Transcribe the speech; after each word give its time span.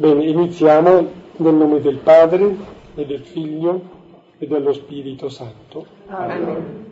Bene, 0.00 0.24
iniziamo 0.24 1.12
nel 1.36 1.52
nome 1.52 1.78
del 1.82 1.98
Padre 1.98 2.56
e 2.94 3.04
del 3.04 3.20
Figlio 3.20 3.82
e 4.38 4.46
dello 4.46 4.72
Spirito 4.72 5.28
Santo. 5.28 5.84
Amen. 6.06 6.86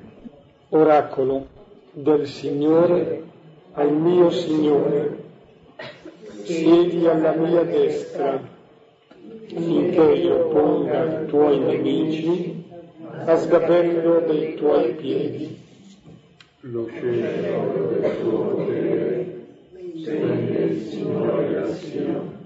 Oracolo 0.69 1.47
del 1.93 2.27
Signore 2.27 3.23
al 3.73 3.95
mio 3.95 4.29
Signore, 4.29 5.23
siedi 6.43 7.07
alla 7.07 7.33
mia 7.33 7.63
destra 7.63 8.43
finché 9.47 10.13
io 10.13 10.49
ponga 10.49 11.23
i 11.23 11.27
tuoi 11.29 11.61
nemici 11.61 12.63
a 13.25 13.37
sgabello 13.37 14.21
dei 14.27 14.55
tuoi 14.55 14.93
piedi. 14.93 15.59
Lo 16.61 16.87
cielo 16.91 17.89
del 17.89 18.21
tuo 18.21 18.39
potere, 18.39 19.47
stende 19.97 20.59
il 20.59 20.83
Signore 20.83 21.59
a 21.59 21.67
Sion 21.73 22.38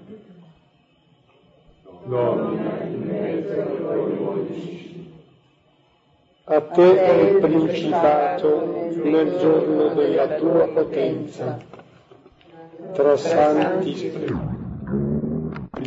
domina 2.03 2.83
in 2.83 3.01
mezzo 3.01 3.61
ai 3.61 3.77
tuoi 3.77 4.13
nemici. 4.13 5.13
A 6.45 6.61
te 6.61 7.01
è 7.01 7.13
il 7.13 7.37
principato 7.39 8.89
nel 9.03 9.37
giorno 9.39 9.93
della 9.93 10.27
tua 10.35 10.67
potenza, 10.67 11.57
tra 12.91 13.15
santi 13.15 14.51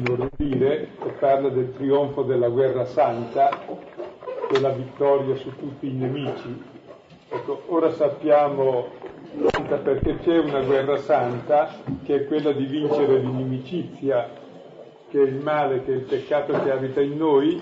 Vorrei 0.02 0.28
dire 0.36 0.88
che 1.00 1.08
parla 1.18 1.48
del 1.48 1.72
trionfo 1.74 2.22
della 2.22 2.48
guerra 2.48 2.84
santa, 2.84 3.48
della 4.52 4.68
vittoria 4.70 5.34
su 5.36 5.50
tutti 5.56 5.88
i 5.88 5.92
nemici. 5.92 6.62
Ecco, 7.30 7.62
ora 7.68 7.90
sappiamo 7.90 8.88
perché 9.82 10.18
c'è 10.18 10.38
una 10.38 10.60
guerra 10.60 10.96
santa 10.98 11.68
che 12.04 12.14
è 12.14 12.26
quella 12.26 12.52
di 12.52 12.66
vincere 12.66 13.18
l'inimicizia 13.18 14.28
che 15.08 15.20
è 15.20 15.26
il 15.26 15.36
male, 15.36 15.84
che 15.84 15.92
è 15.92 15.96
il 15.96 16.02
peccato 16.02 16.52
che 16.62 16.70
abita 16.70 17.00
in 17.00 17.16
noi, 17.16 17.60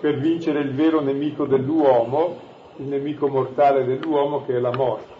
per 0.00 0.18
vincere 0.18 0.60
il 0.60 0.72
vero 0.72 1.00
nemico 1.00 1.46
dell'uomo, 1.46 2.38
il 2.76 2.86
nemico 2.86 3.28
mortale 3.28 3.84
dell'uomo 3.84 4.44
che 4.44 4.56
è 4.56 4.60
la 4.60 4.74
morte. 4.74 5.12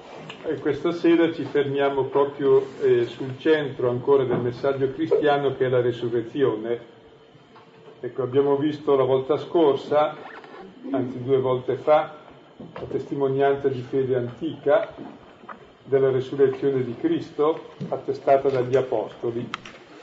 E 0.46 0.58
questa 0.58 0.92
sera 0.92 1.32
ci 1.32 1.44
fermiamo 1.44 2.04
proprio 2.04 2.66
eh, 2.82 3.04
sul 3.06 3.38
centro 3.38 3.88
ancora 3.88 4.24
del 4.24 4.40
messaggio 4.40 4.92
cristiano 4.92 5.54
che 5.56 5.66
è 5.66 5.68
la 5.68 5.80
resurrezione. 5.80 6.92
Ecco, 8.00 8.22
abbiamo 8.22 8.56
visto 8.56 8.94
la 8.94 9.04
volta 9.04 9.38
scorsa, 9.38 10.16
anzi 10.90 11.22
due 11.22 11.38
volte 11.38 11.76
fa, 11.76 12.16
la 12.56 12.86
testimonianza 12.90 13.68
di 13.68 13.80
fede 13.80 14.16
antica 14.16 14.94
della 15.84 16.10
resurrezione 16.10 16.84
di 16.84 16.94
Cristo 16.96 17.70
attestata 17.88 18.48
dagli 18.48 18.76
Apostoli 18.76 19.48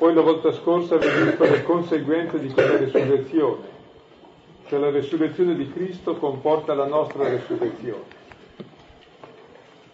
poi 0.02 0.16
la 0.16 0.22
volta 0.22 0.52
scorsa 0.52 0.96
abbiamo 0.96 1.26
visto 1.26 1.44
le 1.44 1.62
conseguenze 1.62 2.40
di 2.40 2.50
quella 2.50 2.76
resurrezione, 2.76 3.68
cioè 4.66 4.80
la 4.80 4.90
resurrezione 4.90 5.54
di 5.54 5.72
Cristo 5.72 6.16
comporta 6.16 6.74
la 6.74 6.88
nostra 6.88 7.30
resurrezione. 7.30 8.06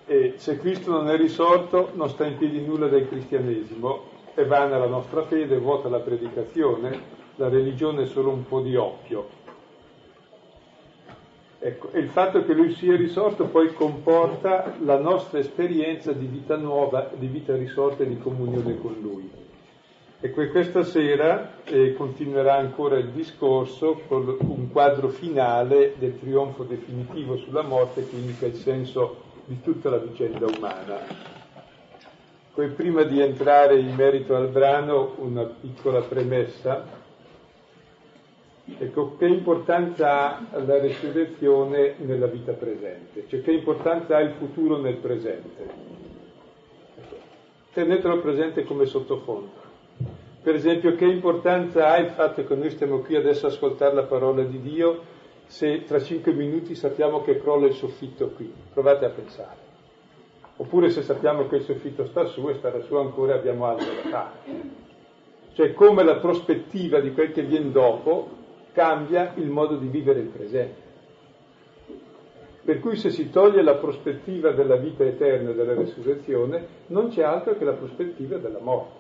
E 0.06 0.36
se 0.38 0.58
Cristo 0.60 0.92
non 0.92 1.10
è 1.10 1.18
risorto 1.18 1.92
non 1.96 2.08
sta 2.08 2.26
in 2.26 2.38
piedi 2.38 2.62
nulla 2.62 2.88
del 2.88 3.10
cristianesimo, 3.10 4.04
è 4.34 4.46
vana 4.46 4.78
la 4.78 4.88
nostra 4.88 5.26
fede, 5.26 5.58
vuota 5.58 5.90
la 5.90 6.00
predicazione, 6.00 7.02
la 7.36 7.50
religione 7.50 8.04
è 8.04 8.06
solo 8.06 8.30
un 8.30 8.48
po' 8.48 8.62
di 8.62 8.78
oppio. 8.78 9.28
Ecco, 11.60 11.92
e 11.92 12.00
il 12.00 12.08
fatto 12.08 12.46
che 12.46 12.54
lui 12.54 12.72
sia 12.76 12.96
risorto 12.96 13.48
poi 13.48 13.74
comporta 13.74 14.74
la 14.86 15.00
nostra 15.00 15.40
esperienza 15.40 16.14
di 16.14 16.28
vita 16.28 16.56
nuova, 16.56 17.12
di 17.14 17.28
vita 17.28 17.58
risorta 17.58 18.04
e 18.04 18.08
di 18.08 18.18
comunione 18.18 18.78
con 18.80 18.96
lui. 19.02 19.47
E 20.20 20.32
questa 20.32 20.82
sera 20.82 21.64
eh, 21.64 21.94
continuerà 21.94 22.56
ancora 22.56 22.98
il 22.98 23.10
discorso 23.10 24.02
con 24.08 24.36
un 24.40 24.72
quadro 24.72 25.10
finale 25.10 25.94
del 26.00 26.20
trionfo 26.20 26.64
definitivo 26.64 27.38
sulla 27.38 27.62
morte 27.62 28.10
che 28.10 28.16
indica 28.16 28.48
il 28.48 28.56
senso 28.56 29.26
di 29.46 29.62
tutta 29.62 29.92
la 29.92 29.98
vicenda 29.98 30.48
umana. 30.48 30.98
Poi 32.52 32.70
prima 32.70 33.04
di 33.04 33.22
entrare 33.22 33.78
in 33.78 33.94
merito 33.94 34.36
al 34.36 34.48
brano 34.48 35.14
una 35.20 35.44
piccola 35.44 36.02
premessa. 36.02 36.84
Ecco, 38.80 39.18
che 39.18 39.28
importanza 39.28 40.50
ha 40.50 40.60
la 40.66 40.80
resurrezione 40.80 41.94
nella 42.00 42.26
vita 42.26 42.54
presente? 42.54 43.26
Cioè 43.28 43.44
che 43.44 43.52
importanza 43.52 44.18
ha 44.18 44.22
il 44.22 44.32
futuro 44.32 44.78
nel 44.78 44.96
presente? 44.96 45.70
Tenetelo 47.72 48.20
presente 48.20 48.64
come 48.64 48.88
sottofondo. 48.88 49.67
Per 50.48 50.56
esempio, 50.56 50.96
che 50.96 51.04
importanza 51.04 51.90
ha 51.90 51.98
il 51.98 52.12
fatto 52.12 52.46
che 52.46 52.56
noi 52.56 52.70
stiamo 52.70 53.00
qui 53.00 53.18
adesso 53.18 53.48
a 53.48 53.50
ascoltare 53.50 53.94
la 53.94 54.06
parola 54.06 54.44
di 54.44 54.62
Dio 54.62 55.02
se 55.46 55.84
tra 55.84 56.00
cinque 56.00 56.32
minuti 56.32 56.74
sappiamo 56.74 57.22
che 57.22 57.38
crolla 57.42 57.68
il 57.68 57.74
soffitto 57.74 58.30
qui? 58.30 58.50
Provate 58.74 59.04
a 59.04 59.10
pensare. 59.10 59.58
Oppure 60.56 60.90
se 60.90 61.02
sappiamo 61.02 61.50
che 61.50 61.58
il 61.58 61.64
soffitto 61.64 62.06
sta 62.06 62.24
su 62.28 62.48
e 62.48 62.54
starà 62.54 62.80
su 62.80 62.96
ancora 62.96 63.36
abbiamo 63.36 63.66
altro 63.66 63.88
da 63.88 64.10
fare. 64.10 64.62
Cioè 65.52 65.74
come 65.74 66.06
la 66.06 66.16
prospettiva 66.20 67.02
di 67.02 67.12
quel 67.12 67.34
che 67.34 67.44
viene 67.44 67.72
dopo 67.72 68.30
cambia 68.72 69.34
il 69.36 69.50
modo 69.50 69.76
di 69.76 69.88
vivere 69.88 70.22
il 70.22 70.30
presente. 70.30 70.82
Per 72.64 72.80
cui 72.80 72.96
se 72.96 73.10
si 73.10 73.30
toglie 73.30 73.62
la 73.64 73.76
prospettiva 73.76 74.52
della 74.52 74.78
vita 74.78 75.04
eterna 75.04 75.50
e 75.50 75.56
della 75.56 75.74
resurrezione, 75.74 76.68
non 76.88 77.10
c'è 77.10 77.24
altro 77.24 77.58
che 77.58 77.66
la 77.66 77.74
prospettiva 77.74 78.38
della 78.38 78.60
morte. 78.62 78.97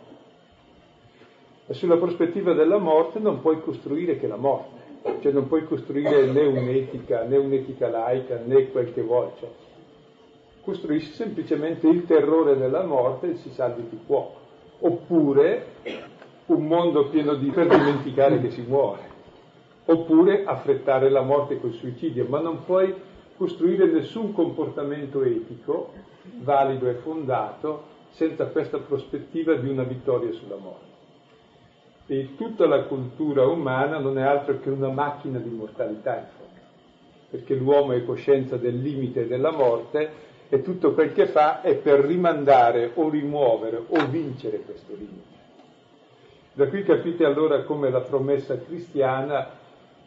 E 1.69 1.73
sulla 1.73 1.97
prospettiva 1.97 2.53
della 2.53 2.77
morte 2.77 3.19
non 3.19 3.41
puoi 3.41 3.59
costruire 3.59 4.17
che 4.17 4.25
la 4.25 4.37
morte, 4.37 5.19
cioè 5.19 5.33
non 5.33 5.49
puoi 5.49 5.65
costruire 5.65 6.25
né 6.31 6.45
un'etica, 6.45 7.23
né 7.23 7.35
un'etica 7.35 7.89
laica, 7.89 8.41
né 8.41 8.71
quel 8.71 8.93
che 8.93 9.01
vuoi. 9.01 9.27
Cioè. 9.37 9.49
Costruisci 10.61 11.11
semplicemente 11.11 11.89
il 11.89 12.05
terrore 12.05 12.55
della 12.55 12.85
morte 12.85 13.31
e 13.31 13.35
si 13.35 13.49
salvi 13.49 13.81
più 13.81 13.99
poco. 14.05 14.45
Oppure 14.79 15.65
un 16.45 16.65
mondo 16.65 17.09
pieno 17.09 17.33
di 17.33 17.49
per 17.49 17.67
dimenticare 17.67 18.39
che 18.39 18.51
si 18.51 18.61
muore. 18.61 19.15
Oppure 19.87 20.45
affrettare 20.45 21.09
la 21.09 21.21
morte 21.21 21.59
col 21.59 21.73
suicidio, 21.73 22.27
ma 22.29 22.39
non 22.39 22.63
puoi 22.63 22.95
costruire 23.35 23.87
nessun 23.87 24.31
comportamento 24.31 25.21
etico 25.21 25.91
valido 26.39 26.87
e 26.87 26.93
fondato 26.93 27.95
senza 28.11 28.45
questa 28.45 28.77
prospettiva 28.77 29.53
di 29.55 29.67
una 29.67 29.83
vittoria 29.83 30.31
sulla 30.31 30.55
morte 30.55 30.96
e 32.07 32.35
tutta 32.35 32.65
la 32.65 32.83
cultura 32.83 33.45
umana 33.45 33.99
non 33.99 34.17
è 34.17 34.23
altro 34.23 34.59
che 34.59 34.69
una 34.69 34.89
macchina 34.89 35.39
di 35.39 35.49
mortalità 35.49 36.35
perché 37.29 37.55
l'uomo 37.55 37.91
è 37.91 38.05
coscienza 38.05 38.55
del 38.55 38.79
limite 38.79 39.27
della 39.27 39.51
morte 39.51 40.25
e 40.49 40.61
tutto 40.61 40.93
quel 40.93 41.11
che 41.11 41.27
fa 41.27 41.61
è 41.61 41.75
per 41.75 41.99
rimandare 41.99 42.91
o 42.93 43.09
rimuovere 43.09 43.83
o 43.85 44.07
vincere 44.07 44.61
questo 44.61 44.93
limite. 44.93 45.35
Da 46.53 46.67
qui 46.69 46.83
capite 46.83 47.25
allora 47.25 47.63
come 47.63 47.89
la 47.89 47.99
promessa 47.99 48.57
cristiana 48.57 49.49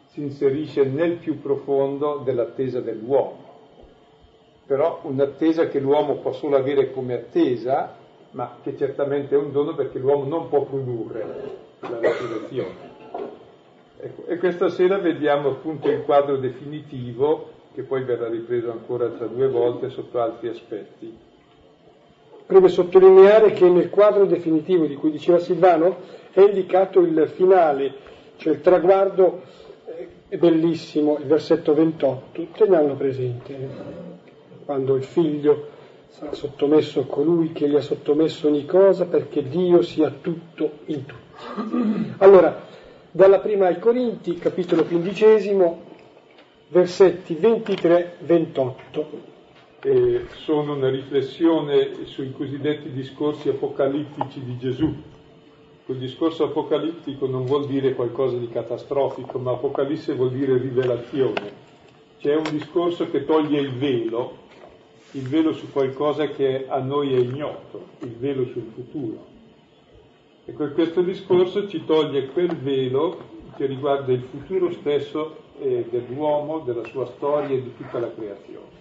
si 0.07 0.21
inserisce 0.21 0.83
nel 0.83 1.17
più 1.17 1.39
profondo 1.39 2.21
dell'attesa 2.23 2.81
dell'uomo, 2.81 3.49
però 4.65 5.01
un'attesa 5.03 5.67
che 5.67 5.79
l'uomo 5.79 6.15
può 6.15 6.33
solo 6.33 6.57
avere 6.57 6.91
come 6.91 7.13
attesa, 7.13 7.95
ma 8.31 8.57
che 8.63 8.77
certamente 8.77 9.35
è 9.35 9.37
un 9.37 9.51
dono 9.51 9.75
perché 9.75 9.99
l'uomo 9.99 10.25
non 10.25 10.49
può 10.49 10.63
produrre 10.63 11.25
la 11.79 11.99
resurrezione. 11.99 12.89
Ecco, 13.99 14.25
e 14.25 14.37
questa 14.37 14.69
sera 14.69 14.97
vediamo 14.97 15.49
appunto 15.49 15.89
il 15.89 16.01
quadro 16.03 16.37
definitivo 16.37 17.49
che 17.73 17.83
poi 17.83 18.03
verrà 18.03 18.27
ripreso 18.27 18.71
ancora 18.71 19.09
tra 19.09 19.27
due 19.27 19.47
volte 19.47 19.89
sotto 19.89 20.19
altri 20.19 20.49
aspetti. 20.49 21.15
Preme 22.45 22.67
sottolineare 22.67 23.51
che 23.51 23.69
nel 23.69 23.89
quadro 23.89 24.25
definitivo 24.25 24.85
di 24.85 24.95
cui 24.95 25.11
diceva 25.11 25.39
Silvano 25.39 25.97
è 26.31 26.41
indicato 26.41 26.99
il 27.01 27.31
finale, 27.33 27.93
cioè 28.37 28.53
il 28.53 28.61
traguardo 28.61 29.43
eh, 29.85 30.07
è 30.27 30.37
bellissimo, 30.37 31.17
il 31.17 31.25
versetto 31.25 31.73
28, 31.73 32.47
teniamolo 32.57 32.95
presente, 32.95 33.69
quando 34.65 34.95
il 34.95 35.03
figlio 35.03 35.70
sarà 36.11 36.33
sottomesso 36.33 36.99
a 37.01 37.05
colui 37.05 37.53
che 37.53 37.69
gli 37.69 37.75
ha 37.75 37.81
sottomesso 37.81 38.47
ogni 38.47 38.65
cosa 38.65 39.05
perché 39.05 39.47
Dio 39.47 39.81
sia 39.81 40.09
tutto 40.09 40.79
in 40.85 41.05
tutto. 41.05 41.19
Allora, 42.17 42.67
dalla 43.11 43.39
prima 43.39 43.67
ai 43.67 43.79
Corinti, 43.79 44.35
capitolo 44.35 44.83
quindicesimo, 44.83 45.83
versetti 46.67 47.35
23-28. 47.35 49.05
Eh, 49.83 50.25
sono 50.43 50.75
una 50.75 50.89
riflessione 50.89 52.05
sui 52.05 52.33
cosiddetti 52.33 52.91
discorsi 52.91 53.47
apocalittici 53.49 54.43
di 54.43 54.57
Gesù. 54.57 54.93
Il 55.85 55.97
discorso 55.97 56.43
apocalittico 56.43 57.25
non 57.25 57.45
vuol 57.45 57.65
dire 57.65 57.95
qualcosa 57.95 58.37
di 58.37 58.49
catastrofico, 58.49 59.39
ma 59.39 59.51
apocalisse 59.51 60.13
vuol 60.13 60.31
dire 60.31 60.57
rivelazione. 60.57 61.69
C'è 62.19 62.35
un 62.35 62.47
discorso 62.51 63.09
che 63.09 63.25
toglie 63.25 63.59
il 63.59 63.73
velo, 63.73 64.40
il 65.11 65.27
velo 65.27 65.53
su 65.53 65.71
qualcosa 65.71 66.27
che 66.27 66.65
a 66.67 66.79
noi 66.79 67.13
è 67.13 67.19
ignoto, 67.19 67.89
il 67.99 68.15
velo 68.17 68.45
sul 68.45 68.71
futuro 68.73 69.31
Ecco, 70.43 70.71
questo 70.71 71.01
discorso 71.01 71.67
ci 71.69 71.85
toglie 71.85 72.27
quel 72.29 72.57
velo 72.57 73.39
che 73.55 73.67
riguarda 73.67 74.11
il 74.11 74.23
futuro 74.23 74.71
stesso 74.71 75.37
eh, 75.59 75.85
dell'uomo, 75.89 76.59
della 76.59 76.83
sua 76.85 77.05
storia 77.05 77.55
e 77.55 77.61
di 77.61 77.75
tutta 77.77 77.99
la 77.99 78.11
creazione. 78.11 78.79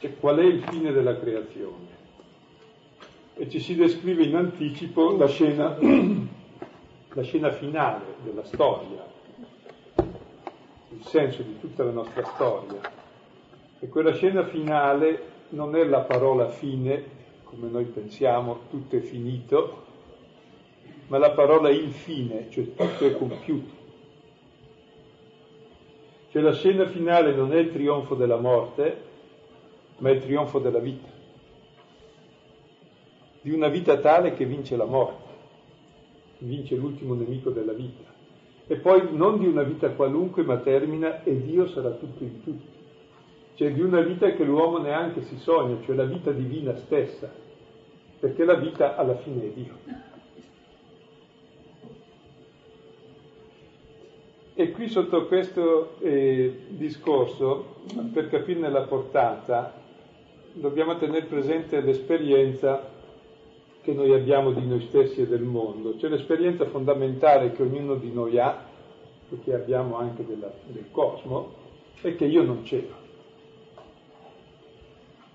Cioè, 0.00 0.18
qual 0.18 0.38
è 0.38 0.44
il 0.44 0.62
fine 0.64 0.90
della 0.90 1.16
creazione? 1.18 1.86
E 3.34 3.48
ci 3.48 3.60
si 3.60 3.76
descrive 3.76 4.24
in 4.24 4.34
anticipo 4.34 5.16
la 5.16 5.28
scena, 5.28 5.78
la 5.80 7.22
scena 7.22 7.52
finale 7.52 8.16
della 8.24 8.44
storia, 8.44 9.06
il 9.94 11.04
senso 11.04 11.42
di 11.42 11.60
tutta 11.60 11.84
la 11.84 11.92
nostra 11.92 12.24
storia. 12.24 12.80
E 13.78 13.88
quella 13.88 14.12
scena 14.12 14.44
finale 14.44 15.31
non 15.52 15.76
è 15.76 15.84
la 15.84 16.00
parola 16.00 16.48
fine, 16.48 17.20
come 17.44 17.68
noi 17.68 17.84
pensiamo, 17.84 18.60
tutto 18.70 18.96
è 18.96 19.00
finito, 19.00 19.84
ma 21.08 21.18
la 21.18 21.32
parola 21.32 21.68
il 21.70 21.92
fine, 21.92 22.48
cioè 22.50 22.74
tutto 22.74 23.06
è 23.06 23.16
compiuto. 23.16 23.80
Cioè 26.30 26.40
la 26.40 26.54
scena 26.54 26.86
finale 26.86 27.34
non 27.34 27.52
è 27.52 27.58
il 27.58 27.72
trionfo 27.72 28.14
della 28.14 28.38
morte, 28.38 29.10
ma 29.98 30.08
è 30.08 30.12
il 30.12 30.22
trionfo 30.22 30.58
della 30.58 30.78
vita, 30.78 31.08
di 33.42 33.50
una 33.52 33.68
vita 33.68 33.98
tale 33.98 34.32
che 34.32 34.46
vince 34.46 34.76
la 34.76 34.86
morte, 34.86 35.30
vince 36.38 36.76
l'ultimo 36.76 37.12
nemico 37.12 37.50
della 37.50 37.74
vita, 37.74 38.10
e 38.66 38.76
poi 38.76 39.14
non 39.14 39.38
di 39.38 39.46
una 39.46 39.62
vita 39.62 39.90
qualunque, 39.90 40.44
ma 40.44 40.56
termina 40.56 41.22
e 41.22 41.42
Dio 41.42 41.68
sarà 41.68 41.90
tutto 41.90 42.24
in 42.24 42.42
tutti, 42.42 42.81
cioè 43.54 43.72
di 43.72 43.80
una 43.80 44.00
vita 44.00 44.32
che 44.32 44.44
l'uomo 44.44 44.78
neanche 44.78 45.22
si 45.22 45.36
sogna, 45.38 45.76
cioè 45.84 45.94
la 45.94 46.04
vita 46.04 46.30
divina 46.30 46.74
stessa, 46.76 47.30
perché 48.18 48.44
la 48.44 48.54
vita 48.54 48.96
alla 48.96 49.16
fine 49.16 49.44
è 49.44 49.48
Dio. 49.48 50.10
E 54.54 54.70
qui 54.70 54.88
sotto 54.88 55.26
questo 55.26 55.96
eh, 56.00 56.66
discorso, 56.68 57.80
per 58.12 58.28
capirne 58.28 58.70
la 58.70 58.82
portata, 58.82 59.80
dobbiamo 60.52 60.98
tenere 60.98 61.24
presente 61.24 61.80
l'esperienza 61.80 62.90
che 63.82 63.92
noi 63.92 64.12
abbiamo 64.12 64.52
di 64.52 64.64
noi 64.66 64.82
stessi 64.82 65.22
e 65.22 65.26
del 65.26 65.42
mondo, 65.42 65.98
cioè 65.98 66.10
l'esperienza 66.10 66.66
fondamentale 66.66 67.52
che 67.52 67.62
ognuno 67.62 67.96
di 67.96 68.12
noi 68.12 68.38
ha, 68.38 68.64
e 69.30 69.38
che 69.42 69.54
abbiamo 69.54 69.96
anche 69.96 70.24
della, 70.24 70.52
del 70.66 70.86
cosmo, 70.90 71.54
è 72.00 72.14
che 72.14 72.26
io 72.26 72.42
non 72.42 72.62
c'ero. 72.62 73.01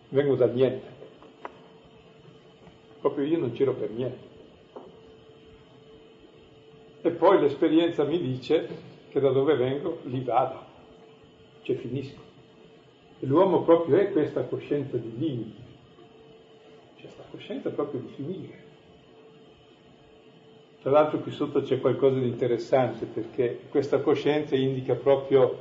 Vengo 0.09 0.35
da 0.35 0.47
niente. 0.47 0.95
Proprio 2.99 3.25
io 3.25 3.37
non 3.37 3.51
c'ero 3.51 3.73
per 3.73 3.89
niente. 3.91 4.25
E 7.01 7.11
poi 7.11 7.39
l'esperienza 7.39 8.03
mi 8.03 8.19
dice 8.19 8.67
che 9.09 9.19
da 9.19 9.29
dove 9.31 9.55
vengo 9.55 9.99
lì 10.03 10.21
vado, 10.21 10.59
cioè 11.61 11.75
finisco. 11.75 12.19
E 13.19 13.25
l'uomo 13.25 13.63
proprio 13.63 13.97
è 13.97 14.11
questa 14.11 14.43
coscienza 14.43 14.97
di 14.97 15.17
limiti, 15.17 15.61
c'è 16.95 17.03
questa 17.03 17.23
coscienza 17.31 17.69
proprio 17.69 18.01
di 18.01 18.07
finire. 18.09 18.65
Tra 20.81 20.91
l'altro 20.91 21.19
qui 21.19 21.31
sotto 21.31 21.61
c'è 21.61 21.79
qualcosa 21.79 22.19
di 22.19 22.27
interessante 22.27 23.05
perché 23.05 23.61
questa 23.69 23.99
coscienza 23.99 24.55
indica 24.55 24.95
proprio 24.95 25.59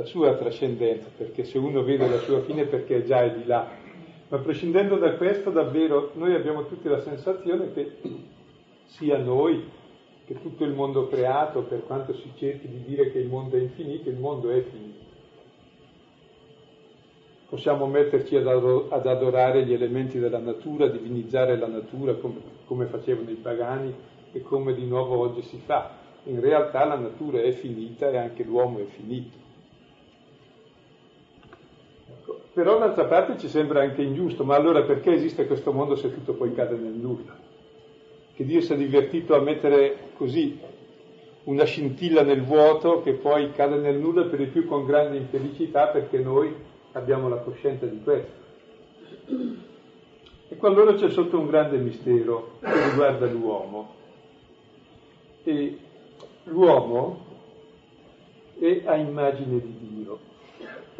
la 0.00 0.06
sua 0.06 0.34
trascendenza, 0.34 1.10
perché 1.14 1.44
se 1.44 1.58
uno 1.58 1.82
vede 1.82 2.08
la 2.08 2.20
sua 2.20 2.40
fine 2.40 2.64
perché 2.64 3.04
già 3.04 3.22
è 3.22 3.32
di 3.32 3.44
là. 3.44 3.68
Ma 4.28 4.38
prescindendo 4.38 4.96
da 4.96 5.12
questo, 5.16 5.50
davvero, 5.50 6.12
noi 6.14 6.34
abbiamo 6.34 6.64
tutti 6.66 6.88
la 6.88 7.00
sensazione 7.00 7.70
che 7.74 7.96
sia 8.86 9.18
noi, 9.18 9.62
che 10.24 10.40
tutto 10.40 10.64
il 10.64 10.72
mondo 10.72 11.06
creato, 11.08 11.64
per 11.64 11.84
quanto 11.84 12.14
si 12.14 12.32
cerchi 12.36 12.66
di 12.66 12.82
dire 12.84 13.12
che 13.12 13.18
il 13.18 13.28
mondo 13.28 13.56
è 13.56 13.60
infinito, 13.60 14.08
il 14.08 14.16
mondo 14.16 14.50
è 14.50 14.62
finito. 14.62 15.08
Possiamo 17.50 17.86
metterci 17.86 18.36
ad, 18.36 18.46
adorare 18.46 19.66
gli 19.66 19.74
elementi 19.74 20.18
della 20.18 20.38
natura, 20.38 20.86
divinizzare 20.86 21.58
la 21.58 21.66
natura 21.66 22.14
come, 22.14 22.40
come 22.64 22.86
facevano 22.86 23.28
i 23.28 23.34
pagani 23.34 23.92
e 24.32 24.40
come 24.40 24.72
di 24.72 24.86
nuovo 24.86 25.18
oggi 25.18 25.42
si 25.42 25.60
fa. 25.62 25.98
In 26.24 26.40
realtà 26.40 26.84
la 26.84 26.96
natura 26.96 27.42
è 27.42 27.50
finita 27.50 28.08
e 28.08 28.16
anche 28.16 28.44
l'uomo 28.44 28.78
è 28.78 28.84
finito. 28.84 29.40
Ecco. 32.10 32.39
Però 32.52 32.78
d'altra 32.78 33.04
parte 33.04 33.38
ci 33.38 33.48
sembra 33.48 33.82
anche 33.82 34.02
ingiusto, 34.02 34.44
ma 34.44 34.56
allora 34.56 34.82
perché 34.82 35.12
esiste 35.12 35.46
questo 35.46 35.72
mondo 35.72 35.94
se 35.94 36.12
tutto 36.12 36.34
poi 36.34 36.52
cade 36.52 36.76
nel 36.76 36.92
nulla? 36.92 37.48
che 38.40 38.46
Dio 38.46 38.62
si 38.62 38.72
è 38.72 38.76
divertito 38.78 39.34
a 39.34 39.40
mettere 39.40 40.12
così 40.16 40.58
una 41.44 41.64
scintilla 41.64 42.22
nel 42.22 42.42
vuoto 42.42 43.02
che 43.02 43.12
poi 43.12 43.52
cade 43.52 43.76
nel 43.76 43.98
nulla 43.98 44.24
per 44.24 44.38
di 44.38 44.46
più 44.46 44.66
con 44.66 44.86
grande 44.86 45.18
infelicità 45.18 45.88
perché 45.88 46.20
noi 46.20 46.54
abbiamo 46.92 47.28
la 47.28 47.36
coscienza 47.36 47.84
di 47.84 48.00
questo. 48.02 48.32
E 50.48 50.56
qua 50.56 50.70
allora 50.70 50.94
c'è 50.94 51.10
sotto 51.10 51.38
un 51.38 51.48
grande 51.48 51.76
mistero 51.76 52.52
che 52.60 52.88
riguarda 52.88 53.26
l'uomo. 53.26 53.94
E 55.44 55.78
l'uomo 56.44 57.26
è 58.58 58.80
a 58.86 58.96
immagine 58.96 59.60
di 59.60 59.76
Dio. 59.80 60.18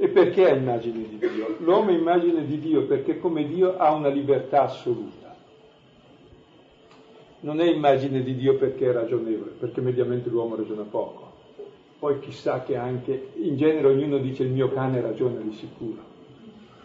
E 0.02 0.08
perché 0.08 0.50
a 0.50 0.54
immagine 0.54 1.06
di 1.08 1.18
Dio? 1.18 1.56
L'uomo 1.58 1.90
è 1.90 1.92
immagine 1.92 2.46
di 2.46 2.58
Dio 2.58 2.86
perché 2.86 3.18
come 3.18 3.46
Dio 3.46 3.76
ha 3.76 3.92
una 3.92 4.08
libertà 4.08 4.62
assoluta 4.62 5.20
non 7.40 7.60
è 7.60 7.70
immagine 7.70 8.22
di 8.22 8.36
Dio 8.36 8.56
perché 8.56 8.90
è 8.90 8.92
ragionevole, 8.92 9.52
perché 9.52 9.80
mediamente 9.80 10.28
l'uomo 10.28 10.56
ragiona 10.56 10.82
poco. 10.82 11.28
Poi 11.98 12.18
chissà 12.20 12.62
che 12.62 12.76
anche, 12.76 13.32
in 13.36 13.56
genere 13.56 13.88
ognuno 13.88 14.18
dice 14.18 14.42
il 14.42 14.50
mio 14.50 14.70
cane 14.70 15.00
ragiona 15.00 15.40
di 15.40 15.52
sicuro, 15.52 16.02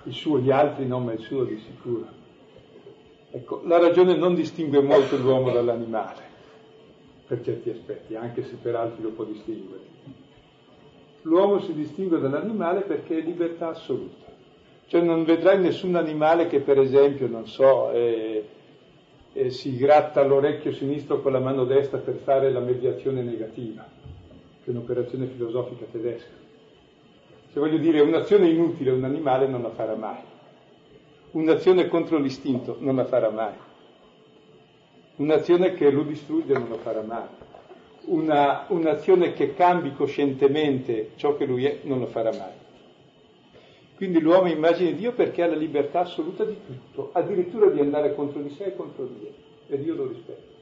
il 0.03 0.13
suo, 0.13 0.39
gli 0.39 0.51
altri 0.51 0.85
no, 0.85 0.99
ma 0.99 1.13
il 1.13 1.19
suo 1.19 1.43
di 1.43 1.57
sicuro. 1.57 2.07
Ecco, 3.31 3.61
la 3.65 3.79
ragione 3.79 4.15
non 4.15 4.33
distingue 4.33 4.81
molto 4.81 5.17
l'uomo 5.17 5.51
dall'animale, 5.51 6.21
per 7.27 7.41
certi 7.43 7.69
aspetti, 7.69 8.15
anche 8.15 8.43
se 8.43 8.55
per 8.61 8.75
altri 8.75 9.03
lo 9.03 9.09
può 9.09 9.23
distinguere. 9.25 9.83
L'uomo 11.25 11.59
si 11.59 11.73
distingue 11.73 12.19
dall'animale 12.19 12.81
perché 12.81 13.17
è 13.17 13.21
libertà 13.21 13.69
assoluta. 13.69 14.25
Cioè 14.85 15.01
non 15.01 15.23
vedrai 15.23 15.59
nessun 15.59 15.95
animale 15.95 16.45
che 16.45 16.59
per 16.59 16.77
esempio, 16.77 17.27
non 17.27 17.47
so, 17.47 17.89
è, 17.89 18.43
eh, 19.33 19.49
si 19.49 19.75
gratta 19.75 20.23
l'orecchio 20.23 20.71
sinistro 20.71 21.21
con 21.21 21.31
la 21.31 21.39
mano 21.39 21.65
destra 21.65 21.97
per 21.97 22.17
fare 22.17 22.51
la 22.51 22.59
mediazione 22.59 23.23
negativa, 23.23 23.83
che 24.63 24.67
è 24.67 24.69
un'operazione 24.69 25.25
filosofica 25.25 25.85
tedesca. 25.91 26.43
Se 27.51 27.59
voglio 27.59 27.79
dire 27.79 28.01
un'azione 28.01 28.47
inutile 28.47 28.91
un 28.91 29.03
animale 29.03 29.47
non 29.47 29.63
la 29.63 29.71
farà 29.71 29.95
mai, 29.95 30.21
un'azione 31.31 31.87
contro 31.87 32.19
l'istinto 32.19 32.77
non 32.81 32.97
la 32.97 33.05
farà 33.05 33.31
mai, 33.31 33.53
un'azione 35.15 35.73
che 35.73 35.89
lo 35.89 36.03
distrugge 36.03 36.53
non 36.53 36.69
la 36.69 36.77
farà 36.77 37.01
mai, 37.01 37.27
Una, 38.07 38.65
un'azione 38.69 39.33
che 39.33 39.53
cambi 39.53 39.93
coscientemente 39.93 41.11
ciò 41.15 41.35
che 41.35 41.45
lui 41.45 41.65
è 41.65 41.79
non 41.83 41.99
lo 41.99 42.07
farà 42.07 42.31
mai. 42.31 42.63
Quindi 43.95 44.19
l'uomo 44.19 44.49
immagina 44.49 44.91
Dio 44.91 45.13
perché 45.13 45.41
ha 45.41 45.47
la 45.47 45.55
libertà 45.55 46.01
assoluta 46.01 46.43
di 46.43 46.57
tutto, 46.65 47.09
addirittura 47.13 47.69
di 47.69 47.79
andare 47.79 48.13
contro 48.13 48.41
di 48.41 48.49
sé 48.49 48.65
e 48.65 48.75
contro 48.75 49.05
Dio, 49.05 49.29
e 49.67 49.81
Dio 49.81 49.95
lo 49.95 50.07
rispetta. 50.07 50.53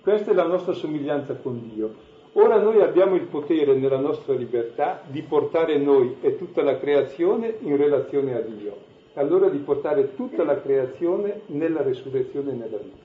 Questa 0.00 0.30
è 0.30 0.34
la 0.34 0.46
nostra 0.46 0.74
somiglianza 0.74 1.34
con 1.34 1.70
Dio. 1.74 2.12
Ora 2.34 2.60
noi 2.60 2.80
abbiamo 2.80 3.16
il 3.16 3.26
potere 3.26 3.74
nella 3.74 3.98
nostra 3.98 4.34
libertà 4.34 5.02
di 5.06 5.22
portare 5.22 5.76
noi 5.78 6.16
e 6.20 6.36
tutta 6.36 6.62
la 6.62 6.78
creazione 6.78 7.56
in 7.60 7.76
relazione 7.76 8.34
a 8.34 8.40
Dio, 8.40 8.76
allora 9.14 9.48
di 9.48 9.58
portare 9.58 10.14
tutta 10.14 10.44
la 10.44 10.60
creazione 10.60 11.42
nella 11.46 11.82
resurrezione 11.82 12.50
e 12.50 12.54
nella 12.54 12.76
vita. 12.76 13.03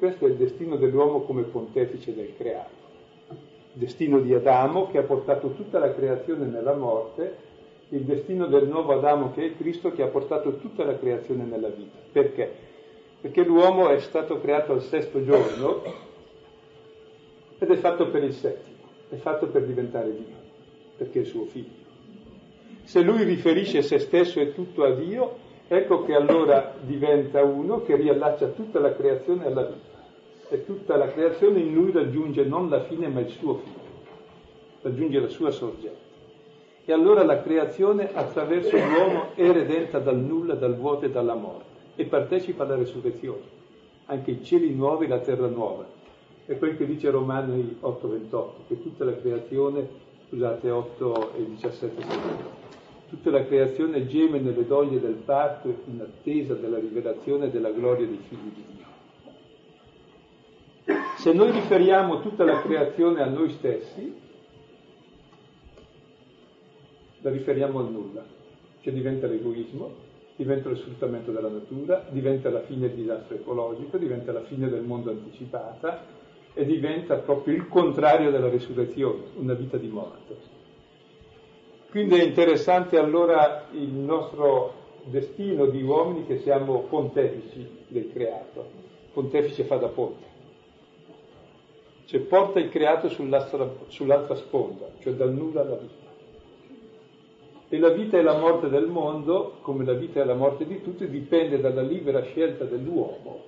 Questo 0.00 0.24
è 0.24 0.30
il 0.30 0.36
destino 0.36 0.76
dell'uomo 0.76 1.20
come 1.20 1.42
pontefice 1.42 2.14
del 2.14 2.34
creato 2.34 2.80
destino 3.72 4.18
di 4.20 4.34
Adamo 4.34 4.88
che 4.88 4.98
ha 4.98 5.02
portato 5.02 5.50
tutta 5.50 5.78
la 5.78 5.94
creazione 5.94 6.46
nella 6.46 6.74
morte, 6.74 7.48
il 7.90 8.02
destino 8.02 8.46
del 8.46 8.66
nuovo 8.66 8.92
Adamo 8.92 9.32
che 9.32 9.46
è 9.46 9.56
Cristo 9.56 9.92
che 9.92 10.02
ha 10.02 10.08
portato 10.08 10.56
tutta 10.56 10.84
la 10.84 10.96
creazione 10.98 11.44
nella 11.44 11.68
vita. 11.68 11.98
Perché? 12.12 12.50
Perché 13.20 13.44
l'uomo 13.44 13.88
è 13.90 13.98
stato 14.00 14.40
creato 14.40 14.72
al 14.72 14.82
sesto 14.82 15.22
giorno 15.22 15.82
ed 17.58 17.70
è 17.70 17.76
fatto 17.76 18.08
per 18.08 18.24
il 18.24 18.32
settimo, 18.32 18.78
è 19.10 19.16
fatto 19.16 19.48
per 19.48 19.66
diventare 19.66 20.10
Dio, 20.12 20.36
perché 20.96 21.20
è 21.20 21.24
suo 21.24 21.44
figlio. 21.44 21.78
Se 22.84 23.02
lui 23.02 23.22
riferisce 23.24 23.82
se 23.82 23.98
stesso 23.98 24.40
e 24.40 24.54
tutto 24.54 24.84
a 24.84 24.94
Dio, 24.94 25.36
ecco 25.68 26.04
che 26.04 26.14
allora 26.14 26.74
diventa 26.80 27.42
uno 27.44 27.82
che 27.82 27.96
riallaccia 27.96 28.48
tutta 28.48 28.80
la 28.80 28.94
creazione 28.94 29.44
alla 29.44 29.64
vita 29.64 29.89
e 30.50 30.64
tutta 30.64 30.96
la 30.96 31.06
creazione 31.06 31.60
in 31.60 31.72
lui 31.72 31.92
raggiunge 31.92 32.44
non 32.44 32.68
la 32.68 32.82
fine 32.82 33.06
ma 33.06 33.20
il 33.20 33.28
suo 33.28 33.54
fine, 33.54 33.88
raggiunge 34.82 35.20
la 35.20 35.28
sua 35.28 35.50
sorgente. 35.52 36.08
E 36.84 36.92
allora 36.92 37.22
la 37.22 37.40
creazione 37.40 38.12
attraverso 38.12 38.76
l'uomo 38.76 39.34
è 39.36 39.48
redenta 39.52 40.00
dal 40.00 40.18
nulla, 40.18 40.54
dal 40.54 40.76
vuoto 40.76 41.04
e 41.04 41.10
dalla 41.10 41.34
morte 41.34 41.78
e 41.94 42.04
partecipa 42.04 42.64
alla 42.64 42.74
resurrezione, 42.74 43.42
anche 44.06 44.32
i 44.32 44.44
cieli 44.44 44.74
nuovi 44.74 45.04
e 45.04 45.08
la 45.08 45.20
terra 45.20 45.46
nuova. 45.46 45.86
È 46.44 46.58
quel 46.58 46.76
che 46.76 46.84
dice 46.84 47.10
Romani 47.10 47.76
8:28, 47.80 48.64
che 48.66 48.82
tutta 48.82 49.04
la 49.04 49.16
creazione, 49.16 49.86
scusate 50.28 50.68
8 50.68 51.34
e 51.36 51.44
17 51.44 52.02
secondi, 52.02 52.42
tutta 53.08 53.30
la 53.30 53.44
creazione 53.44 54.04
geme 54.08 54.40
nelle 54.40 54.66
doglie 54.66 54.98
del 54.98 55.20
parto 55.24 55.72
in 55.84 56.00
attesa 56.00 56.54
della 56.54 56.78
rivelazione 56.78 57.50
della 57.50 57.70
gloria 57.70 58.06
dei 58.06 58.18
figli 58.28 58.38
di 58.52 58.64
Dio. 58.66 58.69
Se 61.16 61.32
noi 61.32 61.50
riferiamo 61.50 62.20
tutta 62.20 62.44
la 62.44 62.60
creazione 62.62 63.22
a 63.22 63.26
noi 63.26 63.50
stessi, 63.50 64.14
la 67.20 67.30
riferiamo 67.30 67.80
al 67.80 67.90
nulla, 67.90 68.24
cioè 68.80 68.92
diventa 68.92 69.26
l'egoismo, 69.26 70.08
diventa 70.36 70.70
lo 70.70 70.76
sfruttamento 70.76 71.32
della 71.32 71.50
natura, 71.50 72.06
diventa 72.08 72.48
la 72.48 72.62
fine 72.62 72.88
del 72.88 72.96
disastro 72.96 73.34
ecologico, 73.34 73.98
diventa 73.98 74.32
la 74.32 74.44
fine 74.44 74.70
del 74.70 74.82
mondo 74.82 75.10
anticipata 75.10 76.02
e 76.54 76.64
diventa 76.64 77.16
proprio 77.16 77.54
il 77.54 77.68
contrario 77.68 78.30
della 78.30 78.48
resurrezione, 78.48 79.24
una 79.36 79.54
vita 79.54 79.76
di 79.76 79.88
morte. 79.88 80.36
Quindi 81.90 82.14
è 82.14 82.22
interessante 82.22 82.96
allora 82.96 83.66
il 83.72 83.90
nostro 83.90 84.74
destino 85.04 85.66
di 85.66 85.82
uomini 85.82 86.24
che 86.24 86.38
siamo 86.38 86.82
pontefici 86.82 87.84
del 87.88 88.10
creato. 88.12 88.64
Pontefice 89.12 89.64
fa 89.64 89.76
da 89.76 89.88
ponte. 89.88 90.29
Cioè 92.10 92.22
porta 92.22 92.58
il 92.58 92.70
creato 92.70 93.08
sull'altra, 93.08 94.34
sponda, 94.34 94.90
cioè 94.98 95.12
dal 95.12 95.32
nulla 95.32 95.60
alla 95.60 95.76
vita. 95.76 96.08
E 97.68 97.78
la 97.78 97.90
vita 97.90 98.18
e 98.18 98.22
la 98.22 98.36
morte 98.36 98.68
del 98.68 98.88
mondo, 98.88 99.58
come 99.60 99.84
la 99.84 99.92
vita 99.92 100.20
e 100.20 100.24
la 100.24 100.34
morte 100.34 100.66
di 100.66 100.82
tutti, 100.82 101.08
dipende 101.08 101.60
dalla 101.60 101.82
libera 101.82 102.20
scelta 102.22 102.64
dell'uomo 102.64 103.44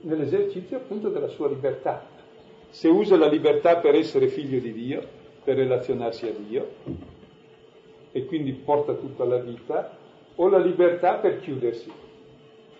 nell'esercizio 0.00 0.78
appunto 0.78 1.10
della 1.10 1.28
sua 1.28 1.48
libertà. 1.48 2.02
Se 2.70 2.88
usa 2.88 3.18
la 3.18 3.28
libertà 3.28 3.76
per 3.76 3.94
essere 3.94 4.28
figlio 4.28 4.58
di 4.58 4.72
Dio, 4.72 5.06
per 5.44 5.56
relazionarsi 5.56 6.26
a 6.28 6.32
Dio, 6.32 6.68
e 8.10 8.24
quindi 8.24 8.52
porta 8.52 8.94
tutto 8.94 9.22
alla 9.22 9.36
vita, 9.36 9.98
o 10.36 10.48
la 10.48 10.56
libertà 10.58 11.16
per 11.16 11.40
chiudersi, 11.40 11.92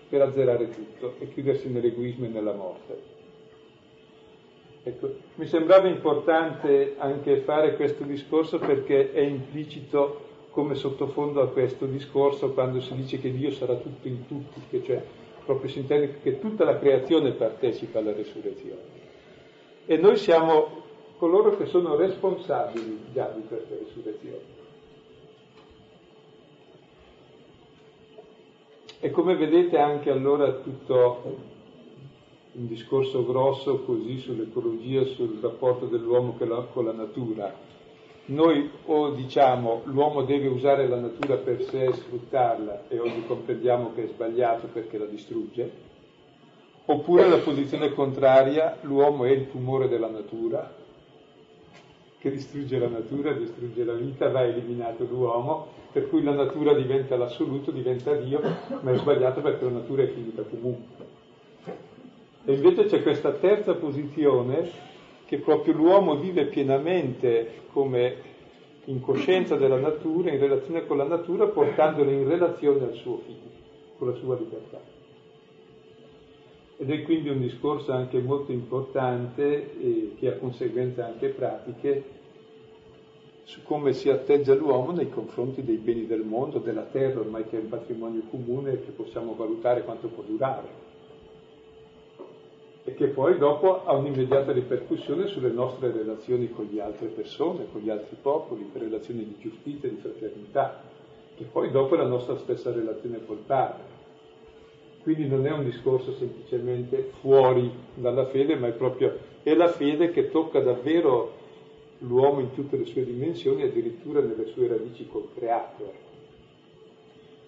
per 0.09 0.23
azzerare 0.23 0.69
tutto 0.69 1.17
e 1.19 1.31
chiudersi 1.31 1.69
nell'egoismo 1.69 2.25
e 2.25 2.29
nella 2.29 2.53
morte. 2.53 3.16
Ecco, 4.87 5.15
mi 5.35 5.47
sembrava 5.47 5.89
importante 5.89 6.95
anche 6.97 7.41
fare 7.41 7.75
questo 7.75 8.05
discorso 8.05 8.57
perché 8.57 9.11
è 9.11 9.19
implicito 9.19 10.21
come 10.51 10.75
sottofondo 10.75 11.41
a 11.41 11.49
questo 11.49 11.85
discorso 11.85 12.53
quando 12.53 12.79
si 12.79 12.95
dice 12.95 13.19
che 13.19 13.33
Dio 13.33 13.51
sarà 13.51 13.75
tutto 13.75 14.07
in 14.07 14.25
tutti, 14.27 14.61
che 14.69 14.81
cioè 14.83 15.03
proprio 15.43 15.69
si 15.69 15.79
intende 15.79 16.19
che 16.21 16.39
tutta 16.39 16.63
la 16.63 16.79
creazione 16.79 17.31
partecipa 17.31 17.99
alla 17.99 18.13
resurrezione. 18.13 18.81
E 19.85 19.97
noi 19.97 20.15
siamo 20.15 20.83
coloro 21.17 21.57
che 21.57 21.65
sono 21.65 21.97
responsabili 21.97 23.07
già 23.11 23.29
di 23.35 23.43
questa 23.45 23.75
resurrezione. 23.77 24.55
E 29.01 29.11
come 29.11 29.35
vedete 29.35 29.77
anche 29.77 30.09
allora 30.09 30.49
tutto 30.53 31.46
un 32.57 32.67
discorso 32.67 33.23
grosso 33.23 33.83
così 33.83 34.17
sull'ecologia, 34.19 35.05
sul 35.05 35.37
rapporto 35.39 35.85
dell'uomo 35.85 36.35
con 36.73 36.85
la 36.85 36.91
natura, 36.91 37.53
noi 38.25 38.69
o 38.85 39.11
diciamo 39.11 39.83
l'uomo 39.85 40.23
deve 40.23 40.47
usare 40.47 40.87
la 40.87 40.99
natura 40.99 41.35
per 41.37 41.61
sé 41.63 41.85
e 41.85 41.93
sfruttarla 41.93 42.87
e 42.89 42.99
oggi 42.99 43.23
comprendiamo 43.25 43.93
che 43.93 44.05
è 44.05 44.07
sbagliato 44.07 44.67
perché 44.73 44.97
la 44.97 45.05
distrugge, 45.05 45.71
oppure 46.85 47.29
la 47.29 47.37
posizione 47.37 47.93
contraria, 47.93 48.77
l'uomo 48.81 49.25
è 49.25 49.29
il 49.29 49.49
tumore 49.51 49.87
della 49.87 50.09
natura, 50.09 50.73
che 52.17 52.31
distrugge 52.31 52.79
la 52.79 52.87
natura, 52.87 53.33
distrugge 53.33 53.83
la 53.83 53.93
vita, 53.93 54.29
va 54.29 54.43
eliminato 54.43 55.05
l'uomo, 55.05 55.67
per 55.91 56.09
cui 56.09 56.23
la 56.23 56.33
natura 56.33 56.73
diventa 56.73 57.15
l'assoluto, 57.15 57.69
diventa 57.69 58.15
Dio, 58.15 58.41
ma 58.81 58.91
è 58.91 58.97
sbagliato 58.97 59.41
perché 59.41 59.63
la 59.63 59.71
natura 59.71 60.01
è 60.01 60.07
finita 60.07 60.41
comunque. 60.41 61.16
E 62.49 62.53
invece 62.53 62.85
c'è 62.85 63.03
questa 63.03 63.33
terza 63.33 63.75
posizione 63.75 64.69
che 65.25 65.37
proprio 65.39 65.73
l'uomo 65.73 66.15
vive 66.15 66.45
pienamente 66.45 67.63
come 67.73 68.15
in 68.85 69.01
coscienza 69.01 69.57
della 69.57 69.77
natura, 69.77 70.31
in 70.31 70.39
relazione 70.39 70.85
con 70.85 70.95
la 70.95 71.03
natura, 71.03 71.47
portandola 71.47 72.09
in 72.09 72.25
relazione 72.25 72.85
al 72.85 72.93
suo 72.93 73.17
figlio, 73.17 73.49
con 73.97 74.07
la 74.07 74.13
sua 74.13 74.37
libertà. 74.37 74.79
Ed 76.77 76.89
è 76.89 77.01
quindi 77.01 77.27
un 77.27 77.41
discorso 77.41 77.91
anche 77.91 78.17
molto 78.21 78.53
importante 78.53 79.77
e 79.81 80.13
che 80.17 80.29
ha 80.29 80.37
conseguenze 80.37 81.01
anche 81.01 81.27
pratiche 81.27 82.03
su 83.43 83.61
come 83.63 83.91
si 83.91 84.09
atteggia 84.09 84.53
l'uomo 84.53 84.93
nei 84.93 85.09
confronti 85.09 85.65
dei 85.65 85.75
beni 85.75 86.07
del 86.07 86.23
mondo, 86.23 86.59
della 86.59 86.87
terra, 86.89 87.19
ormai 87.19 87.45
che 87.49 87.57
è 87.57 87.61
un 87.61 87.67
patrimonio 87.67 88.21
comune 88.29 88.79
che 88.85 88.91
possiamo 88.91 89.35
valutare 89.35 89.83
quanto 89.83 90.07
può 90.07 90.23
durare 90.25 90.86
e 92.87 92.93
che 92.93 93.07
poi 93.07 93.37
dopo 93.37 93.83
ha 93.83 93.93
un'immediata 93.95 94.53
ripercussione 94.53 95.27
sulle 95.27 95.49
nostre 95.49 95.91
relazioni 95.91 96.49
con 96.49 96.69
le 96.71 96.81
altre 96.81 97.07
persone, 97.07 97.67
con 97.69 97.81
gli 97.81 97.89
altri 97.89 98.15
popoli, 98.21 98.63
per 98.63 98.83
relazioni 98.83 99.25
di 99.25 99.35
giustizia, 99.39 99.89
di 99.89 99.97
fraternità, 99.97 100.83
che 101.35 101.43
poi 101.43 101.69
dopo 101.69 101.95
è 101.95 101.97
la 101.97 102.07
nostra 102.07 102.37
stessa 102.37 102.71
relazione 102.71 103.25
col 103.25 103.43
Padre. 103.45 103.83
Quindi 105.03 105.27
non 105.27 105.45
è 105.45 105.51
un 105.51 105.65
discorso 105.65 106.13
semplicemente 106.13 107.11
fuori 107.19 107.69
dalla 107.93 108.27
fede, 108.27 108.55
ma 108.55 108.67
è 108.67 108.71
proprio 108.71 109.17
è 109.43 109.53
la 109.53 109.67
fede 109.67 110.11
che 110.11 110.29
tocca 110.31 110.61
davvero 110.61 111.33
l'uomo 111.99 112.39
in 112.39 112.53
tutte 112.53 112.77
le 112.77 112.85
sue 112.85 113.03
dimensioni, 113.03 113.63
addirittura 113.63 114.21
nelle 114.21 114.45
sue 114.45 114.69
radici 114.69 115.05
col 115.09 115.27
creato. 115.35 115.93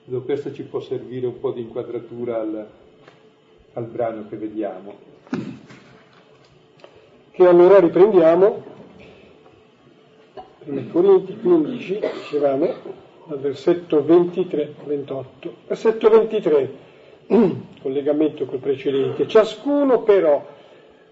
Ecco. 0.05 0.21
Questo 0.21 0.51
ci 0.51 0.63
può 0.63 0.81
servire 0.81 1.27
un 1.27 1.39
po' 1.39 1.53
di 1.53 1.61
inquadratura 1.61 2.41
al, 2.41 2.67
al 3.71 3.85
brano 3.85 4.27
che 4.27 4.35
vediamo. 4.35 5.18
Che 7.39 7.47
allora 7.47 7.79
riprendiamo, 7.79 8.63
1 10.65 10.87
Corinti 10.91 11.37
15, 11.37 11.99
dicevamo, 11.99 12.73
dal 13.27 13.39
versetto 13.39 14.01
23-28. 14.01 15.23
Versetto 15.65 16.09
23, 16.09 16.73
collegamento 17.81 18.43
col 18.43 18.59
precedente. 18.59 19.25
Ciascuno 19.25 20.01
però 20.01 20.45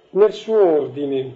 nel 0.09 0.33
suo 0.33 0.81
ordine, 0.81 1.33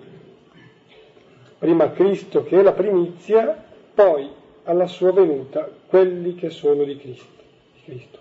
prima 1.58 1.90
Cristo 1.92 2.44
che 2.44 2.60
è 2.60 2.62
la 2.62 2.74
primizia, 2.74 3.64
poi 3.94 4.30
alla 4.64 4.88
sua 4.88 5.14
venuta 5.14 5.70
quelli 5.88 6.36
che 6.36 6.50
sono 6.50 6.84
di 6.84 6.98
Cristo. 6.98 7.42
Di 7.76 7.82
Cristo. 7.86 8.20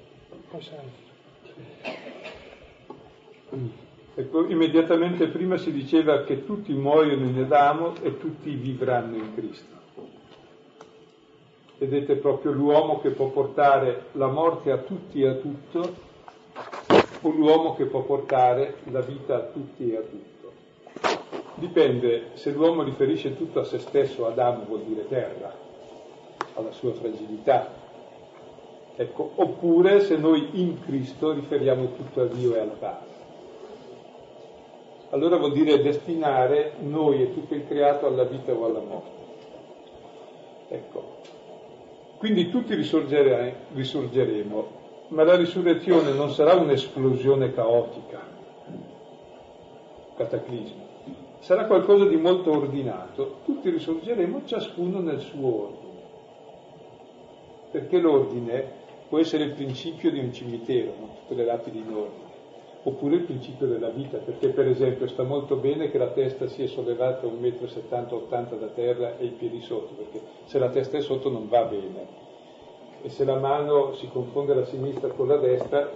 Ecco, 4.20 4.46
immediatamente 4.46 5.28
prima 5.28 5.56
si 5.56 5.72
diceva 5.72 6.24
che 6.24 6.44
tutti 6.44 6.74
muoiono 6.74 7.24
in 7.24 7.38
Adamo 7.38 7.94
e 8.02 8.18
tutti 8.18 8.50
vivranno 8.50 9.16
in 9.16 9.34
Cristo. 9.34 9.78
Vedete 11.78 12.16
proprio 12.16 12.52
l'uomo 12.52 13.00
che 13.00 13.10
può 13.10 13.28
portare 13.28 14.08
la 14.12 14.26
morte 14.26 14.72
a 14.72 14.76
tutti 14.76 15.22
e 15.22 15.26
a 15.26 15.34
tutto 15.36 15.94
o 17.22 17.30
l'uomo 17.30 17.74
che 17.74 17.86
può 17.86 18.02
portare 18.02 18.74
la 18.90 19.00
vita 19.00 19.36
a 19.36 19.40
tutti 19.40 19.90
e 19.90 19.96
a 19.96 20.02
tutto. 20.02 20.52
Dipende, 21.54 22.32
se 22.34 22.50
l'uomo 22.50 22.82
riferisce 22.82 23.38
tutto 23.38 23.60
a 23.60 23.64
se 23.64 23.78
stesso, 23.78 24.26
Adamo 24.26 24.64
vuol 24.66 24.82
dire 24.82 25.08
terra, 25.08 25.50
alla 26.56 26.72
sua 26.72 26.92
fragilità. 26.92 27.72
Ecco, 28.96 29.30
oppure 29.36 30.00
se 30.00 30.18
noi 30.18 30.60
in 30.60 30.78
Cristo 30.82 31.32
riferiamo 31.32 31.94
tutto 31.94 32.20
a 32.20 32.26
Dio 32.26 32.54
e 32.54 32.58
al 32.58 32.76
Padre 32.78 33.09
allora 35.10 35.36
vuol 35.36 35.52
dire 35.52 35.82
destinare 35.82 36.74
noi 36.80 37.22
e 37.22 37.32
tutto 37.32 37.54
il 37.54 37.66
creato 37.66 38.06
alla 38.06 38.24
vita 38.24 38.52
o 38.52 38.64
alla 38.64 38.80
morte. 38.80 39.18
Ecco. 40.68 41.18
Quindi 42.18 42.48
tutti 42.48 42.74
risorgere, 42.74 43.66
risorgeremo, 43.72 44.78
ma 45.08 45.24
la 45.24 45.36
risurrezione 45.36 46.12
non 46.12 46.30
sarà 46.30 46.54
un'esplosione 46.54 47.52
caotica, 47.52 48.20
cataclismo, 50.16 50.86
sarà 51.40 51.64
qualcosa 51.64 52.04
di 52.04 52.16
molto 52.16 52.50
ordinato. 52.50 53.38
Tutti 53.44 53.70
risorgeremo 53.70 54.42
ciascuno 54.44 55.00
nel 55.00 55.20
suo 55.20 55.62
ordine. 55.62 55.88
Perché 57.72 57.98
l'ordine 57.98 58.78
può 59.08 59.18
essere 59.18 59.44
il 59.44 59.52
principio 59.54 60.10
di 60.10 60.18
un 60.18 60.32
cimitero, 60.32 60.94
non 60.98 61.08
tutte 61.20 61.34
le 61.34 61.44
lapidi 61.44 61.78
in 61.78 61.92
ordine 61.92 62.29
oppure 62.82 63.16
il 63.16 63.22
principio 63.22 63.66
della 63.66 63.90
vita, 63.90 64.18
perché 64.18 64.48
per 64.48 64.66
esempio 64.66 65.06
sta 65.06 65.22
molto 65.22 65.56
bene 65.56 65.90
che 65.90 65.98
la 65.98 66.08
testa 66.08 66.46
sia 66.46 66.66
sollevata 66.66 67.26
un 67.26 67.38
metro 67.38 67.66
70-80 67.66 68.58
da 68.58 68.66
terra 68.68 69.18
e 69.18 69.26
i 69.26 69.30
piedi 69.30 69.60
sotto, 69.60 69.94
perché 69.94 70.20
se 70.44 70.58
la 70.58 70.70
testa 70.70 70.96
è 70.96 71.02
sotto 71.02 71.30
non 71.30 71.48
va 71.48 71.62
bene 71.64 72.28
e 73.02 73.08
se 73.08 73.24
la 73.24 73.36
mano 73.36 73.94
si 73.94 74.08
confonde 74.08 74.54
la 74.54 74.64
sinistra 74.64 75.08
con 75.08 75.26
la 75.28 75.36
destra 75.36 75.90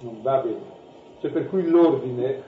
non 0.00 0.20
va 0.20 0.38
bene. 0.38 0.72
Cioè 1.20 1.30
per 1.30 1.48
cui 1.48 1.66
l'ordine 1.66 2.42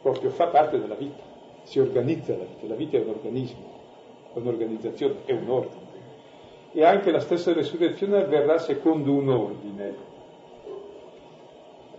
proprio 0.00 0.30
fa 0.30 0.46
parte 0.46 0.78
della 0.78 0.94
vita, 0.94 1.22
si 1.62 1.80
organizza 1.80 2.36
la 2.36 2.44
vita, 2.44 2.66
la 2.66 2.74
vita 2.74 2.96
è 2.96 3.00
un 3.00 3.08
organismo, 3.08 3.64
è 4.32 4.38
un'organizzazione, 4.38 5.14
è 5.24 5.32
un 5.32 5.48
ordine. 5.48 5.82
E 6.72 6.84
anche 6.84 7.10
la 7.10 7.20
stessa 7.20 7.52
resurrezione 7.52 8.18
avverrà 8.18 8.58
secondo 8.58 9.12
un 9.12 9.28
ordine. 9.28 9.94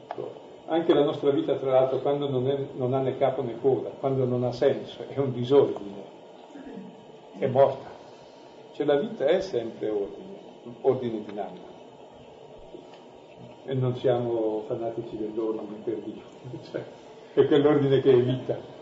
Ecco, 0.08 0.44
anche 0.68 0.94
la 0.94 1.04
nostra 1.04 1.30
vita, 1.30 1.56
tra 1.56 1.72
l'altro, 1.72 2.00
quando 2.00 2.30
non, 2.30 2.50
è, 2.50 2.58
non 2.76 2.94
ha 2.94 3.00
né 3.00 3.18
capo 3.18 3.44
né 3.44 3.60
coda, 3.60 3.90
quando 3.90 4.26
non 4.26 4.44
ha 4.44 4.52
senso, 4.52 5.04
è 5.08 5.18
un 5.20 5.32
disordine, 5.32 6.04
è 7.38 7.48
morta. 7.48 7.90
Cioè 8.74 8.86
la 8.86 8.98
vita 8.98 9.26
è 9.26 9.40
sempre 9.42 9.90
ordine, 9.90 10.38
ordine 10.82 11.24
dinamico 11.24 11.74
e 13.66 13.74
non 13.74 13.96
siamo 13.96 14.64
fanatici 14.68 15.18
dell'ordine 15.18 15.82
per 15.84 15.96
Dio, 15.96 16.22
cioè, 16.72 16.84
è 17.34 17.46
quell'ordine 17.48 18.02
che 18.02 18.12
è 18.12 18.22
vita. 18.22 18.74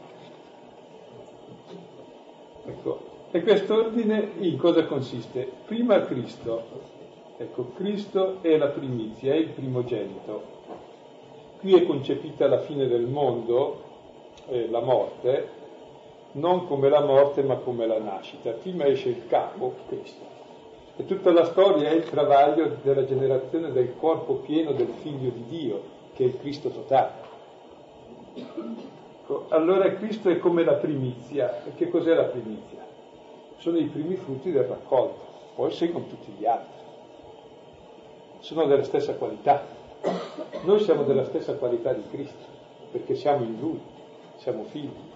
Ecco, 2.66 3.00
e 3.32 3.42
quest'ordine 3.42 4.32
in 4.40 4.58
cosa 4.58 4.86
consiste? 4.86 5.50
Prima 5.66 6.02
Cristo, 6.02 6.64
ecco, 7.38 7.72
Cristo 7.76 8.38
è 8.42 8.58
la 8.58 8.68
primizia, 8.68 9.34
è 9.34 9.38
il 9.38 9.50
primogenito. 9.50 10.62
Qui 11.64 11.76
è 11.76 11.86
concepita 11.86 12.48
la 12.48 12.60
fine 12.60 12.88
del 12.88 13.08
mondo, 13.08 13.82
eh, 14.50 14.68
la 14.70 14.82
morte, 14.82 15.48
non 16.34 16.68
come 16.68 16.90
la 16.90 17.00
morte 17.00 17.42
ma 17.42 17.56
come 17.56 17.88
la 17.88 18.00
nascita. 18.00 18.52
Prima 18.52 18.86
esce 18.86 19.08
il 19.08 19.28
capo, 19.28 19.74
Cristo 19.88 20.34
e 20.96 21.06
tutta 21.06 21.32
la 21.32 21.46
storia 21.46 21.90
è 21.90 21.94
il 21.94 22.04
travaglio 22.04 22.78
della 22.84 23.04
generazione 23.04 23.72
del 23.72 23.96
corpo 23.98 24.36
pieno 24.36 24.74
del 24.74 24.94
figlio 25.02 25.32
di 25.32 25.46
Dio, 25.48 25.82
che 26.14 26.24
è 26.24 26.28
il 26.28 26.38
Cristo 26.38 26.70
totale. 26.70 27.12
Ecco, 28.36 29.46
allora 29.50 29.92
Cristo 29.94 30.30
è 30.30 30.38
come 30.38 30.64
la 30.64 30.74
primizia. 30.74 31.64
E 31.64 31.74
che 31.76 31.90
cos'è 31.90 32.14
la 32.14 32.26
primizia? 32.26 32.86
Sono 33.58 33.78
i 33.80 33.86
primi 33.86 34.16
frutti 34.18 34.52
del 34.52 34.66
raccolto, 34.66 35.26
poi 35.56 35.72
seguono 35.72 36.06
tutti 36.08 36.32
gli 36.38 36.46
altri. 36.46 36.82
Sono 38.42 38.66
della 38.66 38.84
stessa 38.84 39.16
qualità. 39.16 39.66
Noi 40.64 40.80
siamo 40.82 41.04
della 41.04 41.24
stessa 41.26 41.56
qualità 41.56 41.94
di 41.94 42.04
Cristo, 42.10 42.44
perché 42.92 43.16
siamo 43.16 43.44
in 43.44 43.58
Lui, 43.60 43.80
siamo 44.38 44.64
figli. 44.66 45.12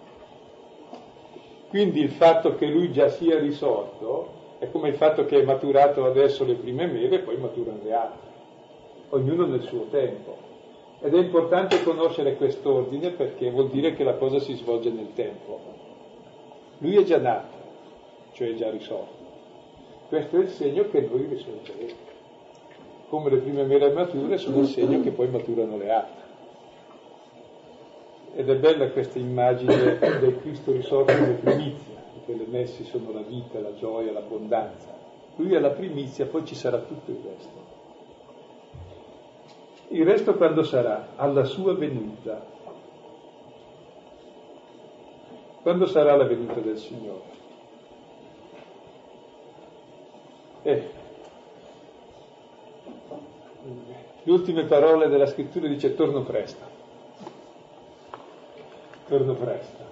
Quindi 1.70 2.00
il 2.00 2.12
fatto 2.12 2.56
che 2.56 2.68
Lui 2.68 2.92
già 2.92 3.10
sia 3.10 3.38
risorto 3.38 4.36
è 4.60 4.72
come 4.72 4.90
il 4.90 4.96
fatto 4.96 5.26
che 5.26 5.42
è 5.42 5.44
maturato 5.44 6.06
adesso 6.06 6.46
le 6.46 6.56
prime 6.56 6.88
mele 6.88 7.18
e 7.18 7.20
poi 7.20 7.38
maturano 7.38 7.80
le 7.84 7.94
altre, 7.94 8.30
ognuno 9.10 9.46
nel 9.46 9.64
suo 9.64 9.88
tempo. 9.90 10.46
Ed 11.02 11.14
è 11.14 11.20
importante 11.20 11.84
conoscere 11.84 12.38
quest'ordine 12.38 13.12
perché 13.12 13.52
vuol 13.52 13.70
dire 13.70 13.94
che 13.94 14.04
la 14.04 14.16
cosa 14.16 14.40
si 14.40 14.56
svolge 14.56 14.90
nel 14.90 15.14
tempo. 15.14 15.60
Lui 16.80 16.96
è 16.96 17.04
già 17.04 17.20
nato, 17.20 17.56
cioè 18.32 18.50
è 18.50 18.56
già 18.56 18.70
risolto. 18.70 19.26
Questo 20.08 20.38
è 20.38 20.40
il 20.40 20.50
segno 20.50 20.90
che 20.90 21.02
noi 21.02 21.26
risolveremo. 21.26 22.07
Come 23.10 23.30
le 23.30 23.38
prime 23.38 23.64
mele 23.64 23.92
mature 23.92 24.38
sono 24.38 24.60
il 24.60 24.68
segno 24.68 25.02
che 25.02 25.12
poi 25.12 25.30
maturano 25.30 25.78
le 25.78 25.92
altre. 25.92 26.26
Ed 28.36 28.50
è 28.50 28.56
bella 28.58 28.90
questa 28.92 29.18
immagine 29.18 29.98
del 29.98 30.40
Cristo 30.42 30.72
risorto 30.72 31.14
nelle 31.14 31.34
primizie 31.36 31.98
che 32.28 32.36
le 32.36 32.46
messi 32.46 32.84
sono 32.84 33.14
la 33.14 33.22
vita, 33.22 33.62
la 33.62 33.74
gioia, 33.74 34.12
l'abbondanza. 34.12 34.94
Lui 35.38 35.54
è 35.54 35.60
la 35.60 35.70
primizia, 35.70 36.26
poi 36.26 36.44
ci 36.46 36.56
sarà 36.56 36.80
tutto 36.80 37.10
il 37.10 37.20
resto. 37.24 37.66
Il 39.90 40.06
resto 40.06 40.36
quando 40.36 40.64
sarà? 40.64 41.14
Alla 41.16 41.46
sua 41.46 41.74
venuta. 41.74 42.44
Quando 45.62 45.86
sarà 45.86 46.18
la 46.18 46.26
venuta 46.26 46.60
del 46.60 46.78
Signore? 46.78 47.36
Eh, 50.64 50.90
le 54.24 54.32
ultime 54.32 54.64
parole 54.64 55.08
della 55.08 55.28
scrittura 55.28 55.68
dice 55.68 55.96
torno 55.96 56.24
presto. 56.24 56.76
Torno 59.08 59.34
presto 59.34 59.88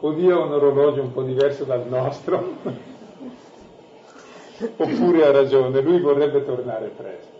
o 0.00 0.12
Dio 0.12 0.40
ha 0.40 0.44
un 0.44 0.52
orologio 0.52 1.02
un 1.02 1.12
po' 1.12 1.22
diverso 1.22 1.64
dal 1.64 1.86
nostro, 1.86 2.56
oppure 4.76 5.26
ha 5.26 5.30
ragione, 5.30 5.80
lui 5.82 6.00
vorrebbe 6.00 6.44
tornare 6.44 6.88
presto. 6.88 7.38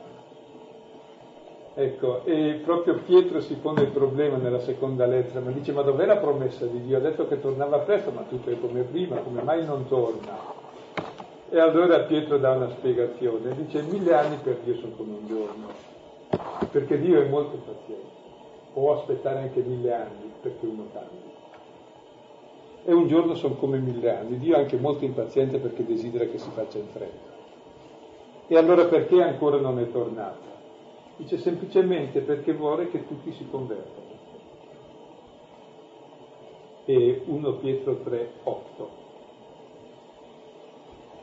Ecco, 1.72 2.24
e 2.24 2.60
proprio 2.62 3.00
Pietro 3.06 3.40
si 3.40 3.54
pone 3.54 3.82
il 3.82 3.88
problema 3.88 4.36
nella 4.36 4.60
seconda 4.60 5.06
lettera, 5.06 5.40
ma 5.40 5.50
dice 5.52 5.72
ma 5.72 5.80
dov'è 5.82 6.04
la 6.04 6.18
promessa 6.18 6.66
di 6.66 6.82
Dio? 6.82 6.98
Ha 6.98 7.00
detto 7.00 7.26
che 7.26 7.40
tornava 7.40 7.78
presto, 7.78 8.10
ma 8.10 8.22
tutto 8.28 8.50
è 8.50 8.60
come 8.60 8.82
prima, 8.82 9.16
come 9.16 9.40
mai 9.42 9.64
non 9.64 9.88
torna? 9.88 10.59
E 11.50 11.58
allora 11.58 12.00
Pietro 12.00 12.38
dà 12.38 12.52
una 12.52 12.70
spiegazione, 12.70 13.54
dice 13.56 13.82
mille 13.82 14.14
anni 14.14 14.36
per 14.36 14.58
Dio 14.64 14.76
sono 14.76 14.94
come 14.94 15.14
un 15.14 15.26
giorno, 15.26 15.68
perché 16.70 16.98
Dio 17.00 17.20
è 17.20 17.28
molto 17.28 17.56
paziente, 17.56 18.06
può 18.72 19.00
aspettare 19.00 19.40
anche 19.40 19.60
mille 19.60 19.92
anni 19.92 20.32
perché 20.40 20.64
uno 20.64 20.86
cambia 20.92 21.30
e 22.84 22.92
un 22.92 23.06
giorno 23.08 23.34
sono 23.34 23.54
come 23.54 23.78
mille 23.78 24.16
anni. 24.16 24.38
Dio 24.38 24.56
è 24.56 24.60
anche 24.60 24.76
molto 24.76 25.04
impaziente 25.04 25.58
perché 25.58 25.84
desidera 25.84 26.24
che 26.24 26.38
si 26.38 26.50
faccia 26.50 26.78
in 26.78 26.88
fretta. 26.88 27.38
E 28.46 28.56
allora 28.56 28.86
perché 28.86 29.22
ancora 29.22 29.58
non 29.58 29.78
è 29.78 29.90
tornato? 29.90 30.48
Dice 31.16 31.38
semplicemente 31.38 32.20
perché 32.20 32.52
vuole 32.52 32.90
che 32.90 33.06
tutti 33.06 33.32
si 33.32 33.46
convertano. 33.48 34.08
E 36.86 37.22
1 37.26 37.52
Pietro 37.54 37.96
3, 37.96 38.30
8. 38.42 38.99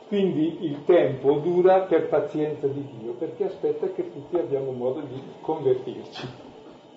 Quindi 0.08 0.64
il 0.64 0.84
tempo 0.84 1.34
dura 1.34 1.80
per 1.82 2.08
pazienza 2.08 2.66
di 2.66 2.84
Dio, 2.98 3.12
perché 3.12 3.44
aspetta 3.44 3.88
che 3.92 4.10
tutti 4.10 4.36
abbiamo 4.36 4.72
modo 4.72 5.00
di 5.00 5.22
convertirci. 5.40 6.26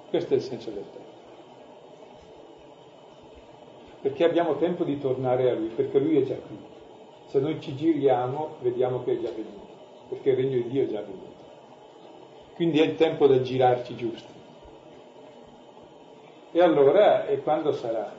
Questo 0.09 0.33
è 0.33 0.37
il 0.37 0.43
senso 0.43 0.69
del 0.71 0.83
tempo 0.91 1.11
perché 4.01 4.23
abbiamo 4.23 4.55
tempo 4.55 4.83
di 4.83 4.99
tornare 4.99 5.49
a 5.49 5.53
Lui, 5.53 5.67
perché 5.67 5.99
Lui 5.99 6.19
è 6.19 6.23
già 6.23 6.35
qui. 6.35 6.57
Se 7.27 7.39
noi 7.39 7.61
ci 7.61 7.75
giriamo, 7.75 8.55
vediamo 8.61 9.03
che 9.03 9.13
è 9.13 9.21
già 9.21 9.29
venuto, 9.29 9.67
perché 10.09 10.31
il 10.31 10.35
regno 10.35 10.55
di 10.55 10.69
Dio 10.69 10.83
è 10.83 10.87
già 10.87 11.01
venuto. 11.01 11.39
Quindi 12.55 12.79
è 12.79 12.83
il 12.83 12.95
tempo 12.95 13.27
del 13.27 13.43
girarci 13.43 13.95
giusti. 13.95 14.33
E 16.51 16.61
allora, 16.61 17.27
e 17.27 17.41
quando 17.41 17.71
sarà? 17.73 18.11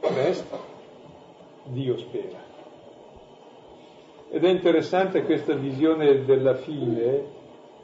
Presto, 0.00 0.58
Dio 1.64 1.98
spera. 1.98 2.51
Ed 4.34 4.46
è 4.46 4.48
interessante 4.48 5.24
questa 5.24 5.52
visione 5.52 6.24
della 6.24 6.54
fine 6.54 7.22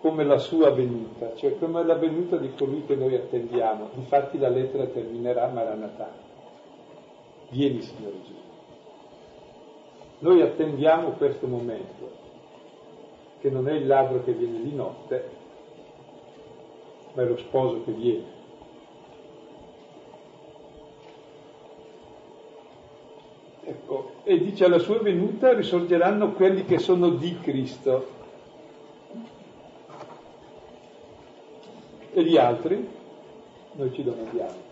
come 0.01 0.25
la 0.25 0.39
sua 0.39 0.71
venuta, 0.71 1.35
cioè 1.35 1.59
come 1.59 1.85
la 1.85 1.97
venuta 1.97 2.39
di 2.39 2.55
colui 2.55 2.87
che 2.87 2.95
noi 2.95 3.15
attendiamo. 3.15 3.91
Infatti 3.97 4.39
la 4.39 4.49
lettera 4.49 4.87
terminerà 4.87 5.47
Maranatha. 5.49 6.11
Vieni 7.51 7.83
Signore 7.83 8.23
Gesù. 8.23 8.41
Noi 10.21 10.41
attendiamo 10.41 11.11
questo 11.11 11.47
momento, 11.47 12.11
che 13.41 13.51
non 13.51 13.69
è 13.69 13.75
il 13.75 13.87
ladro 13.87 14.25
che 14.25 14.33
viene 14.33 14.63
di 14.63 14.75
notte, 14.75 15.29
ma 17.13 17.23
è 17.25 17.27
lo 17.27 17.37
sposo 17.37 17.85
che 17.85 17.93
viene. 17.93 18.37
Ecco, 23.65 24.13
e 24.29 24.39
dice 24.41 24.67
alla 24.67 24.79
sua 24.79 24.99
venuta 24.99 25.55
risorgeranno 25.55 26.33
quelli 26.33 26.65
che 26.65 26.79
sono 26.79 27.09
di 27.09 27.39
Cristo 27.41 28.17
E 32.19 32.25
gli 32.25 32.37
altri? 32.37 32.85
Noi 33.75 33.93
ci 33.93 34.03
domandiamo. 34.03 34.67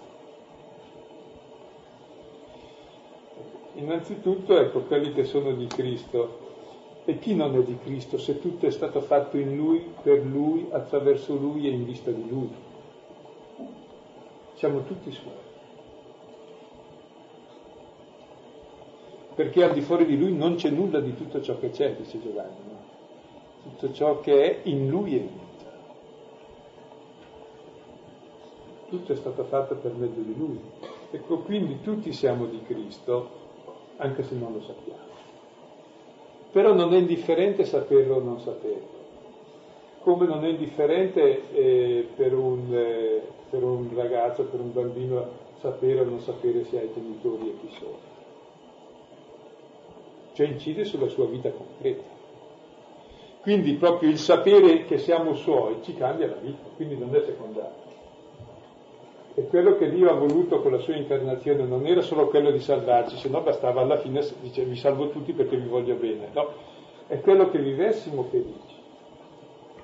Innanzitutto, 3.75 4.59
ecco, 4.59 4.81
quelli 4.81 5.13
che 5.13 5.25
sono 5.25 5.53
di 5.53 5.69
Cristo. 5.69 6.45
E 7.05 7.21
chi 7.21 7.37
non 7.37 7.55
è 7.55 7.63
di 7.63 7.79
Cristo 7.79 8.19
se 8.19 8.41
tutto 8.41 8.67
è 8.67 8.71
stato 8.73 9.01
fatto 9.01 9.37
in 9.37 9.55
Lui, 9.55 9.95
per 10.03 10.25
Lui, 10.25 10.67
attraverso 10.73 11.37
Lui 11.37 11.69
e 11.69 11.71
in 11.71 11.85
vista 11.85 12.11
di 12.11 12.29
Lui? 12.29 12.51
Siamo 14.55 14.83
tutti 14.83 15.13
suoi. 15.13 15.46
Perché 19.37 19.63
al 19.63 19.73
di 19.73 19.83
fuori 19.83 20.07
di 20.07 20.19
Lui 20.19 20.35
non 20.35 20.57
c'è 20.57 20.71
nulla 20.71 20.99
di 20.99 21.15
tutto 21.15 21.41
ciò 21.41 21.57
che 21.59 21.71
c'è, 21.71 21.95
dice 21.95 22.21
Giovanni. 22.21 22.57
No? 22.69 22.75
Tutto 23.63 23.93
ciò 23.93 24.19
che 24.19 24.43
è 24.43 24.69
in 24.69 24.89
Lui 24.89 25.17
è 25.17 25.21
Lui. 25.21 25.45
tutto 28.89 29.13
è 29.13 29.17
stato 29.17 29.45
fatto 29.45 29.77
per 29.77 29.93
mezzo 29.95 30.21
di 30.21 30.35
Lui. 30.37 30.61
Ecco, 31.11 31.39
quindi 31.39 31.81
tutti 31.83 32.13
siamo 32.13 32.47
di 32.47 32.63
Cristo, 32.63 33.29
anche 33.97 34.23
se 34.23 34.35
non 34.35 34.53
lo 34.53 34.61
sappiamo. 34.63 35.05
Però 36.53 36.73
non 36.73 36.95
è 36.95 36.99
indifferente 36.99 37.65
saperlo 37.65 38.17
o 38.17 38.21
non 38.21 38.41
saperlo. 38.41 38.95
come 40.01 40.27
non 40.27 40.45
è 40.45 40.49
indifferente 40.49 41.51
eh, 41.53 42.09
per, 42.15 42.33
un, 42.33 42.73
eh, 42.73 43.23
per 43.51 43.65
un 43.65 43.89
ragazzo, 43.95 44.45
per 44.45 44.61
un 44.61 44.73
bambino 44.73 45.45
sapere 45.59 46.01
o 46.01 46.05
non 46.05 46.21
sapere 46.21 46.65
se 46.65 46.79
ha 46.79 46.83
i 46.83 46.91
genitori 46.95 47.49
e 47.49 47.57
chi 47.61 47.75
sono. 47.75 48.15
Cioè 50.37 50.49
incide 50.49 50.85
sulla 50.85 51.09
sua 51.09 51.25
vita 51.25 51.49
concreta. 51.49 52.03
Quindi 53.41 53.73
proprio 53.73 54.11
il 54.11 54.19
sapere 54.19 54.85
che 54.85 54.99
siamo 54.99 55.35
suoi 55.35 55.79
ci 55.83 55.95
cambia 55.95 56.27
la 56.27 56.35
vita, 56.35 56.69
quindi 56.77 56.95
non 56.95 57.15
è 57.15 57.23
secondario. 57.23 57.85
E 59.35 59.47
quello 59.47 59.79
che 59.79 59.89
Dio 59.89 60.11
ha 60.11 60.15
voluto 60.15 60.61
con 60.61 60.73
la 60.73 60.79
sua 60.79 60.95
incarnazione 60.95 61.65
non 61.65 61.87
era 61.87 62.03
solo 62.03 62.27
quello 62.27 62.51
di 62.51 62.61
salvarci, 62.61 63.17
se 63.17 63.31
no 63.31 63.41
bastava 63.41 63.81
alla 63.81 63.97
fine 63.97 64.23
dice 64.43 64.65
vi 64.65 64.77
salvo 64.77 65.09
tutti 65.09 65.33
perché 65.33 65.57
vi 65.57 65.69
voglio 65.69 65.95
bene, 65.95 66.29
no, 66.35 66.49
è 67.07 67.19
quello 67.21 67.49
che 67.49 67.59
vivessimo 67.59 68.25
felici. 68.25 68.75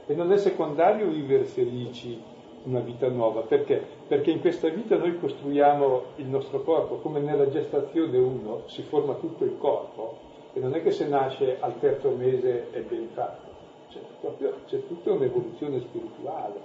E 0.07 0.15
non 0.15 0.31
è 0.33 0.37
secondario 0.37 1.09
vivere 1.09 1.45
felici 1.45 2.21
una 2.65 2.81
vita 2.81 3.09
nuova, 3.09 3.41
perché? 3.41 3.83
Perché 4.07 4.31
in 4.31 4.41
questa 4.41 4.69
vita 4.69 4.99
noi 4.99 5.19
costruiamo 5.19 6.03
il 6.17 6.27
nostro 6.27 6.62
corpo, 6.62 6.97
come 6.97 7.21
nella 7.21 7.49
gestazione 7.49 8.19
uno 8.19 8.65
si 8.67 8.83
forma 8.83 9.15
tutto 9.15 9.45
il 9.45 9.57
corpo, 9.57 10.31
e 10.55 10.61
non 10.61 10.75
è 10.75 10.83
che 10.83 10.91
se 10.91 11.07
nasce 11.07 11.57
al 11.61 11.79
terzo 11.81 12.11
mese 12.11 12.71
è 12.71 12.81
ben 12.81 13.09
fatto, 13.15 13.51
c'è, 13.91 14.01
proprio, 14.21 14.59
c'è 14.67 14.87
tutta 14.87 15.12
un'evoluzione 15.12 15.81
spirituale. 15.81 16.61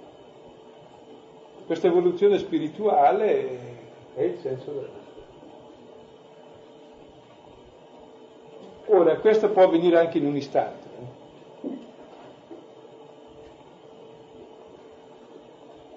Questa 1.64 1.86
evoluzione 1.86 2.38
spirituale 2.38 3.76
è 4.14 4.22
il 4.22 4.38
senso 4.38 4.72
della 4.72 4.86
vita. 4.86 5.06
Ora, 8.90 9.16
questo 9.18 9.50
può 9.50 9.64
avvenire 9.64 9.98
anche 9.98 10.18
in 10.18 10.26
un 10.26 10.36
istante. 10.36 10.86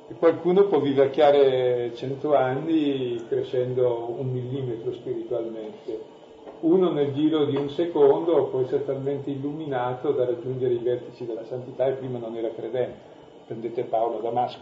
E 0.09 0.13
qualcuno 0.15 0.67
può 0.67 0.79
vivacchiare 0.79 1.93
cento 1.95 2.35
anni 2.35 3.25
crescendo 3.29 4.13
un 4.17 4.29
millimetro 4.29 4.91
spiritualmente. 4.93 6.19
Uno 6.61 6.91
nel 6.91 7.13
giro 7.13 7.45
di 7.45 7.55
un 7.55 7.69
secondo 7.69 8.45
può 8.45 8.61
essere 8.61 8.85
talmente 8.85 9.31
illuminato 9.31 10.11
da 10.11 10.25
raggiungere 10.25 10.73
i 10.73 10.79
vertici 10.79 11.25
della 11.25 11.43
santità 11.45 11.87
e 11.87 11.93
prima 11.93 12.19
non 12.19 12.35
era 12.35 12.49
credente. 12.49 13.09
Prendete 13.47 13.83
Paolo 13.83 14.19
a 14.19 14.21
Damasco. 14.21 14.59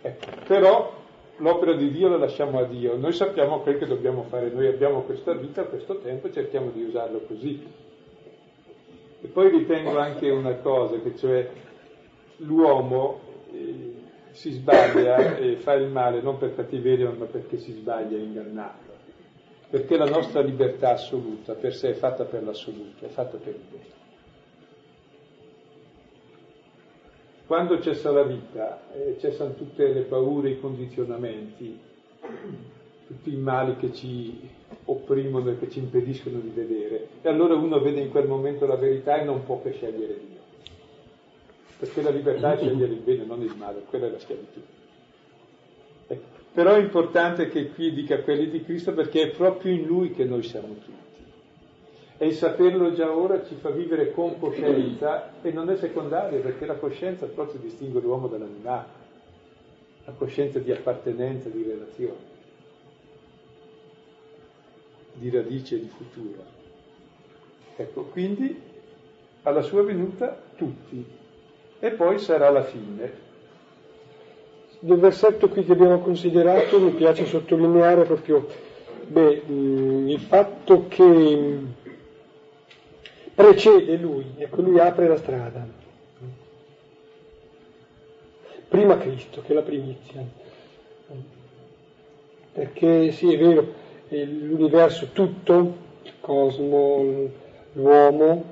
Ecco. 0.00 0.26
Però 0.46 0.92
l'opera 1.36 1.74
di 1.74 1.90
Dio 1.90 2.08
la 2.08 2.16
lasciamo 2.16 2.58
a 2.58 2.64
Dio, 2.64 2.96
noi 2.96 3.12
sappiamo 3.12 3.60
quel 3.60 3.78
che 3.78 3.86
dobbiamo 3.86 4.22
fare, 4.24 4.50
noi 4.50 4.66
abbiamo 4.66 5.02
questa 5.02 5.34
vita, 5.34 5.64
questo 5.64 5.98
tempo, 5.98 6.30
cerchiamo 6.30 6.70
di 6.70 6.84
usarlo 6.84 7.20
così. 7.26 7.66
E 9.20 9.26
poi 9.28 9.50
ritengo 9.50 9.98
anche 9.98 10.30
una 10.30 10.54
cosa, 10.56 10.98
che 11.00 11.16
cioè 11.16 11.50
l'uomo 12.38 13.20
eh, 13.52 13.94
si 14.30 14.52
sbaglia 14.52 15.36
e 15.36 15.56
fa 15.56 15.74
il 15.74 15.88
male 15.88 16.20
non 16.20 16.38
per 16.38 16.54
cattiveria, 16.54 17.10
ma 17.10 17.26
perché 17.26 17.58
si 17.58 17.72
sbaglia, 17.72 18.16
ingannato. 18.16 18.93
Perché 19.74 19.96
la 19.96 20.08
nostra 20.08 20.40
libertà 20.40 20.92
assoluta 20.92 21.54
per 21.54 21.74
sé 21.74 21.90
è 21.90 21.94
fatta 21.94 22.22
per 22.26 22.44
l'assoluto, 22.44 23.06
è 23.06 23.08
fatta 23.08 23.38
per 23.38 23.54
il 23.56 23.60
bene. 23.68 23.84
Quando 27.44 27.80
cessa 27.80 28.12
la 28.12 28.22
vita, 28.22 28.82
eh, 28.92 29.16
cessano 29.18 29.54
tutte 29.54 29.92
le 29.92 30.02
paure, 30.02 30.50
i 30.50 30.60
condizionamenti, 30.60 31.76
tutti 33.08 33.32
i 33.32 33.36
mali 33.36 33.76
che 33.78 33.92
ci 33.92 34.48
opprimono 34.84 35.50
e 35.50 35.58
che 35.58 35.68
ci 35.68 35.80
impediscono 35.80 36.38
di 36.38 36.50
vedere. 36.50 37.08
E 37.22 37.28
allora 37.28 37.54
uno 37.54 37.80
vede 37.80 37.98
in 37.98 38.10
quel 38.10 38.28
momento 38.28 38.66
la 38.66 38.76
verità 38.76 39.20
e 39.20 39.24
non 39.24 39.42
può 39.42 39.60
che 39.60 39.72
scegliere 39.72 40.20
Dio. 40.20 40.40
Perché 41.80 42.00
la 42.00 42.10
libertà 42.10 42.52
è 42.52 42.58
scegliere 42.58 42.92
il 42.92 43.00
bene, 43.00 43.24
non 43.24 43.42
il 43.42 43.56
male, 43.56 43.82
quella 43.88 44.06
è 44.06 44.10
la 44.10 44.20
schiavitù. 44.20 44.60
Però 46.54 46.72
è 46.72 46.78
importante 46.78 47.48
che 47.48 47.70
qui 47.70 47.92
dica 47.92 48.22
quelli 48.22 48.48
di 48.48 48.62
Cristo 48.62 48.92
perché 48.92 49.22
è 49.22 49.30
proprio 49.30 49.72
in 49.72 49.86
Lui 49.86 50.12
che 50.12 50.24
noi 50.24 50.44
siamo 50.44 50.74
tutti. 50.74 51.02
E 52.16 52.26
il 52.26 52.34
saperlo 52.34 52.92
già 52.92 53.10
ora 53.10 53.44
ci 53.44 53.56
fa 53.56 53.70
vivere 53.70 54.12
con 54.12 54.38
coscienza 54.38 55.32
e 55.42 55.50
non 55.50 55.68
è 55.68 55.76
secondario 55.76 56.40
perché 56.40 56.64
la 56.64 56.76
coscienza 56.76 57.26
proprio 57.26 57.60
distingue 57.60 58.00
l'uomo 58.00 58.28
dall'animale, 58.28 58.86
la 60.04 60.12
coscienza 60.12 60.60
di 60.60 60.70
appartenenza, 60.70 61.48
di 61.48 61.64
relazione, 61.64 62.32
di 65.14 65.30
radice 65.30 65.80
di 65.80 65.88
futuro. 65.88 66.44
Ecco, 67.74 68.04
quindi 68.04 68.56
alla 69.42 69.62
sua 69.62 69.82
venuta 69.82 70.40
tutti 70.54 71.04
e 71.80 71.90
poi 71.90 72.20
sarà 72.20 72.48
la 72.50 72.62
fine. 72.62 73.32
Del 74.84 74.98
versetto 74.98 75.48
qui 75.48 75.64
che 75.64 75.72
abbiamo 75.72 76.00
considerato 76.00 76.78
mi 76.78 76.90
piace 76.90 77.24
sottolineare 77.24 78.04
proprio 78.04 78.46
beh, 79.06 79.42
il 79.46 80.20
fatto 80.20 80.88
che 80.88 81.58
precede 83.34 83.96
lui, 83.96 84.26
ecco 84.36 84.60
lui 84.60 84.78
apre 84.78 85.08
la 85.08 85.16
strada. 85.16 85.66
Prima 88.68 88.98
Cristo, 88.98 89.40
che 89.40 89.52
è 89.52 89.54
la 89.54 89.62
primizia. 89.62 90.22
Perché 92.52 93.10
sì, 93.12 93.32
è 93.32 93.38
vero, 93.38 93.72
l'universo 94.10 95.08
tutto, 95.14 95.76
il 96.02 96.12
cosmo, 96.20 97.30
l'uomo, 97.72 98.44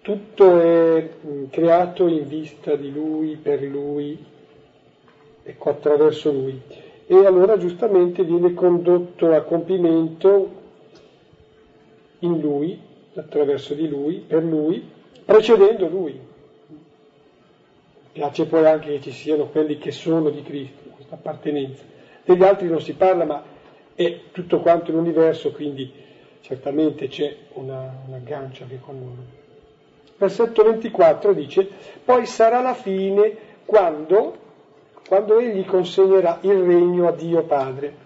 tutto 0.00 0.58
è 0.58 1.08
creato 1.50 2.08
in 2.08 2.26
vista 2.26 2.74
di 2.74 2.90
lui, 2.90 3.36
per 3.36 3.62
lui, 3.62 4.34
ecco, 5.46 5.70
attraverso 5.70 6.32
lui. 6.32 6.60
E 7.06 7.14
allora 7.24 7.56
giustamente 7.56 8.24
viene 8.24 8.52
condotto 8.52 9.30
a 9.30 9.42
compimento 9.42 10.50
in 12.20 12.40
lui, 12.40 12.78
attraverso 13.14 13.74
di 13.74 13.88
lui, 13.88 14.16
per 14.26 14.42
lui, 14.42 14.84
precedendo 15.24 15.86
lui. 15.88 16.18
Piace 18.10 18.46
poi 18.46 18.66
anche 18.66 18.92
che 18.92 19.00
ci 19.00 19.12
siano 19.12 19.46
quelli 19.46 19.78
che 19.78 19.92
sono 19.92 20.30
di 20.30 20.42
Cristo, 20.42 20.90
questa 20.94 21.14
appartenenza. 21.14 21.84
Degli 22.24 22.42
altri 22.42 22.66
non 22.66 22.80
si 22.80 22.94
parla, 22.94 23.24
ma 23.24 23.44
è 23.94 24.20
tutto 24.32 24.60
quanto 24.60 24.90
l'universo, 24.90 25.52
quindi 25.52 25.90
certamente 26.40 27.06
c'è 27.08 27.34
una, 27.54 28.02
un 28.06 28.14
aggancio 28.14 28.64
anche 28.64 28.80
con 28.80 28.98
loro. 28.98 29.44
Versetto 30.18 30.64
24 30.64 31.32
dice, 31.34 31.68
poi 32.04 32.26
sarà 32.26 32.60
la 32.60 32.74
fine 32.74 33.36
quando, 33.64 34.45
quando 35.06 35.38
egli 35.38 35.64
consegnerà 35.64 36.38
il 36.42 36.62
regno 36.62 37.08
a 37.08 37.12
Dio 37.12 37.42
Padre, 37.44 38.04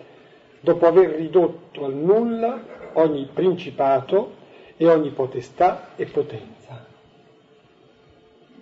dopo 0.61 0.87
aver 0.87 1.11
ridotto 1.11 1.85
al 1.85 1.95
nulla 1.95 2.63
ogni 2.95 3.29
principato, 3.33 4.39
e 4.81 4.89
ogni 4.89 5.11
potestà 5.11 5.91
e 5.95 6.07
potenza. 6.07 6.87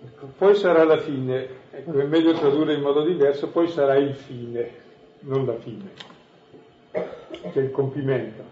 Ecco, 0.03 0.31
poi 0.37 0.53
sarà 0.53 0.83
la 0.83 0.97
fine, 0.97 1.47
ecco, 1.71 1.97
è 1.97 2.03
meglio 2.03 2.33
tradurre 2.33 2.73
in 2.73 2.81
modo 2.81 3.05
diverso, 3.05 3.47
poi 3.47 3.69
sarà 3.69 3.95
il 3.95 4.13
fine, 4.13 4.69
non 5.19 5.45
la 5.45 5.55
fine, 5.55 5.91
che 6.91 7.53
è 7.53 7.59
il 7.59 7.71
compimento. 7.71 8.43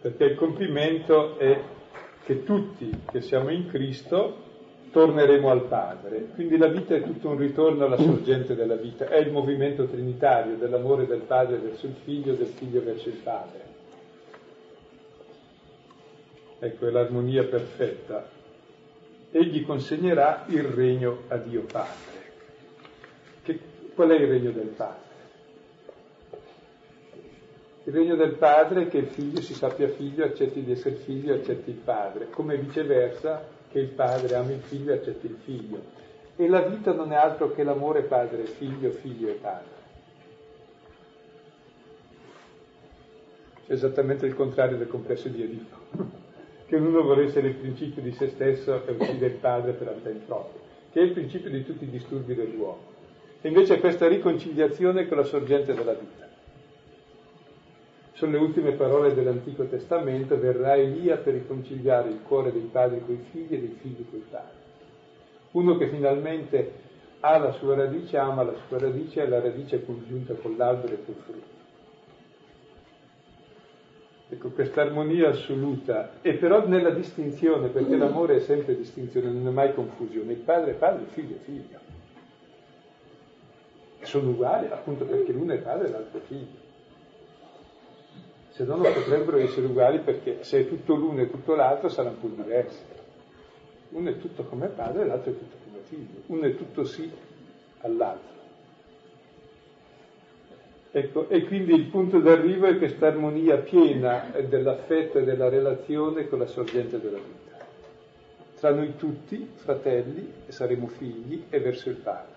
Perché 0.00 0.24
il 0.24 0.34
compimento 0.36 1.36
è 1.36 1.60
che 2.24 2.42
tutti 2.42 2.90
che 3.10 3.20
siamo 3.20 3.50
in 3.50 3.68
Cristo 3.68 4.36
torneremo 4.94 5.50
al 5.50 5.66
Padre. 5.66 6.28
Quindi 6.34 6.56
la 6.56 6.68
vita 6.68 6.94
è 6.94 7.02
tutto 7.02 7.28
un 7.28 7.36
ritorno 7.36 7.84
alla 7.84 7.98
sorgente 7.98 8.54
della 8.54 8.76
vita, 8.76 9.08
è 9.08 9.18
il 9.18 9.30
movimento 9.30 9.84
trinitario 9.84 10.56
dell'amore 10.56 11.06
del 11.06 11.20
Padre 11.26 11.58
verso 11.58 11.84
il 11.84 11.96
Figlio, 12.02 12.32
del 12.32 12.46
Figlio 12.46 12.82
verso 12.82 13.10
il 13.10 13.18
Padre 13.22 13.64
ecco 16.64 16.86
è 16.86 16.90
l'armonia 16.90 17.44
perfetta, 17.44 18.26
egli 19.30 19.64
consegnerà 19.64 20.44
il 20.48 20.62
regno 20.62 21.22
a 21.28 21.36
Dio 21.36 21.62
Padre. 21.62 22.22
Che, 23.42 23.60
qual 23.94 24.10
è 24.10 24.14
il 24.14 24.28
regno 24.28 24.50
del 24.50 24.68
Padre? 24.68 25.02
Il 27.84 27.92
regno 27.92 28.16
del 28.16 28.36
Padre 28.36 28.84
è 28.84 28.88
che 28.88 28.98
il 28.98 29.08
figlio 29.08 29.42
si 29.42 29.52
sappia 29.52 29.88
figlio, 29.88 30.24
accetti 30.24 30.62
di 30.62 30.72
essere 30.72 30.94
figlio, 30.94 31.34
accetti 31.34 31.68
il 31.68 31.76
Padre, 31.76 32.30
come 32.30 32.56
viceversa 32.56 33.46
che 33.74 33.80
il 33.80 33.88
Padre 33.88 34.36
ama 34.36 34.52
il 34.52 34.60
figlio 34.60 34.92
e 34.92 34.98
accetti 34.98 35.26
il 35.26 35.36
figlio. 35.42 35.82
E 36.36 36.48
la 36.48 36.60
vita 36.60 36.92
non 36.92 37.10
è 37.10 37.16
altro 37.16 37.50
che 37.52 37.64
l'amore 37.64 38.02
padre, 38.02 38.44
figlio, 38.44 38.92
figlio 38.92 39.28
e 39.28 39.32
padre. 39.32 39.72
C'è 43.66 43.72
esattamente 43.72 44.26
il 44.26 44.34
contrario 44.36 44.76
del 44.76 44.86
complesso 44.86 45.28
di 45.28 45.42
Edipo 45.42 45.76
che 46.66 46.76
ognuno 46.76 47.02
vuole 47.02 47.24
essere 47.24 47.48
il 47.48 47.54
principio 47.56 48.00
di 48.00 48.12
se 48.12 48.28
stesso 48.28 48.86
e 48.86 48.92
uccide 48.92 49.26
il 49.26 49.34
padre 49.34 49.72
per 49.72 49.88
la 49.88 49.92
vita 49.92 50.10
impropria, 50.10 50.60
che 50.92 51.00
è 51.00 51.02
il 51.02 51.12
principio 51.12 51.50
di 51.50 51.64
tutti 51.64 51.82
i 51.82 51.90
disturbi 51.90 52.34
dell'uomo. 52.36 52.92
E 53.40 53.48
invece 53.48 53.80
questa 53.80 54.06
riconciliazione 54.06 55.08
con 55.08 55.16
la 55.16 55.24
sorgente 55.24 55.74
della 55.74 55.94
vita. 55.94 56.28
Sono 58.24 58.38
le 58.38 58.42
ultime 58.42 58.72
parole 58.72 59.12
dell'Antico 59.12 59.64
Testamento, 59.64 60.38
verrà 60.38 60.76
Elia 60.76 61.18
per 61.18 61.34
riconciliare 61.34 62.08
il 62.08 62.22
cuore 62.22 62.52
dei 62.52 62.66
padri 62.72 63.02
coi 63.04 63.22
figli 63.30 63.52
e 63.52 63.60
dei 63.60 63.76
figli 63.78 64.02
coi 64.08 64.24
padri. 64.30 64.56
Uno 65.50 65.76
che 65.76 65.88
finalmente 65.90 66.72
ha 67.20 67.36
la 67.36 67.52
sua 67.52 67.74
radice, 67.74 68.16
ama 68.16 68.42
la 68.42 68.54
sua 68.66 68.78
radice 68.78 69.20
e 69.20 69.28
la 69.28 69.42
radice 69.42 69.76
è 69.76 69.84
congiunta 69.84 70.32
con 70.32 70.56
l'albero 70.56 70.94
e 70.94 71.04
col 71.04 71.14
frutto. 71.16 71.46
Ecco, 74.30 74.48
questa 74.52 74.80
armonia 74.80 75.28
assoluta, 75.28 76.12
e 76.22 76.32
però 76.32 76.66
nella 76.66 76.90
distinzione, 76.90 77.68
perché 77.68 77.94
l'amore 77.94 78.36
è 78.36 78.40
sempre 78.40 78.74
distinzione, 78.74 79.28
non 79.28 79.46
è 79.48 79.50
mai 79.50 79.74
confusione. 79.74 80.32
Il 80.32 80.38
padre 80.38 80.70
è 80.70 80.74
padre, 80.76 81.02
il 81.02 81.08
figlio 81.08 81.34
è 81.34 81.40
figlio. 81.40 81.78
Sono 84.00 84.30
uguali 84.30 84.68
appunto 84.70 85.04
perché 85.04 85.30
l'uno 85.30 85.52
è 85.52 85.58
padre 85.58 85.88
e 85.88 85.90
l'altro 85.90 86.20
è 86.20 86.22
figlio. 86.22 86.63
Se 88.54 88.62
no 88.62 88.76
non 88.76 88.92
potrebbero 88.92 89.38
essere 89.38 89.66
uguali 89.66 89.98
perché 89.98 90.44
se 90.44 90.60
è 90.60 90.68
tutto 90.68 90.94
l'uno 90.94 91.22
e 91.22 91.28
tutto 91.28 91.56
l'altro 91.56 91.88
saranno 91.88 92.18
pur 92.20 92.30
diversi. 92.30 92.78
Uno 93.88 94.10
è 94.10 94.18
tutto 94.18 94.44
come 94.44 94.68
padre 94.68 95.02
e 95.02 95.06
l'altro 95.06 95.32
è 95.32 95.36
tutto 95.36 95.56
come 95.64 95.78
figlio. 95.82 96.20
Uno 96.26 96.42
è 96.44 96.54
tutto 96.54 96.84
sì 96.84 97.10
all'altro. 97.80 98.32
Ecco, 100.92 101.28
e 101.28 101.44
quindi 101.46 101.74
il 101.74 101.86
punto 101.86 102.20
d'arrivo 102.20 102.66
è 102.66 102.78
questa 102.78 103.08
armonia 103.08 103.56
piena 103.56 104.30
dell'affetto 104.48 105.18
e 105.18 105.24
della 105.24 105.48
relazione 105.48 106.28
con 106.28 106.38
la 106.38 106.46
sorgente 106.46 107.00
della 107.00 107.18
vita. 107.18 107.66
Tra 108.60 108.70
noi 108.70 108.94
tutti, 108.94 109.50
fratelli, 109.56 110.32
saremo 110.46 110.86
figli, 110.86 111.46
e 111.50 111.58
verso 111.58 111.88
il 111.88 111.96
Padre. 111.96 112.33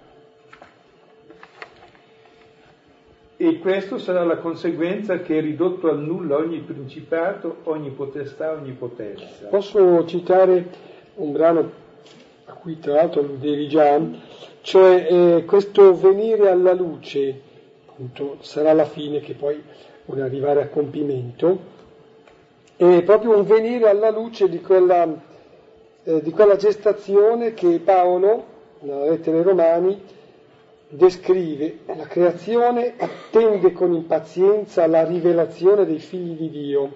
E 3.39 3.59
questo 3.59 3.99
sarà 3.99 4.23
la 4.23 4.37
conseguenza 4.37 5.19
che 5.19 5.37
è 5.37 5.41
ridotto 5.41 5.89
al 5.89 5.99
nulla 5.99 6.37
ogni 6.37 6.59
principato, 6.59 7.57
ogni 7.63 7.91
potestà, 7.91 8.53
ogni 8.53 8.71
potenza. 8.71 9.45
Posso 9.49 10.05
citare 10.05 10.65
un 11.15 11.31
brano 11.31 11.71
a 12.45 12.53
cui 12.53 12.79
tra 12.79 12.93
l'altro 12.93 13.21
alludevi 13.21 13.67
già, 13.67 14.01
cioè 14.61 15.07
eh, 15.09 15.45
questo 15.45 15.95
venire 15.95 16.49
alla 16.49 16.73
luce 16.73 17.41
appunto 17.97 18.37
sarà 18.41 18.73
la 18.73 18.85
fine 18.85 19.19
che 19.21 19.33
poi 19.33 19.59
vuole 20.05 20.21
arrivare 20.21 20.61
a 20.61 20.67
compimento, 20.67 21.75
è 22.75 23.01
proprio 23.01 23.35
un 23.35 23.43
venire 23.43 23.89
alla 23.89 24.11
luce 24.11 24.47
di 24.47 24.61
quella, 24.61 25.07
eh, 26.03 26.21
di 26.21 26.29
quella 26.29 26.55
gestazione 26.57 27.55
che 27.55 27.81
Paolo, 27.83 28.45
nella 28.81 29.09
lettera 29.09 29.37
ai 29.37 29.43
Romani, 29.43 30.01
descrive. 30.89 31.79
La 31.85 32.07
creazione 32.07 32.93
attende 32.97 33.71
con 33.73 33.93
impazienza 33.93 34.87
la 34.87 35.03
rivelazione 35.03 35.85
dei 35.85 35.99
figli 35.99 36.35
di 36.35 36.49
Dio. 36.49 36.91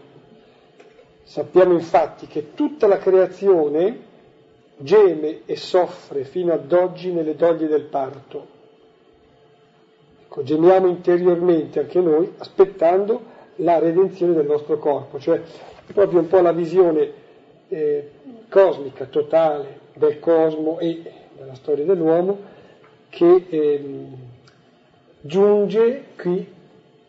Sappiamo 1.23 1.73
infatti 1.73 2.27
che 2.27 2.54
tutta 2.54 2.88
la 2.88 2.97
creazione 2.97 4.10
geme 4.77 5.41
e 5.45 5.56
soffre 5.56 6.23
fino 6.23 6.54
ad 6.54 6.71
oggi 6.71 7.12
nelle 7.12 7.36
doglie 7.36 7.67
del 7.67 7.84
parto 7.84 8.60
Ecco, 10.32 10.43
gemiamo 10.43 10.88
interiormente 10.88 11.82
anche 11.82 11.99
noi 11.99 12.32
aspettando 12.38 13.21
la 13.58 13.80
redenzione 13.80 14.32
del 14.32 14.45
nostro 14.45 14.77
corpo, 14.77 15.19
cioè 15.19 15.41
proprio 15.93 16.19
un 16.19 16.27
po' 16.27 16.39
la 16.39 16.54
visione 16.54 17.12
eh, 17.67 18.12
cosmica, 18.47 19.08
totale 19.08 19.80
del 19.93 20.19
cosmo 20.19 20.80
e 20.80 21.01
della 21.38 21.54
storia 21.56 21.84
dell'uomo 21.84 22.38
che 23.12 23.45
eh, 23.50 24.06
giunge 25.19 26.06
qui 26.17 26.47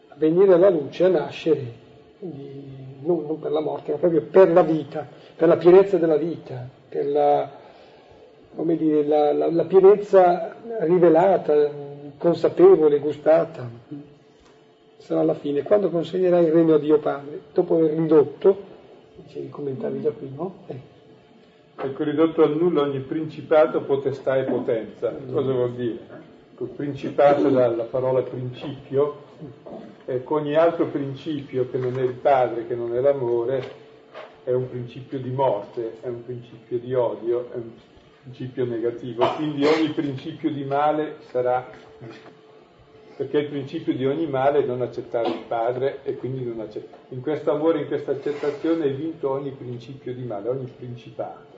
a 0.09 0.15
venire 0.19 0.53
alla 0.53 0.69
luce, 0.69 1.05
a 1.05 1.09
nascere, 1.09 1.73
quindi 2.19 2.71
non, 3.03 3.25
non, 3.25 3.39
per 3.39 3.53
la 3.53 3.61
morte, 3.61 3.93
ma 3.93 3.99
proprio 3.99 4.23
per 4.23 4.51
la 4.51 4.63
vita, 4.63 5.07
per 5.37 5.49
la 5.49 5.57
pienezza 5.57 5.97
della 5.97 6.17
vita, 6.17 6.69
per 6.89 7.07
la, 7.07 7.51
dire, 8.77 9.05
la, 9.05 9.33
la, 9.33 9.51
la 9.51 9.65
pienezza 9.65 10.57
rivelata, 10.81 11.71
consapevole, 12.19 12.99
gustata, 12.99 13.71
sarà 14.99 15.23
la 15.23 15.35
fine. 15.35 15.63
Quando 15.63 15.89
consegnerai 15.89 16.45
il 16.45 16.53
regno 16.53 16.75
a 16.75 16.79
Dio 16.79 16.99
Padre, 16.99 17.41
dopo 17.53 17.77
aver 17.77 17.93
ridotto, 17.93 18.57
dicevi, 19.25 19.49
commentavi 19.51 20.01
già 20.03 20.11
qui, 20.11 20.31
no? 20.35 20.55
Eh. 20.67 20.92
Ecco, 21.85 22.05
ridotto 22.05 22.45
al 22.45 22.57
nulla 22.57 22.83
ogni 22.83 23.01
principato, 23.01 23.83
potestà 23.83 24.37
e 24.37 24.45
potenza. 24.45 25.13
Cosa 25.13 25.53
vuol 25.53 25.73
dire? 25.73 25.99
Il 26.59 26.69
principato 26.69 27.49
dalla 27.49 27.83
parola 27.83 28.23
principio, 28.23 29.25
ecco, 30.05 30.37
ogni 30.37 30.55
altro 30.55 30.87
principio 30.87 31.69
che 31.69 31.79
non 31.79 31.99
è 31.99 32.03
il 32.03 32.13
padre, 32.13 32.69
che 32.69 32.77
non 32.77 32.95
è 32.95 33.01
l'amore, 33.01 33.81
è 34.45 34.53
un 34.53 34.69
principio 34.69 35.19
di 35.19 35.31
morte, 35.31 35.95
è 36.01 36.07
un 36.07 36.25
principio 36.25 36.79
di 36.79 36.95
odio, 36.95 37.51
è 37.51 37.57
un 37.57 37.71
principio 38.23 38.65
negativo. 38.65 39.27
Quindi 39.35 39.65
ogni 39.65 39.89
principio 39.89 40.53
di 40.53 40.63
male 40.63 41.17
sarà 41.31 41.69
perché 43.17 43.39
il 43.39 43.49
principio 43.49 43.93
di 43.93 44.07
ogni 44.07 44.27
male 44.27 44.61
è 44.61 44.65
non 44.65 44.83
accettare 44.83 45.29
il 45.29 45.43
padre 45.49 45.99
e 46.05 46.15
quindi 46.15 46.45
non 46.45 46.61
accettare. 46.61 47.03
In 47.09 47.21
questo 47.23 47.51
amore, 47.51 47.81
in 47.81 47.87
questa 47.89 48.13
accettazione 48.13 48.85
è 48.85 48.95
vinto 48.95 49.31
ogni 49.31 49.51
principio 49.51 50.15
di 50.15 50.23
male, 50.23 50.49
ogni 50.49 50.73
principato. 50.77 51.52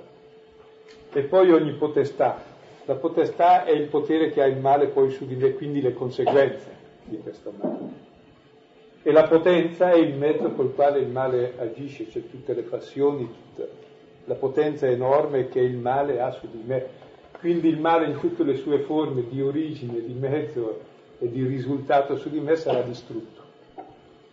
E 1.15 1.23
poi 1.23 1.51
ogni 1.51 1.73
potestà. 1.73 2.43
La 2.85 2.97
potestà 2.97 3.65
è 3.65 3.71
il 3.71 3.87
potere 3.89 4.31
che 4.31 4.43
ha 4.43 4.47
il 4.47 4.59
male 4.59 4.89
poi 4.89 5.11
su 5.11 5.25
di 5.25 5.37
me, 5.37 5.55
quindi 5.55 5.81
le 5.81 5.95
conseguenze 5.95 6.67
di 7.05 7.19
questo 7.19 7.53
male. 7.59 8.03
E 9.03 9.13
la 9.13 9.23
potenza 9.23 9.91
è 9.91 9.97
il 9.97 10.15
mezzo 10.15 10.51
col 10.51 10.75
quale 10.75 10.99
il 10.99 11.09
male 11.09 11.55
agisce, 11.57 12.11
cioè 12.11 12.29
tutte 12.29 12.53
le 12.53 12.63
passioni, 12.63 13.27
tutta 13.27 13.67
la 14.27 14.35
potenza 14.35 14.87
enorme 14.87 15.49
che 15.49 15.61
il 15.61 15.77
male 15.77 16.21
ha 16.21 16.31
su 16.31 16.47
di 16.51 16.63
me 16.65 17.03
quindi 17.45 17.69
il 17.69 17.79
male 17.79 18.07
in 18.07 18.19
tutte 18.21 18.43
le 18.43 18.57
sue 18.57 18.79
forme 18.79 19.29
di 19.29 19.43
origine, 19.43 20.03
di 20.03 20.15
mezzo 20.15 20.81
e 21.19 21.31
di 21.31 21.45
risultato 21.45 22.17
su 22.17 22.31
di 22.31 22.41
me 22.41 22.57
sarà 22.57 22.81
distrutto. 22.81 23.43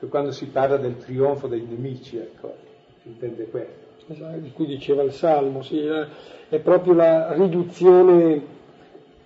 Quando 0.08 0.32
si 0.32 0.46
parla 0.46 0.78
del 0.78 0.96
trionfo 0.96 1.48
dei 1.48 1.60
nemici, 1.60 2.16
ecco, 2.16 2.56
si 3.02 3.10
intende 3.10 3.50
questo. 3.50 3.81
Di 4.12 4.52
cui 4.52 4.66
diceva 4.66 5.04
il 5.04 5.14
Salmo, 5.14 5.64
sì, 5.64 5.86
è 5.86 6.60
proprio 6.60 6.94
la 6.94 7.32
riduzione, 7.32 8.42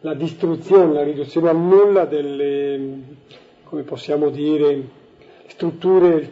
la 0.02 0.14
distruzione, 0.14 0.94
la 0.94 1.02
riduzione 1.02 1.50
a 1.50 1.54
nulla 1.54 2.06
delle, 2.06 3.00
come 3.64 3.82
possiamo 3.82 4.30
dire, 4.30 4.84
strutture, 5.48 6.32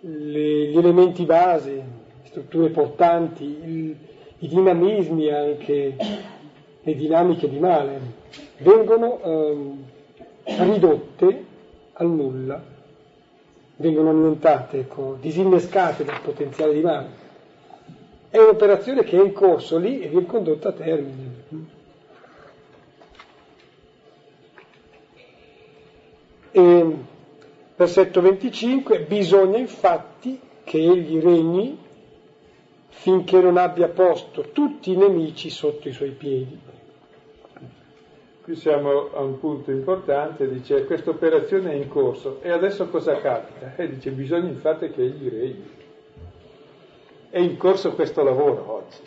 le, 0.00 0.66
gli 0.66 0.76
elementi 0.76 1.24
base, 1.24 1.82
strutture 2.24 2.70
portanti, 2.70 3.44
il, 3.44 3.96
i 4.38 4.48
dinamismi 4.48 5.30
anche 5.30 5.96
le 6.82 6.94
dinamiche 6.96 7.48
di 7.48 7.60
male 7.60 8.00
vengono 8.58 9.20
eh, 9.22 10.64
ridotte 10.64 11.44
al 11.92 12.10
nulla, 12.10 12.60
vengono 13.76 14.10
annientate, 14.10 14.80
ecco, 14.80 15.16
disinnescate 15.20 16.02
dal 16.02 16.20
potenziale 16.20 16.74
di 16.74 16.80
male. 16.80 17.22
È 18.34 18.38
un'operazione 18.40 19.04
che 19.04 19.16
è 19.16 19.22
in 19.22 19.32
corso 19.32 19.78
lì 19.78 20.00
e 20.00 20.08
viene 20.08 20.26
condotta 20.26 20.70
a 20.70 20.72
termine. 20.72 21.44
E, 26.50 26.96
versetto 27.76 28.20
25, 28.20 29.02
bisogna 29.02 29.58
infatti 29.58 30.40
che 30.64 30.78
egli 30.78 31.20
regni 31.20 31.78
finché 32.88 33.40
non 33.40 33.56
abbia 33.56 33.86
posto 33.86 34.50
tutti 34.50 34.90
i 34.90 34.96
nemici 34.96 35.48
sotto 35.48 35.88
i 35.88 35.92
suoi 35.92 36.10
piedi. 36.10 36.58
Qui 38.42 38.56
siamo 38.56 39.14
a 39.14 39.20
un 39.20 39.38
punto 39.38 39.70
importante, 39.70 40.48
dice 40.48 40.84
questa 40.86 41.10
operazione 41.10 41.70
è 41.70 41.74
in 41.76 41.86
corso 41.86 42.40
e 42.42 42.50
adesso 42.50 42.88
cosa 42.88 43.14
capita? 43.20 43.76
E 43.76 43.88
dice 43.90 44.10
bisogna 44.10 44.48
infatti 44.48 44.90
che 44.90 45.02
egli 45.02 45.28
regni. 45.28 45.73
È 47.34 47.40
in 47.40 47.56
corso 47.56 47.94
questo 47.94 48.22
lavoro 48.22 48.64
oggi. 48.72 48.98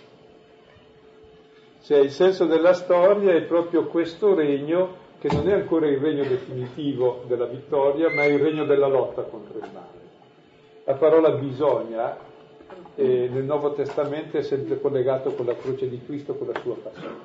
Cioè 1.84 2.00
il 2.00 2.12
senso 2.12 2.44
della 2.44 2.74
storia 2.74 3.32
è 3.34 3.44
proprio 3.44 3.86
questo 3.86 4.36
regno 4.36 4.96
che 5.22 5.30
non 5.32 5.48
è 5.48 5.54
ancora 5.54 5.88
il 5.88 5.98
regno 5.98 6.26
definitivo 6.26 7.24
della 7.26 7.46
vittoria, 7.46 8.10
ma 8.10 8.24
è 8.24 8.26
il 8.26 8.40
regno 8.40 8.66
della 8.66 8.88
lotta 8.88 9.22
contro 9.22 9.60
il 9.60 9.70
male. 9.72 10.00
La 10.84 10.96
parola 10.96 11.30
bisogna 11.38 12.18
eh, 12.96 13.30
nel 13.32 13.46
Nuovo 13.46 13.72
Testamento 13.72 14.36
è 14.36 14.42
sempre 14.42 14.82
collegato 14.82 15.32
con 15.32 15.46
la 15.46 15.56
croce 15.56 15.88
di 15.88 16.04
Cristo, 16.04 16.36
con 16.36 16.48
la 16.48 16.60
sua 16.60 16.76
passione. 16.76 17.20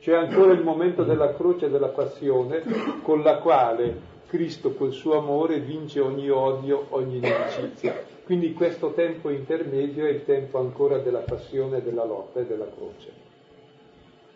C'è 0.00 0.14
ancora 0.16 0.50
il 0.52 0.64
momento 0.64 1.04
della 1.04 1.32
croce 1.32 1.66
e 1.66 1.70
della 1.70 1.90
passione 1.90 2.64
con 3.02 3.22
la 3.22 3.38
quale 3.38 4.00
Cristo 4.30 4.74
col 4.74 4.92
suo 4.92 5.18
amore 5.18 5.58
vince 5.58 5.98
ogni 5.98 6.30
odio, 6.30 6.86
ogni 6.90 7.16
inimicizia. 7.16 8.00
Quindi 8.22 8.52
questo 8.52 8.92
tempo 8.92 9.28
intermedio 9.28 10.06
è 10.06 10.10
il 10.10 10.24
tempo 10.24 10.60
ancora 10.60 10.98
della 10.98 11.18
passione, 11.18 11.82
della 11.82 12.04
lotta 12.04 12.38
e 12.38 12.46
della 12.46 12.68
croce. 12.72 13.10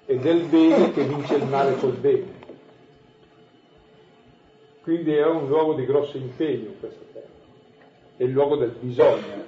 E 0.04 0.18
del 0.18 0.46
bene 0.46 0.90
che 0.90 1.04
vince 1.04 1.36
il 1.36 1.44
male 1.44 1.76
col 1.76 1.92
bene. 1.92 2.42
Quindi 4.82 5.12
è 5.12 5.24
un 5.24 5.46
luogo 5.46 5.74
di 5.74 5.86
grosso 5.86 6.16
impegno 6.16 6.72
questo 6.80 7.04
tempo. 7.12 7.28
È 8.16 8.24
il 8.24 8.30
luogo 8.32 8.56
del 8.56 8.74
bisogno. 8.76 9.42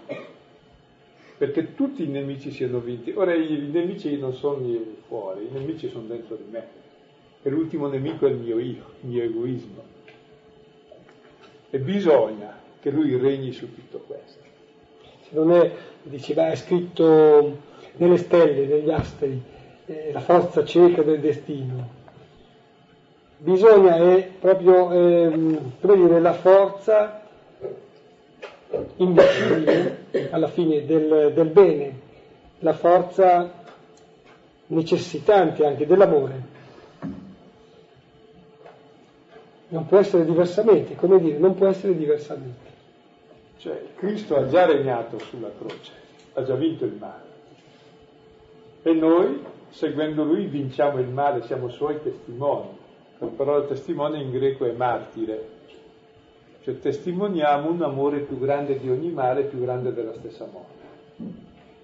perché 1.39 1.75
tutti 1.75 2.05
i 2.05 2.07
nemici 2.07 2.53
siano 2.53 2.79
vinti. 2.79 3.11
Ora 3.11 3.35
i 3.35 3.69
nemici 3.69 4.17
non 4.17 4.33
sono 4.33 4.65
fuori, 5.09 5.47
i 5.47 5.51
nemici 5.51 5.89
sono 5.89 6.07
dentro 6.07 6.37
di 6.37 6.45
me. 6.49 6.69
E 7.43 7.51
l'ultimo 7.51 7.89
nemico 7.89 8.29
è 8.29 8.31
il 8.31 8.37
mio 8.37 8.61
io, 8.61 8.85
il 9.01 9.09
mio 9.09 9.25
egoismo. 9.25 9.96
E 11.77 11.79
bisogna 11.79 12.55
che 12.81 12.89
lui 12.89 13.19
regni 13.19 13.53
su 13.53 13.75
tutto 13.75 14.03
questo. 14.07 14.41
Non 15.29 15.53
è, 15.53 15.71
diceva, 16.05 16.49
è 16.49 16.57
scritto 16.57 17.59
nelle 17.97 18.17
stelle, 18.17 18.65
negli 18.65 18.91
astri, 18.91 19.39
eh, 19.85 20.11
la 20.11 20.21
forza 20.21 20.65
cieca 20.65 21.03
del 21.03 21.21
destino. 21.21 21.87
Bisogna 23.37 23.95
è 23.97 24.27
proprio, 24.41 24.91
eh, 24.91 25.59
come 25.83 26.19
la 26.19 26.33
forza 26.33 27.21
invisibile 28.97 29.99
alla 30.31 30.49
fine 30.49 30.87
del, 30.87 31.33
del 31.35 31.49
bene, 31.49 32.01
la 32.61 32.73
forza 32.73 33.53
necessitante 34.69 35.67
anche 35.67 35.85
dell'amore. 35.85 36.55
Non 39.69 39.87
può 39.87 39.99
essere 39.99 40.25
diversamente, 40.25 40.95
come 40.95 41.19
dire, 41.19 41.39
non 41.39 41.55
può 41.55 41.67
essere 41.67 41.97
diversamente. 41.97 42.75
Cioè, 43.59 43.83
Cristo 43.97 44.37
ha 44.37 44.47
già 44.47 44.67
regnato 44.67 45.19
sulla 45.19 45.51
croce, 45.59 45.93
ha 46.35 46.45
già 46.45 46.55
vinto 46.55 46.85
il 46.85 46.97
male. 46.99 47.25
E 48.83 48.93
noi, 48.93 49.43
seguendo 49.71 50.23
Lui, 50.23 50.47
vinciamo 50.47 51.01
il 51.01 51.09
male, 51.09 51.43
siamo 51.43 51.69
Suoi 51.69 52.01
testimoni. 52.01 52.69
La 53.19 53.27
parola 53.29 53.65
testimone 53.65 54.21
in 54.21 54.31
greco 54.31 54.67
è 54.67 54.73
martire, 54.73 55.49
cioè 56.63 56.79
testimoniamo 56.79 57.71
un 57.71 57.81
amore 57.83 58.19
più 58.21 58.39
grande 58.39 58.79
di 58.79 58.91
ogni 58.91 59.11
male, 59.11 59.45
più 59.45 59.61
grande 59.61 59.95
della 59.95 60.13
stessa 60.15 60.47
morte. 60.51 60.85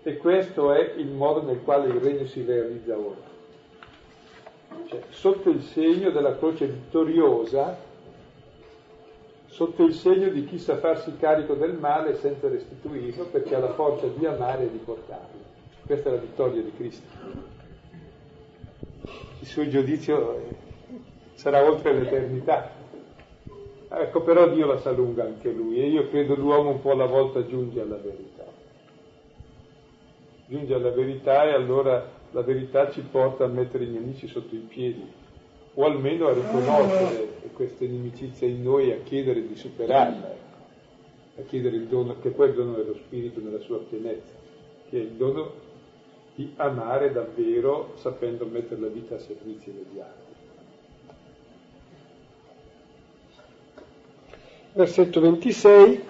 E 0.03 0.17
questo 0.17 0.73
è 0.73 0.95
il 0.97 1.07
modo 1.07 1.43
nel 1.43 1.63
quale 1.63 1.87
il 1.87 2.01
regno 2.01 2.27
si 2.27 2.45
realizza 2.45 2.99
ora. 2.99 3.31
Cioè, 4.87 5.03
sotto 5.11 5.51
il 5.51 5.63
segno 5.63 6.11
della 6.11 6.37
croce 6.37 6.67
vittoriosa, 6.67 7.79
sotto 9.47 9.85
il 9.85 9.95
segno 9.95 10.29
di 10.29 10.45
chi 10.45 10.59
sa 10.59 10.77
farsi 10.79 11.17
carico 11.19 11.55
del 11.55 11.75
male 11.75 12.17
senza 12.17 12.49
restituirlo 12.49 13.25
perché 13.27 13.55
ha 13.55 13.59
la 13.59 13.73
forza 13.75 14.07
di 14.07 14.25
amare 14.27 14.65
e 14.65 14.71
di 14.71 14.79
portarlo. 14.79 15.41
Questa 15.85 16.09
è 16.09 16.13
la 16.13 16.19
vittoria 16.19 16.63
di 16.63 16.73
Cristo. 16.75 17.07
Il 19.41 19.47
suo 19.47 19.69
giudizio 19.69 20.41
sarà 21.35 21.65
oltre 21.65 21.93
l'eternità. 21.93 22.71
Ecco, 23.89 24.23
però 24.23 24.49
Dio 24.49 24.67
la 24.67 24.79
sa 24.79 24.91
lunga 24.91 25.25
anche 25.25 25.51
lui 25.51 25.83
e 25.83 25.89
io 25.89 26.09
credo 26.09 26.35
l'uomo 26.35 26.71
un 26.71 26.81
po' 26.81 26.93
alla 26.93 27.07
volta 27.07 27.45
giunge 27.45 27.81
alla 27.81 27.97
verità. 27.97 28.45
Giunge 30.47 30.75
alla 30.75 30.91
verità 30.91 31.45
e 31.45 31.53
allora 31.53 32.21
la 32.33 32.43
verità 32.43 32.91
ci 32.91 33.01
porta 33.01 33.45
a 33.45 33.49
mettere 33.49 33.85
i 33.85 33.89
nemici 33.89 34.27
sotto 34.27 34.55
i 34.55 34.65
piedi 34.67 35.05
o 35.75 35.85
almeno 35.85 36.27
a 36.29 36.33
riconoscere 36.35 37.41
questa 37.55 37.85
inimicizia 37.85 38.47
in 38.47 38.63
noi 38.63 38.91
a 38.93 38.99
chiedere 39.03 39.47
di 39.47 39.55
superarla, 39.57 40.35
a 41.39 41.43
chiedere 41.43 41.77
il 41.77 41.87
dono, 41.87 42.17
che 42.21 42.35
è 42.35 42.43
il 42.43 42.55
dono 42.55 42.75
dello 42.75 42.95
Spirito 42.95 43.41
nella 43.41 43.61
sua 43.61 43.79
pienezza, 43.79 44.33
che 44.91 44.99
è 44.99 45.01
il 45.03 45.11
dono 45.13 45.53
di 46.35 46.53
amare 46.57 47.13
davvero 47.13 47.95
sapendo 47.97 48.47
mettere 48.47 48.81
la 48.81 48.89
vita 48.89 49.15
a 49.15 49.19
servizio 49.19 49.73
degli 49.73 49.99
altri. 50.01 50.31
versetto 54.75 55.21
26, 55.21 56.01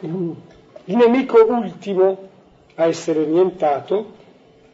il 0.84 0.96
nemico 0.96 1.44
ultimo 1.44 2.28
a 2.76 2.86
essere 2.86 3.24
nientato 3.26 4.20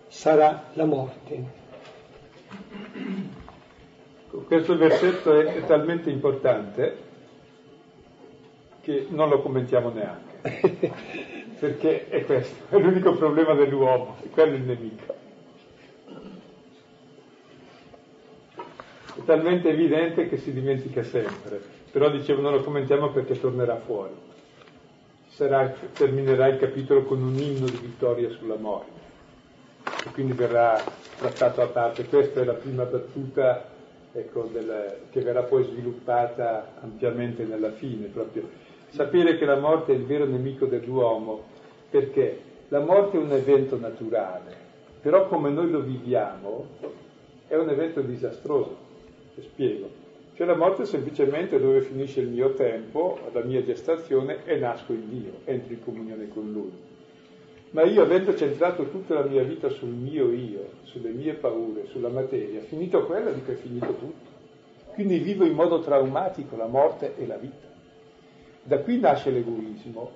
sarà 0.08 0.70
la 0.74 0.84
morte. 0.84 1.56
Questo 4.46 4.76
versetto 4.76 5.38
è, 5.38 5.54
è 5.54 5.66
talmente 5.66 6.10
importante 6.10 7.06
che 8.80 9.06
non 9.10 9.28
lo 9.28 9.40
commentiamo 9.40 9.90
neanche, 9.90 10.92
perché 11.58 12.08
è 12.08 12.24
questo, 12.24 12.74
è 12.74 12.78
l'unico 12.80 13.14
problema 13.14 13.54
dell'uomo, 13.54 14.16
è 14.22 14.28
quello 14.30 14.54
il 14.56 14.62
nemico. 14.62 15.14
È 19.14 19.24
talmente 19.24 19.68
evidente 19.68 20.28
che 20.28 20.36
si 20.36 20.52
dimentica 20.52 21.02
sempre 21.02 21.76
però 21.90 22.10
dicevo 22.10 22.42
non 22.42 22.52
lo 22.52 22.62
commentiamo 22.62 23.10
perché 23.10 23.38
tornerà 23.40 23.76
fuori. 23.76 24.12
Sarà, 25.28 25.72
terminerà 25.92 26.48
il 26.48 26.58
capitolo 26.58 27.04
con 27.04 27.22
un 27.22 27.36
inno 27.36 27.66
di 27.66 27.78
vittoria 27.78 28.28
sulla 28.30 28.56
morte 28.56 28.97
quindi 30.12 30.32
verrà 30.32 30.82
trattato 31.16 31.62
a 31.62 31.66
parte. 31.66 32.06
Questa 32.06 32.40
è 32.40 32.44
la 32.44 32.54
prima 32.54 32.84
battuta 32.84 33.64
ecco, 34.12 34.48
del, 34.52 34.96
che 35.10 35.20
verrà 35.20 35.42
poi 35.42 35.64
sviluppata 35.64 36.74
ampiamente 36.80 37.44
nella 37.44 37.72
fine, 37.72 38.06
proprio 38.06 38.48
sapere 38.90 39.36
che 39.36 39.44
la 39.44 39.58
morte 39.58 39.92
è 39.92 39.96
il 39.96 40.04
vero 40.04 40.24
nemico 40.24 40.66
dell'uomo, 40.66 41.44
perché 41.90 42.40
la 42.68 42.80
morte 42.80 43.16
è 43.16 43.20
un 43.20 43.32
evento 43.32 43.78
naturale, 43.78 44.54
però 45.00 45.26
come 45.28 45.50
noi 45.50 45.70
lo 45.70 45.80
viviamo 45.80 46.66
è 47.46 47.56
un 47.56 47.70
evento 47.70 48.00
disastroso, 48.00 48.76
ti 49.34 49.42
spiego. 49.42 50.06
Cioè 50.34 50.46
la 50.46 50.54
morte 50.54 50.82
è 50.82 50.86
semplicemente 50.86 51.58
dove 51.58 51.80
finisce 51.80 52.20
il 52.20 52.28
mio 52.28 52.54
tempo, 52.54 53.18
la 53.32 53.42
mia 53.42 53.64
gestazione 53.64 54.44
e 54.44 54.56
nasco 54.56 54.92
in 54.92 55.08
Dio, 55.08 55.32
entro 55.44 55.72
in 55.72 55.82
comunione 55.82 56.28
con 56.28 56.52
Lui. 56.52 56.87
Ma 57.70 57.82
io 57.82 58.02
avendo 58.02 58.34
centrato 58.34 58.88
tutta 58.88 59.14
la 59.14 59.24
mia 59.24 59.42
vita 59.42 59.68
sul 59.68 59.90
mio 59.90 60.32
io, 60.32 60.70
sulle 60.84 61.10
mie 61.10 61.34
paure, 61.34 61.86
sulla 61.86 62.08
materia, 62.08 62.62
finito 62.62 63.04
quella 63.04 63.30
dico 63.30 63.50
è 63.50 63.56
finito 63.56 63.94
tutto. 63.94 64.36
Quindi 64.94 65.18
vivo 65.18 65.44
in 65.44 65.52
modo 65.52 65.80
traumatico 65.80 66.56
la 66.56 66.66
morte 66.66 67.14
e 67.16 67.26
la 67.26 67.36
vita. 67.36 67.66
Da 68.62 68.78
qui 68.78 68.98
nasce 68.98 69.30
l'egoismo, 69.30 70.10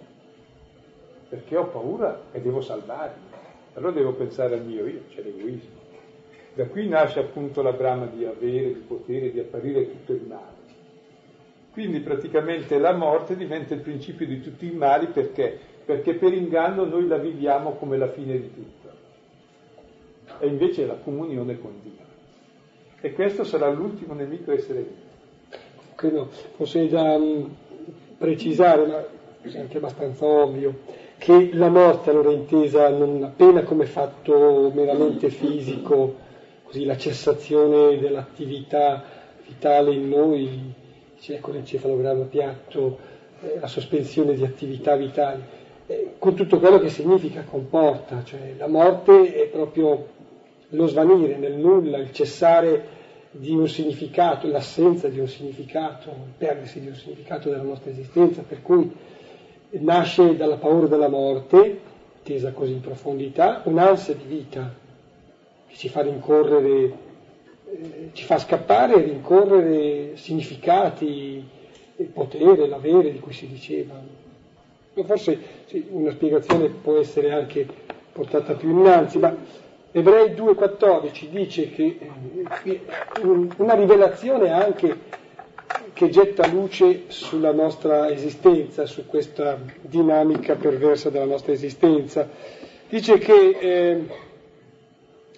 perché 1.28 1.56
ho 1.56 1.66
paura 1.66 2.24
e 2.32 2.40
devo 2.40 2.60
salvarmi. 2.60 3.30
Allora 3.74 3.92
devo 3.92 4.12
pensare 4.12 4.54
al 4.54 4.64
mio 4.64 4.86
io, 4.86 5.02
c'è 5.08 5.22
l'egoismo. 5.22 5.80
Da 6.54 6.66
qui 6.66 6.88
nasce 6.88 7.20
appunto 7.20 7.62
la 7.62 7.72
brama 7.72 8.06
di 8.06 8.24
avere, 8.24 8.74
di 8.74 8.80
potere, 8.80 9.30
di 9.30 9.40
apparire 9.40 9.90
tutto 9.90 10.12
il 10.12 10.22
male. 10.26 10.60
Quindi 11.72 12.00
praticamente 12.00 12.78
la 12.78 12.92
morte 12.92 13.34
diventa 13.34 13.72
il 13.72 13.80
principio 13.80 14.26
di 14.26 14.42
tutti 14.42 14.66
i 14.66 14.74
mali 14.74 15.06
perché? 15.06 15.58
Perché 15.84 16.14
per 16.14 16.32
inganno 16.32 16.84
noi 16.84 17.06
la 17.06 17.18
viviamo 17.18 17.72
come 17.72 17.96
la 17.96 18.08
fine 18.08 18.40
di 18.40 18.52
tutto. 18.52 18.90
E 20.38 20.46
invece 20.46 20.84
è 20.84 20.86
la 20.86 20.94
comunione 20.94 21.58
con 21.60 21.72
Dio. 21.82 22.02
E 23.00 23.12
questo 23.12 23.44
sarà 23.44 23.68
l'ultimo 23.68 24.14
nemico 24.14 24.52
a 24.52 24.54
essere 24.54 24.78
vivo. 24.78 25.10
Credo 25.96 26.28
fosse 26.54 26.88
da 26.88 27.14
um, 27.14 27.54
precisare, 28.16 28.86
ma 28.86 29.04
è 29.42 29.58
anche 29.58 29.78
abbastanza 29.78 30.24
ovvio, 30.24 30.80
che 31.18 31.50
la 31.52 31.68
morte 31.68 32.10
allora 32.10 32.30
è 32.30 32.34
intesa 32.34 32.88
non 32.88 33.22
appena 33.24 33.62
come 33.62 33.86
fatto 33.86 34.70
meramente 34.74 35.30
fisico, 35.30 36.16
così 36.62 36.84
la 36.84 36.96
cessazione 36.96 37.98
dell'attività 37.98 39.02
vitale 39.46 39.92
in 39.92 40.08
noi, 40.08 40.72
c'è 41.20 41.40
con 41.40 41.54
l'encefalogramma 41.54 42.24
piatto, 42.24 42.98
eh, 43.40 43.58
la 43.60 43.66
sospensione 43.66 44.34
di 44.34 44.44
attività 44.44 44.96
vitali, 44.96 45.42
con 46.18 46.34
tutto 46.34 46.58
quello 46.58 46.78
che 46.78 46.88
significa, 46.88 47.42
comporta, 47.42 48.22
cioè 48.24 48.54
la 48.56 48.68
morte 48.68 49.34
è 49.34 49.46
proprio 49.46 50.06
lo 50.68 50.86
svanire 50.86 51.36
nel 51.36 51.54
nulla, 51.54 51.98
il 51.98 52.12
cessare 52.12 53.00
di 53.30 53.52
un 53.52 53.66
significato, 53.66 54.46
l'assenza 54.48 55.08
di 55.08 55.18
un 55.18 55.28
significato, 55.28 56.10
il 56.10 56.32
perdersi 56.36 56.80
di 56.80 56.88
un 56.88 56.94
significato 56.94 57.48
della 57.48 57.62
nostra 57.62 57.90
esistenza, 57.90 58.42
per 58.46 58.62
cui 58.62 58.90
nasce 59.70 60.36
dalla 60.36 60.56
paura 60.56 60.86
della 60.86 61.08
morte, 61.08 61.80
tesa 62.22 62.52
così 62.52 62.72
in 62.72 62.80
profondità, 62.80 63.62
un'ansia 63.64 64.14
di 64.14 64.24
vita, 64.24 64.74
che 65.66 65.76
ci 65.76 65.88
fa 65.88 66.02
rincorrere, 66.02 66.92
eh, 67.64 68.10
ci 68.12 68.24
fa 68.24 68.38
scappare 68.38 68.94
e 68.96 69.02
rincorrere 69.02 70.16
significati, 70.16 71.42
il 71.96 72.06
potere, 72.06 72.68
l'avere 72.68 73.12
di 73.12 73.18
cui 73.18 73.32
si 73.32 73.48
diceva. 73.48 73.94
Forse 74.94 75.38
sì, 75.66 75.86
una 75.90 76.10
spiegazione 76.10 76.68
può 76.68 76.98
essere 76.98 77.32
anche 77.32 77.66
portata 78.12 78.54
più 78.54 78.70
innanzi, 78.70 79.18
ma 79.18 79.34
Ebrei 79.94 80.30
2,14 80.30 81.28
dice 81.28 81.68
che 81.70 81.98
eh, 82.64 82.80
una 83.56 83.74
rivelazione 83.74 84.50
anche 84.50 85.20
che 85.92 86.08
getta 86.08 86.46
luce 86.46 87.04
sulla 87.08 87.52
nostra 87.52 88.08
esistenza, 88.08 88.86
su 88.86 89.04
questa 89.06 89.58
dinamica 89.82 90.54
perversa 90.54 91.10
della 91.10 91.26
nostra 91.26 91.52
esistenza. 91.52 92.26
Dice 92.88 93.18
che 93.18 93.56
eh, 93.60 94.06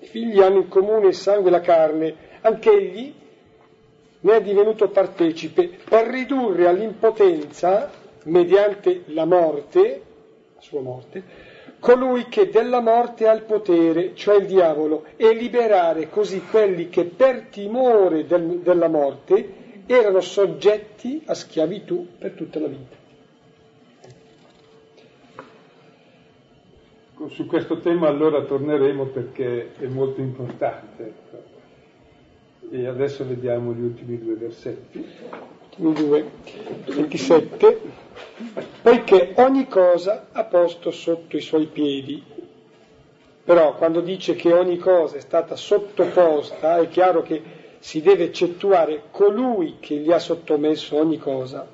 figli 0.02 0.40
hanno 0.40 0.58
in 0.58 0.68
comune 0.68 1.08
il 1.08 1.14
sangue 1.14 1.48
e 1.48 1.52
la 1.52 1.60
carne, 1.60 2.14
anch'egli 2.42 3.12
ne 4.20 4.36
è 4.36 4.40
divenuto 4.40 4.88
partecipe 4.88 5.68
per 5.88 6.06
ridurre 6.06 6.68
all'impotenza, 6.68 7.90
mediante 8.24 9.04
la 9.06 9.24
morte, 9.24 10.02
la 10.54 10.60
sua 10.60 10.80
morte, 10.80 11.22
colui 11.78 12.28
che 12.28 12.48
della 12.48 12.80
morte 12.80 13.28
ha 13.28 13.32
il 13.32 13.42
potere, 13.42 14.14
cioè 14.14 14.36
il 14.36 14.46
diavolo, 14.46 15.04
e 15.16 15.34
liberare 15.34 16.08
così 16.08 16.42
quelli 16.42 16.88
che 16.88 17.04
per 17.04 17.42
timore 17.50 18.26
del, 18.26 18.60
della 18.60 18.88
morte 18.88 19.62
erano 19.86 20.20
soggetti 20.20 21.22
a 21.26 21.34
schiavitù 21.34 22.06
per 22.18 22.32
tutta 22.32 22.58
la 22.60 22.68
vita. 22.68 23.02
Su 27.28 27.46
questo 27.46 27.78
tema 27.78 28.08
allora 28.08 28.42
torneremo 28.42 29.06
perché 29.06 29.74
è 29.78 29.86
molto 29.86 30.20
importante. 30.20 31.12
E 32.70 32.86
adesso 32.86 33.26
vediamo 33.26 33.72
gli 33.72 33.82
ultimi 33.82 34.18
due 34.18 34.34
versetti. 34.34 35.06
Ultimi 35.76 35.92
due, 35.92 36.30
27. 36.86 37.80
Poiché 38.80 39.32
ogni 39.38 39.66
cosa 39.66 40.26
ha 40.30 40.44
posto 40.44 40.92
sotto 40.92 41.36
i 41.36 41.40
suoi 41.40 41.66
piedi. 41.66 42.22
Però 43.42 43.74
quando 43.74 44.00
dice 44.00 44.36
che 44.36 44.52
ogni 44.52 44.78
cosa 44.78 45.16
è 45.16 45.20
stata 45.20 45.56
sottoposta, 45.56 46.78
è 46.78 46.88
chiaro 46.88 47.22
che 47.22 47.42
si 47.80 48.00
deve 48.00 48.24
eccettuare 48.24 49.04
colui 49.10 49.76
che 49.80 49.96
gli 49.96 50.12
ha 50.12 50.18
sottomesso 50.20 50.96
ogni 50.96 51.18
cosa. 51.18 51.66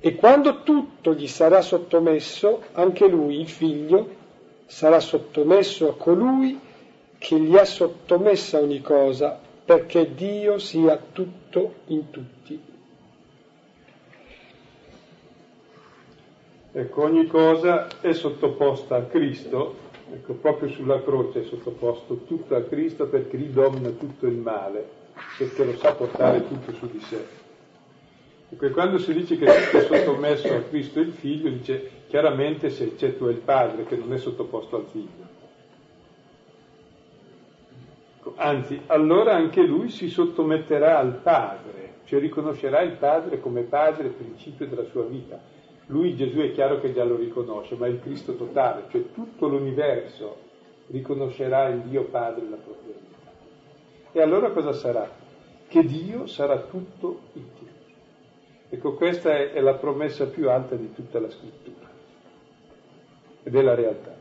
E 0.00 0.14
quando 0.14 0.62
tutto 0.62 1.12
gli 1.12 1.26
sarà 1.28 1.60
sottomesso, 1.60 2.62
anche 2.72 3.06
lui, 3.06 3.38
il 3.38 3.48
figlio, 3.48 4.08
sarà 4.64 4.98
sottomesso 4.98 5.90
a 5.90 5.94
colui 5.94 6.58
che 7.18 7.38
gli 7.38 7.56
ha 7.56 7.66
sottomessa 7.66 8.58
ogni 8.58 8.80
cosa, 8.80 9.38
perché 9.70 10.14
Dio 10.14 10.58
sia 10.58 11.00
tutto 11.12 11.74
in 11.86 12.10
tutti. 12.10 12.60
Ecco, 16.72 17.02
ogni 17.02 17.28
cosa 17.28 17.86
è 18.00 18.12
sottoposta 18.12 18.96
a 18.96 19.02
Cristo 19.02 19.88
Ecco, 20.12 20.32
proprio 20.32 20.68
sulla 20.70 21.00
croce 21.04 21.42
è 21.42 21.44
sottoposto 21.44 22.24
tutto 22.24 22.56
a 22.56 22.62
Cristo 22.62 23.06
perché 23.06 23.36
lì 23.36 23.52
domina 23.52 23.90
tutto 23.90 24.26
il 24.26 24.38
male, 24.38 24.84
perché 25.38 25.64
lo 25.64 25.76
sa 25.76 25.94
portare 25.94 26.48
tutto 26.48 26.72
su 26.72 26.90
di 26.90 26.98
sé. 26.98 27.24
Ecco, 28.48 28.66
e 28.66 28.70
quando 28.70 28.98
si 28.98 29.12
dice 29.12 29.38
che 29.38 29.44
tutto 29.44 29.78
è 29.78 29.82
sottomesso 29.82 30.52
a 30.52 30.62
Cristo 30.62 30.98
il 30.98 31.12
Figlio, 31.12 31.48
dice 31.48 31.90
chiaramente 32.08 32.70
se 32.70 32.82
eccetto 32.82 33.28
il 33.28 33.36
Padre 33.36 33.84
che 33.84 33.94
non 33.94 34.12
è 34.12 34.18
sottoposto 34.18 34.74
al 34.74 34.86
Figlio. 34.90 35.29
Ecco, 38.20 38.34
anzi, 38.36 38.80
allora 38.86 39.34
anche 39.34 39.62
lui 39.62 39.88
si 39.88 40.08
sottometterà 40.08 40.98
al 40.98 41.16
Padre, 41.22 41.94
cioè 42.04 42.20
riconoscerà 42.20 42.82
il 42.82 42.92
Padre 42.92 43.40
come 43.40 43.62
Padre, 43.62 44.08
principio 44.08 44.68
della 44.68 44.84
sua 44.84 45.04
vita 45.04 45.58
lui 45.90 46.14
Gesù 46.14 46.38
è 46.38 46.52
chiaro 46.52 46.80
che 46.80 46.92
già 46.92 47.04
lo 47.04 47.16
riconosce, 47.16 47.74
ma 47.74 47.86
è 47.86 47.88
il 47.88 48.00
Cristo 48.00 48.36
totale, 48.36 48.84
cioè 48.90 49.12
tutto 49.12 49.48
l'universo 49.48 50.36
riconoscerà 50.86 51.68
in 51.68 51.88
Dio 51.88 52.04
Padre 52.04 52.48
la 52.48 52.56
propria 52.56 52.94
vita. 52.94 53.32
E 54.12 54.22
allora 54.22 54.50
cosa 54.50 54.72
sarà? 54.72 55.10
Che 55.66 55.84
Dio 55.84 56.26
sarà 56.26 56.60
tutto 56.60 57.20
in 57.32 57.44
tutti. 57.56 57.68
Ecco, 58.68 58.94
questa 58.94 59.36
è, 59.36 59.52
è 59.52 59.60
la 59.60 59.74
promessa 59.74 60.26
più 60.26 60.48
alta 60.48 60.76
di 60.76 60.92
tutta 60.94 61.18
la 61.18 61.28
scrittura 61.28 61.88
ed 63.42 63.56
è 63.56 63.62
la 63.62 63.74
realtà. 63.74 64.14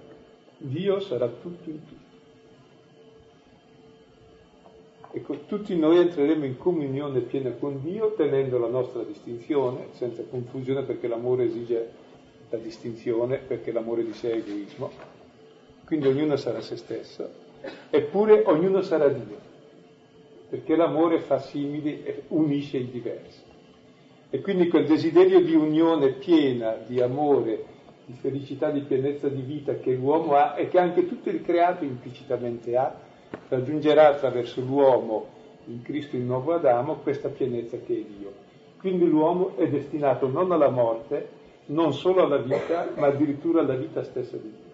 Dio 0.58 1.00
sarà 1.00 1.28
tutto 1.28 1.70
in 1.70 1.86
tutti. 1.86 1.99
Ecco, 5.12 5.40
tutti 5.48 5.76
noi 5.76 5.98
entreremo 5.98 6.46
in 6.46 6.58
comunione 6.58 7.22
piena 7.22 7.50
con 7.54 7.82
Dio 7.82 8.14
tenendo 8.14 8.60
la 8.60 8.68
nostra 8.68 9.02
distinzione, 9.02 9.88
senza 9.94 10.24
confusione 10.30 10.84
perché 10.84 11.08
l'amore 11.08 11.46
esige 11.46 11.90
la 12.50 12.58
distinzione, 12.60 13.40
perché 13.40 13.72
l'amore 13.72 14.04
di 14.06 14.14
sé 14.14 14.32
è 14.32 14.36
egoismo. 14.36 14.92
Quindi 15.84 16.08
ognuno 16.08 16.36
sarà 16.36 16.62
se 16.62 16.78
stesso, 16.78 17.28
eppure 17.90 18.44
ognuno 18.46 18.82
sarà 18.84 19.08
Dio, 19.08 19.38
perché 20.48 20.76
l'amore 20.76 21.22
fa 21.22 21.40
simili 21.40 22.04
e 22.04 22.24
unisce 22.28 22.78
i 22.78 22.92
diversi. 22.92 23.42
E 24.30 24.42
quindi 24.42 24.68
quel 24.68 24.86
desiderio 24.86 25.42
di 25.42 25.56
unione 25.56 26.14
piena, 26.14 26.76
di 26.86 27.02
amore, 27.02 27.66
di 28.06 28.14
felicità, 28.14 28.70
di 28.70 28.82
pienezza 28.82 29.28
di 29.28 29.42
vita 29.42 29.74
che 29.78 29.96
l'uomo 29.96 30.36
ha 30.36 30.56
e 30.56 30.68
che 30.68 30.78
anche 30.78 31.08
tutto 31.08 31.30
il 31.30 31.42
creato 31.42 31.84
implicitamente 31.84 32.78
ha, 32.78 33.08
raggiungerà 33.50 34.10
attraverso 34.10 34.62
l'uomo 34.62 35.38
in 35.66 35.82
Cristo 35.82 36.16
il 36.16 36.24
nuovo 36.24 36.54
Adamo 36.54 36.96
questa 36.96 37.30
pienezza 37.30 37.78
che 37.78 37.94
è 37.94 38.18
Dio. 38.18 38.34
Quindi 38.80 39.08
l'uomo 39.08 39.56
è 39.58 39.68
destinato 39.68 40.28
non 40.28 40.52
alla 40.52 40.70
morte, 40.70 41.30
non 41.66 41.94
solo 41.94 42.24
alla 42.24 42.38
vita, 42.38 42.90
ma 42.96 43.08
addirittura 43.08 43.62
alla 43.62 43.76
vita 43.76 44.04
stessa 44.04 44.38
di 44.38 44.52
Dio. 44.52 44.68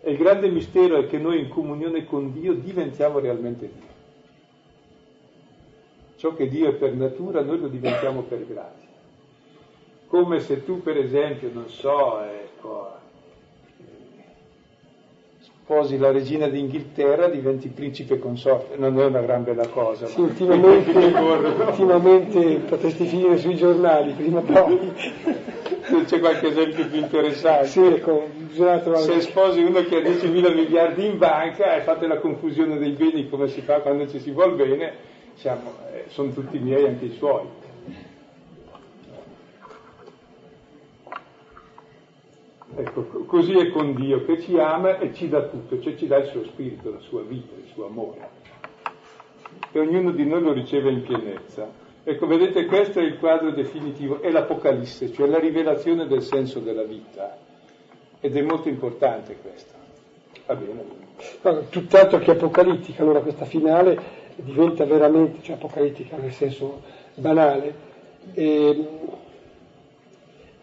E 0.00 0.10
il 0.10 0.18
grande 0.18 0.48
mistero 0.48 0.96
è 0.96 1.06
che 1.06 1.18
noi 1.18 1.38
in 1.38 1.48
comunione 1.48 2.04
con 2.04 2.32
Dio 2.32 2.54
diventiamo 2.54 3.20
realmente 3.20 3.70
Dio. 3.72 3.90
Ciò 6.16 6.34
che 6.34 6.48
Dio 6.48 6.68
è 6.68 6.72
per 6.74 6.94
natura, 6.94 7.40
noi 7.42 7.58
lo 7.58 7.68
diventiamo 7.68 8.22
per 8.22 8.46
grazia. 8.46 8.88
Come 10.08 10.40
se 10.40 10.64
tu, 10.64 10.82
per 10.82 10.96
esempio, 10.96 11.50
non 11.52 11.68
so, 11.68 12.20
ecco, 12.20 12.41
sposi 15.72 15.96
la 15.96 16.12
regina 16.12 16.48
d'Inghilterra 16.48 17.28
diventi 17.28 17.68
principe 17.68 18.18
consorte, 18.18 18.76
non 18.76 19.00
è 19.00 19.06
una 19.06 19.22
gran 19.22 19.42
bella 19.42 19.66
cosa. 19.68 20.04
Sì, 20.06 20.20
ultimamente, 20.20 20.90
ultimamente 21.64 22.56
potresti 22.68 23.06
finire 23.06 23.38
sui 23.38 23.56
giornali, 23.56 24.12
prima 24.12 24.40
o 24.40 24.42
poi. 24.42 24.92
C'è 26.04 26.20
qualche 26.20 26.48
esempio 26.48 26.86
più 26.88 26.98
interessante? 26.98 27.66
Sì, 27.66 27.80
ecco. 27.80 28.28
Se 28.96 29.20
sposi 29.22 29.62
uno 29.62 29.82
che 29.82 29.96
ha 29.96 30.00
10 30.00 30.28
mila 30.28 30.50
miliardi 30.50 31.06
in 31.06 31.16
banca 31.16 31.74
e 31.74 31.80
fate 31.80 32.06
la 32.06 32.18
confusione 32.18 32.76
dei 32.76 32.90
beni 32.90 33.30
come 33.30 33.48
si 33.48 33.62
fa 33.62 33.80
quando 33.80 34.06
ci 34.08 34.20
si 34.20 34.30
vuol 34.30 34.54
bene, 34.54 34.92
diciamo, 35.34 35.72
eh, 35.94 36.04
sono 36.08 36.32
tutti 36.32 36.58
miei 36.58 36.84
anche 36.84 37.06
i 37.06 37.14
suoi. 37.16 37.44
Ecco, 42.74 43.02
così 43.26 43.52
è 43.52 43.70
con 43.70 43.94
Dio 43.94 44.24
che 44.24 44.40
ci 44.40 44.58
ama 44.58 44.98
e 44.98 45.12
ci 45.12 45.28
dà 45.28 45.42
tutto, 45.42 45.80
cioè 45.80 45.94
ci 45.96 46.06
dà 46.06 46.16
il 46.18 46.28
suo 46.28 46.42
spirito, 46.44 46.90
la 46.90 47.00
sua 47.00 47.22
vita, 47.22 47.54
il 47.54 47.70
suo 47.72 47.86
amore. 47.86 48.28
E 49.70 49.78
ognuno 49.78 50.10
di 50.10 50.24
noi 50.24 50.40
lo 50.42 50.52
riceve 50.52 50.90
in 50.90 51.02
pienezza. 51.02 51.70
Ecco, 52.04 52.26
vedete, 52.26 52.64
questo 52.64 52.98
è 52.98 53.02
il 53.02 53.18
quadro 53.18 53.50
definitivo, 53.50 54.22
è 54.22 54.30
l'Apocalisse, 54.30 55.12
cioè 55.12 55.28
la 55.28 55.38
rivelazione 55.38 56.06
del 56.06 56.22
senso 56.22 56.60
della 56.60 56.82
vita. 56.82 57.36
Ed 58.20 58.36
è 58.36 58.42
molto 58.42 58.68
importante 58.68 59.36
questo. 59.36 59.72
Va 60.46 60.54
bene. 60.54 60.84
Allora, 61.42 61.64
tutt'altro 61.68 62.18
che 62.18 62.30
apocalittica, 62.32 63.02
allora 63.02 63.20
questa 63.20 63.44
finale 63.44 64.00
diventa 64.36 64.84
veramente, 64.84 65.42
cioè 65.42 65.56
apocalittica 65.56 66.16
nel 66.16 66.32
senso 66.32 66.82
banale, 67.14 67.90
e 68.32 68.88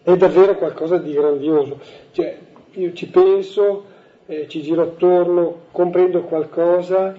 è 0.03 0.15
davvero 0.15 0.55
qualcosa 0.55 0.97
di 0.97 1.13
grandioso. 1.13 1.79
Cioè, 2.11 2.37
io 2.71 2.93
ci 2.93 3.07
penso, 3.09 3.85
eh, 4.25 4.47
ci 4.47 4.61
giro 4.61 4.83
attorno, 4.83 5.65
comprendo 5.71 6.23
qualcosa, 6.23 7.15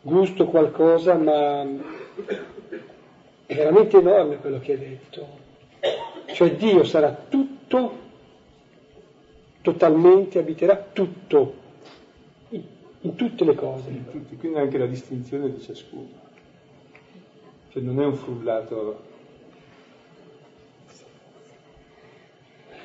gusto 0.00 0.46
qualcosa, 0.46 1.14
ma 1.14 1.62
è 3.46 3.54
veramente 3.54 3.98
enorme 3.98 4.36
quello 4.36 4.60
che 4.60 4.72
hai 4.72 4.78
detto. 4.78 5.40
Cioè 6.26 6.54
Dio 6.56 6.84
sarà 6.84 7.16
tutto, 7.28 7.98
totalmente, 9.60 10.38
abiterà 10.38 10.76
tutto, 10.92 11.54
in, 12.50 12.62
in 13.00 13.14
tutte 13.14 13.44
le 13.44 13.54
cose. 13.54 13.90
In 13.90 14.10
tutti, 14.10 14.36
quindi 14.36 14.58
anche 14.58 14.78
la 14.78 14.86
distinzione 14.86 15.52
di 15.52 15.60
ciascuno. 15.60 16.20
Cioè 17.70 17.82
non 17.82 18.00
è 18.00 18.04
un 18.04 18.14
frullato 18.14 19.10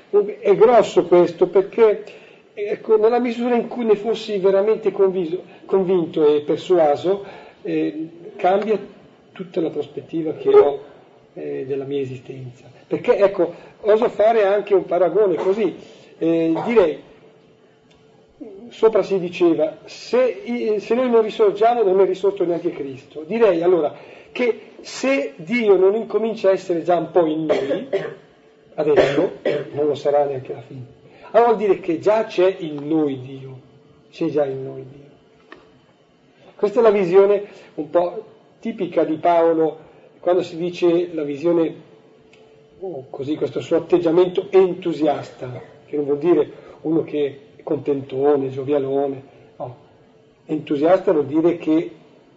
È 0.10 0.56
grosso 0.56 1.06
questo 1.06 1.48
perché 1.48 2.04
ecco, 2.54 2.98
nella 2.98 3.20
misura 3.20 3.56
in 3.56 3.68
cui 3.68 3.86
ne 3.86 3.96
fossi 3.96 4.38
veramente 4.38 4.92
conviso, 4.92 5.44
convinto 5.66 6.26
e 6.34 6.42
persuaso, 6.42 7.26
eh, 7.62 8.10
cambia 8.38 8.80
tutta 9.34 9.60
la 9.60 9.70
prospettiva 9.70 10.34
che 10.34 10.50
ho 10.50 10.82
eh, 11.34 11.66
della 11.68 11.84
mia 11.84 12.00
esistenza. 12.00 12.66
Perché, 12.88 13.18
ecco, 13.18 13.54
oso 13.82 14.10
fare 14.10 14.46
anche 14.46 14.74
un 14.74 14.86
paragone 14.86 15.36
così, 15.36 15.76
eh, 16.18 16.54
direi, 16.66 17.00
sopra 18.70 19.04
si 19.04 19.20
diceva, 19.20 19.80
se, 19.86 20.78
se 20.80 20.96
noi 20.96 21.10
non 21.10 21.22
risorgiamo 21.22 21.84
non 21.84 22.00
è 22.00 22.06
risorto 22.06 22.46
neanche 22.46 22.72
Cristo. 22.72 23.24
Direi 23.24 23.62
allora 23.62 23.94
che 24.32 24.72
se 24.82 25.34
Dio 25.36 25.76
non 25.76 25.96
incomincia 25.96 26.50
a 26.50 26.54
essere 26.54 26.84
già 26.84 26.96
un 26.96 27.12
po' 27.12 27.26
in 27.26 27.46
noi, 27.46 27.88
adesso 28.78 29.32
non 29.74 29.88
lo 29.88 29.96
sarà 29.96 30.26
neanche 30.26 30.54
alla 30.54 30.62
fine. 30.62 30.86
Allora 31.32 31.54
vuol 31.54 31.62
dire 31.62 31.80
che 31.80 32.00
già 32.00 32.26
c'è 32.26 32.56
in 32.60 32.88
noi 32.88 33.20
Dio, 33.22 33.60
c'è 34.12 34.28
già 34.28 34.46
in 34.46 34.64
noi 34.64 34.86
Dio. 34.90 35.06
Questa 36.56 36.80
è 36.80 36.84
la 36.84 36.92
visione 36.92 37.46
un 37.76 37.90
po' 37.90 38.26
tipica 38.60 39.04
di 39.04 39.18
Paolo 39.18 39.86
quando 40.20 40.42
si 40.42 40.58
dice 40.58 41.14
la 41.14 41.24
visione, 41.24 41.76
oh, 42.80 43.06
così 43.10 43.36
questo 43.36 43.62
suo 43.62 43.78
atteggiamento 43.78 44.48
entusiasta, 44.50 45.62
che 45.86 45.96
non 45.96 46.06
vuol 46.06 46.18
dire 46.18 46.52
uno 46.82 47.04
che 47.04 47.40
è 47.56 47.64
contentone, 47.64 48.50
giovialone, 48.50 49.24
no. 49.58 49.76
Entusiasta 50.46 51.12
vuol 51.12 51.26
dire 51.26 51.58
che 51.58 51.92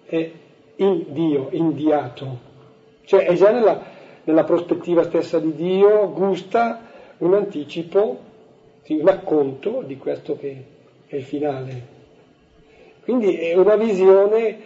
è 0.04 0.30
in 0.76 1.04
Dio, 1.08 1.48
indiato, 1.52 2.38
cioè 3.04 3.24
è 3.24 3.34
già 3.34 3.50
nella, 3.50 3.82
nella 4.30 4.44
prospettiva 4.44 5.02
stessa 5.02 5.38
di 5.38 5.54
Dio, 5.54 6.10
gusta 6.12 6.86
un 7.18 7.34
anticipo, 7.34 8.28
un 8.86 9.08
acconto 9.08 9.82
di 9.82 9.96
questo 9.96 10.36
che 10.36 10.64
è 11.06 11.16
il 11.16 11.24
finale. 11.24 11.98
Quindi 13.02 13.36
è 13.36 13.54
una 13.56 13.76
visione 13.76 14.58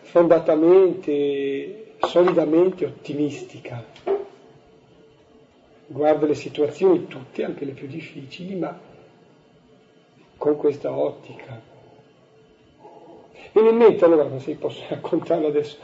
fondatamente, 0.00 1.94
solidamente 2.00 2.84
ottimistica. 2.84 3.84
Guarda 5.86 6.26
le 6.26 6.34
situazioni 6.34 7.06
tutte, 7.06 7.44
anche 7.44 7.64
le 7.64 7.72
più 7.72 7.86
difficili, 7.86 8.54
ma 8.54 8.78
con 10.36 10.56
questa 10.56 10.96
ottica. 10.96 11.60
Viene 13.52 13.70
in 13.70 13.76
mente 13.76 14.04
allora, 14.04 14.24
non 14.24 14.40
si 14.40 14.54
posso 14.54 14.82
raccontarlo 14.88 15.48
adesso, 15.48 15.76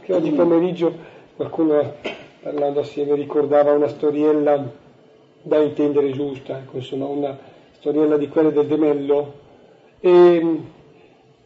che 0.00 0.12
oggi 0.12 0.30
pomeriggio 0.30 0.92
qualcuno 1.36 1.94
parlando 2.42 2.80
assieme 2.80 3.14
ricordava 3.14 3.72
una 3.72 3.88
storiella 3.88 4.72
da 5.42 5.58
intendere 5.58 6.10
giusta, 6.12 6.58
ecco, 6.58 6.76
insomma 6.76 7.06
una 7.06 7.38
storiella 7.72 8.16
di 8.16 8.28
quelle 8.28 8.52
del 8.52 8.66
Demello, 8.66 9.32
e 10.00 10.60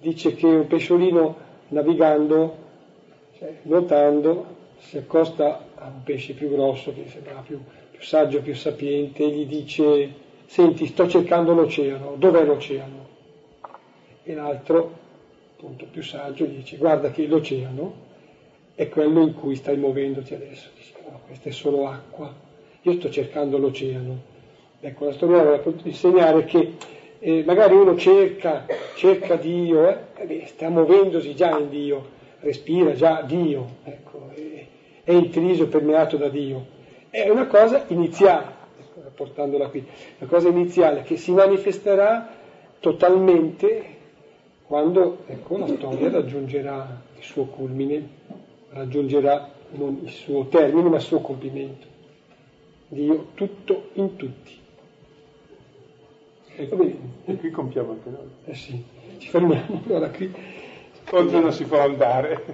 dice 0.01 0.35
che 0.35 0.47
un 0.47 0.67
pesciolino 0.67 1.37
navigando, 1.69 2.57
cioè, 3.39 3.59
nuotando, 3.63 4.47
si 4.79 4.99
accosta 4.99 5.67
a 5.75 5.87
un 5.87 6.03
pesce 6.03 6.35
più 6.35 6.51
grosso, 6.51 6.93
che 6.93 7.07
sembrava 7.09 7.41
più, 7.41 7.61
più 7.91 8.03
saggio, 8.03 8.41
più 8.43 8.55
sapiente, 8.55 9.25
e 9.25 9.31
gli 9.31 9.47
dice, 9.47 10.13
senti, 10.47 10.87
sto 10.87 11.09
cercando 11.09 11.55
l'oceano, 11.55 12.15
dov'è 12.17 12.45
l'oceano? 12.45 13.07
E 14.25 14.35
l'altro, 14.35 14.93
appunto 15.57 15.87
più 15.91 16.03
saggio, 16.03 16.45
gli 16.45 16.57
dice, 16.57 16.77
guarda 16.77 17.11
che 17.11 17.27
l'oceano 17.27 18.04
è 18.75 18.89
quello 18.89 19.23
in 19.23 19.35
cui 19.35 19.55
stai 19.55 19.77
muovendoti 19.77 20.35
adesso. 20.35 20.69
Dice, 20.77 20.93
no, 21.09 21.21
questa 21.27 21.49
è 21.49 21.53
solo 21.53 21.87
acqua, 21.87 22.33
io 22.83 22.93
sto 22.93 23.11
cercando 23.11 23.59
l'oceano. 23.59 24.33
Ecco, 24.81 25.07
la 25.07 25.13
storia 25.13 25.43
vuole 25.43 25.63
insegnare 25.85 26.45
che 26.45 26.73
eh, 27.19 27.43
magari 27.47 27.75
uno 27.75 27.97
cerca, 27.97 28.67
cerca 28.97 29.37
Dio, 29.37 29.89
eh, 29.89 29.99
eh 30.17 30.47
sta 30.47 30.69
muovendosi 30.69 31.35
già 31.35 31.59
in 31.59 31.71
Dio, 31.71 32.07
respira 32.41 32.93
già 32.93 33.23
Dio, 33.23 33.77
ecco, 33.85 34.31
è, 34.35 34.67
è 35.05 35.13
intriso, 35.13 35.69
permeato 35.69 36.17
da 36.17 36.29
Dio. 36.29 36.67
È 37.09 37.29
una 37.31 37.47
cosa 37.47 37.85
iniziale, 37.89 38.47
ecco, 38.79 39.01
portandola 39.15 39.69
qui, 39.69 39.87
una 40.19 40.29
cosa 40.29 40.49
iniziale 40.49 41.03
che 41.03 41.17
si 41.17 41.33
manifesterà 41.33 42.29
totalmente 42.81 43.93
quando 44.67 45.19
ecco, 45.27 45.59
la 45.59 45.67
storia 45.67 46.11
raggiungerà 46.11 47.01
il 47.17 47.23
suo 47.23 47.45
culmine, 47.45 48.09
raggiungerà 48.75 49.51
non 49.73 50.01
il 50.03 50.11
suo 50.11 50.47
termine 50.49 50.89
ma 50.89 50.97
il 50.97 51.03
suo 51.03 51.21
compimento. 51.21 51.87
Dio 52.89 53.29
tutto 53.35 53.91
in 53.95 54.17
tutti. 54.17 54.61
E 56.57 56.69
qui, 56.69 56.99
e 57.25 57.37
qui 57.37 57.51
compiamo 57.51 57.93
anche 57.93 58.11
noi. 58.11 58.29
Eh 58.45 58.55
sì, 58.55 58.85
ci 59.19 59.29
fermiamo 59.29 59.83
allora 59.87 60.11
qui. 60.11 60.33
Oltre 61.11 61.41
non 61.41 61.53
si 61.53 61.65
può 61.65 61.81
andare. 61.81 62.45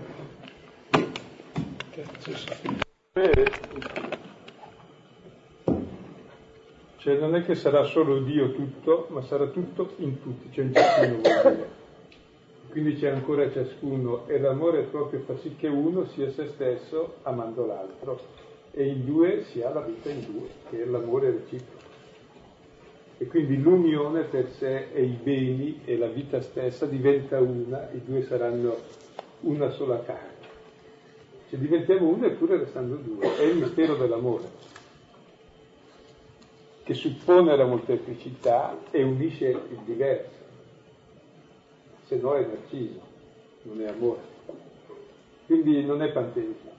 Bene. 3.12 3.50
Cioè 6.96 7.18
non 7.18 7.34
è 7.34 7.44
che 7.44 7.54
sarà 7.54 7.84
solo 7.84 8.20
Dio 8.20 8.52
tutto, 8.52 9.06
ma 9.10 9.22
sarà 9.22 9.46
tutto 9.46 9.94
in 9.98 10.20
tutti, 10.20 10.52
cioè 10.52 10.64
in 10.64 10.74
ciascuno. 10.74 11.78
Quindi 12.70 12.94
c'è 12.96 13.08
ancora 13.08 13.50
ciascuno 13.50 14.28
e 14.28 14.38
l'amore 14.38 14.82
proprio 14.82 15.20
fa 15.20 15.36
sì 15.38 15.56
che 15.56 15.66
uno 15.66 16.06
sia 16.06 16.30
se 16.30 16.46
stesso 16.48 17.16
amando 17.22 17.66
l'altro 17.66 18.20
e 18.70 18.86
in 18.86 19.04
due 19.04 19.42
si 19.44 19.60
ha 19.60 19.72
la 19.72 19.80
vita 19.80 20.08
in 20.08 20.24
due, 20.24 20.48
che 20.70 20.82
è 20.82 20.86
l'amore 20.86 21.32
reciproco. 21.32 21.88
E 23.18 23.26
quindi 23.26 23.60
l'unione 23.60 24.22
per 24.22 24.48
sé 24.50 24.86
e 24.92 25.02
i 25.02 25.18
beni 25.20 25.80
e 25.84 25.98
la 25.98 26.06
vita 26.06 26.40
stessa 26.40 26.86
diventa 26.86 27.40
una, 27.40 27.90
i 27.92 28.00
due 28.04 28.22
saranno 28.22 28.76
una 29.40 29.70
sola 29.70 30.00
carne. 30.02 30.38
Cioè 31.48 31.58
diventiamo 31.58 32.06
uno 32.06 32.26
eppure 32.26 32.58
restando 32.58 32.94
due, 32.94 33.36
è 33.36 33.42
il 33.42 33.56
mistero 33.56 33.96
dell'amore, 33.96 34.48
che 36.84 36.94
suppone 36.94 37.56
la 37.56 37.66
molteplicità 37.66 38.78
e 38.92 39.02
unisce 39.02 39.48
il 39.48 39.78
diverso, 39.84 40.39
se 42.10 42.16
no 42.16 42.34
è 42.34 42.44
narciso, 42.44 42.98
non 43.62 43.80
è 43.82 43.86
amore. 43.86 44.18
Quindi 45.46 45.84
non 45.84 46.02
è 46.02 46.10
panteismo. 46.10 46.70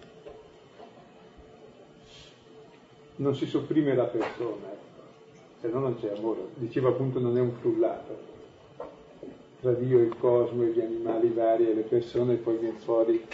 Non 3.16 3.34
si 3.34 3.46
sopprime 3.46 3.96
la 3.96 4.08
persona, 4.08 4.68
se 5.62 5.70
no 5.70 5.80
non 5.80 5.98
c'è 5.98 6.12
amore. 6.18 6.48
Diceva 6.56 6.90
appunto 6.90 7.20
non 7.20 7.38
è 7.38 7.40
un 7.40 7.54
frullato 7.54 8.30
tra 9.62 9.72
Dio, 9.72 10.00
il 10.00 10.18
cosmo, 10.18 10.64
gli 10.64 10.82
animali 10.82 11.30
vari 11.30 11.70
e 11.70 11.76
le 11.76 11.84
persone 11.84 12.34
e 12.34 12.38
poi 12.38 12.58
viene 12.58 12.80
fuori. 12.80 13.26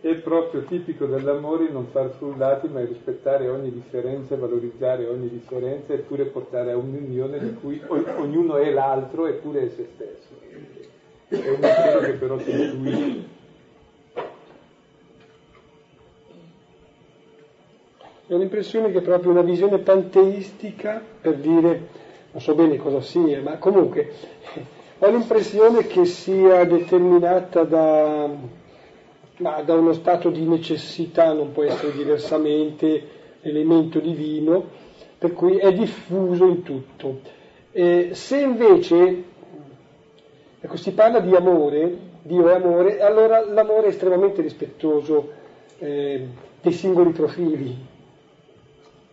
È 0.00 0.14
proprio 0.14 0.62
tipico 0.62 1.04
dell'amore 1.04 1.68
non 1.70 1.86
far 1.88 2.10
frullati 2.16 2.68
ma 2.68 2.84
rispettare 2.84 3.48
ogni 3.48 3.70
differenza, 3.70 4.36
valorizzare 4.36 5.06
ogni 5.06 5.28
differenza 5.28 5.92
eppure 5.92 6.24
portare 6.24 6.72
a 6.72 6.76
un'unione 6.76 7.38
di 7.38 7.54
cui 7.54 7.82
ognuno 7.86 8.56
è 8.56 8.70
l'altro 8.70 9.26
eppure 9.26 9.66
è 9.66 9.68
se 9.68 9.88
stesso. 9.94 10.38
È 11.28 11.48
un 11.48 11.58
mistero 11.60 12.00
che 12.00 12.12
però 12.12 12.38
si 12.38 12.50
intuisce 12.50 13.38
ho 18.34 18.38
l'impressione 18.38 18.92
che 18.92 18.98
è 18.98 19.02
proprio 19.02 19.32
una 19.32 19.42
visione 19.42 19.78
panteistica 19.78 21.02
per 21.20 21.34
dire, 21.36 21.86
non 22.30 22.40
so 22.40 22.54
bene 22.54 22.76
cosa 22.76 23.00
sia, 23.00 23.40
ma 23.40 23.56
comunque 23.58 24.12
ho 24.98 25.10
l'impressione 25.10 25.86
che 25.86 26.04
sia 26.04 26.64
determinata 26.64 27.64
da, 27.64 28.30
da 29.40 29.74
uno 29.74 29.94
stato 29.94 30.28
di 30.28 30.46
necessità, 30.46 31.32
non 31.32 31.52
può 31.52 31.62
essere 31.62 31.92
diversamente, 31.92 33.18
elemento 33.40 33.98
divino, 33.98 34.64
per 35.18 35.32
cui 35.32 35.56
è 35.56 35.72
diffuso 35.72 36.46
in 36.46 36.62
tutto. 36.62 37.20
E 37.72 38.10
se 38.12 38.38
invece 38.38 39.24
ecco, 40.60 40.76
si 40.76 40.92
parla 40.92 41.20
di 41.20 41.34
amore, 41.34 42.08
Dio 42.22 42.48
è 42.48 42.54
amore, 42.54 43.00
allora 43.00 43.44
l'amore 43.44 43.86
è 43.86 43.88
estremamente 43.90 44.42
rispettoso 44.42 45.32
eh, 45.78 46.26
dei 46.60 46.72
singoli 46.72 47.12
profili, 47.12 47.76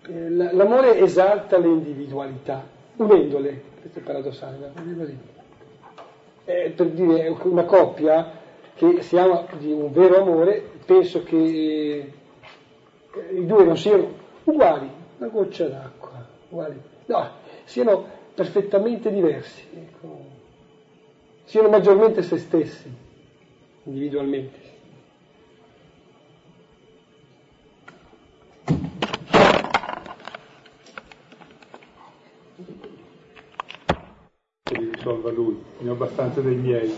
eh, 0.07 0.29
l'amore 0.29 0.99
esalta 0.99 1.57
le 1.57 1.67
individualità, 1.67 2.67
unendole, 2.97 3.61
questo 3.79 3.99
è 3.99 4.01
paradossale, 4.01 4.57
ma. 4.57 5.25
Eh, 6.49 6.71
per 6.73 6.87
dire 6.91 7.35
una 7.43 7.65
coppia 7.65 8.36
che 8.77 9.01
si 9.01 9.17
ama 9.17 9.45
di 9.57 9.71
un 9.71 9.91
vero 9.91 10.21
amore, 10.21 10.63
penso 10.85 11.23
che 11.23 12.11
eh, 13.11 13.35
i 13.35 13.45
due 13.45 13.63
non 13.63 13.75
siano 13.75 14.07
uguali, 14.43 14.89
una 15.17 15.29
goccia 15.29 15.67
d'acqua, 15.67 16.25
uguali, 16.49 16.79
no, 17.07 17.29
siano 17.63 18.05
perfettamente 18.35 19.11
diversi, 19.11 19.63
ecco. 19.73 20.19
siano 21.45 21.69
maggiormente 21.69 22.21
se 22.21 22.37
stessi, 22.37 22.89
individualmente. 23.83 24.66
Risolva 35.07 35.31
lui, 35.31 35.63
ne 35.79 35.89
ho 35.89 35.93
abbastanza 35.93 36.41
dei 36.41 36.55
miei. 36.55 36.93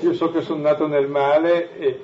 Io 0.00 0.14
so 0.14 0.30
che 0.30 0.42
sono 0.42 0.62
nato 0.62 0.86
nel 0.86 1.08
male 1.08 1.76
e 1.76 2.00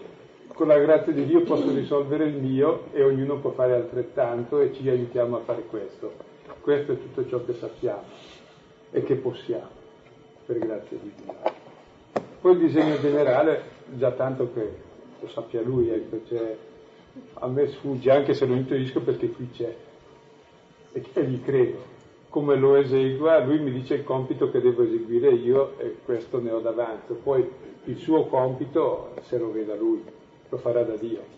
con 0.49 0.67
la 0.67 0.79
grazia 0.79 1.13
di 1.13 1.25
Dio 1.25 1.43
posso 1.43 1.71
risolvere 1.73 2.25
il 2.25 2.35
mio 2.35 2.87
e 2.93 3.05
ognuno 3.05 3.39
può 3.39 3.51
fare 3.51 3.75
altrettanto 3.75 4.61
e 4.61 4.73
ci 4.73 4.89
aiutiamo 4.89 5.37
a 5.37 5.41
fare 5.41 5.63
questo. 5.63 6.13
Questo 6.61 6.93
è 6.93 6.99
tutto 6.99 7.29
ciò 7.29 7.45
che 7.45 7.53
sappiamo 7.55 8.03
e 8.91 9.03
che 9.05 9.15
possiamo, 9.15 9.69
per 10.45 10.59
grazia 10.59 10.99
di 11.01 11.13
Dio. 11.23 11.35
Poi 12.41 12.53
il 12.53 12.59
disegno 12.59 12.99
generale, 13.01 13.63
già 13.95 14.11
tanto 14.13 14.53
che 14.53 14.85
lo 15.21 15.29
sappia 15.29 15.63
lui, 15.63 15.91
ecco, 15.91 16.21
cioè, 16.27 16.57
a 17.35 17.47
me 17.47 17.69
sfugge 17.69 18.11
anche 18.11 18.35
se 18.35 18.47
lo 18.47 18.55
intuisco 18.55 19.01
perché 19.01 19.31
qui 19.31 19.49
c'è 19.53 19.75
e, 20.93 21.25
gli 21.25 21.43
credo 21.43 21.95
come 22.37 22.57
lo 22.57 22.77
esegua, 22.77 23.43
lui 23.43 23.59
mi 23.61 23.73
dice 23.73 23.95
il 23.95 24.05
compito 24.05 24.51
che 24.51 24.61
devo 24.61 24.83
eseguire 24.83 25.31
io 25.31 25.79
e 25.79 25.97
questo 26.05 26.39
ne 26.39 26.51
ho 26.51 26.61
davanti. 26.61 27.15
Poi 27.15 27.51
il 27.85 27.97
suo 27.97 28.27
compito, 28.27 29.15
se 29.23 29.39
lo 29.39 29.51
veda 29.51 29.75
lui, 29.75 30.05
lo 30.51 30.57
farà 30.59 30.83
da 30.83 30.97
Dio. 30.97 31.35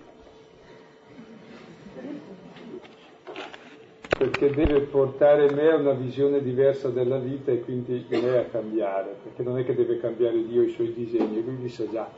perché 4.18 4.51
deve 4.51 4.80
portare 4.80 5.49
me 5.53 5.70
a 5.70 5.76
una 5.76 5.92
visione 5.92 6.42
diversa 6.42 6.88
della 6.88 7.18
vita 7.18 7.53
e 7.53 7.61
quindi 7.61 8.05
me 8.09 8.36
a 8.36 8.46
cambiare, 8.46 9.14
perché 9.22 9.44
non 9.44 9.57
è 9.57 9.64
che 9.64 9.76
deve 9.76 10.01
cambiare 10.01 10.44
Dio 10.44 10.62
i 10.62 10.70
suoi 10.70 10.92
disegni, 10.92 11.44
lui 11.44 11.59
li 11.59 11.68
sa 11.68 11.88
già. 11.88 12.11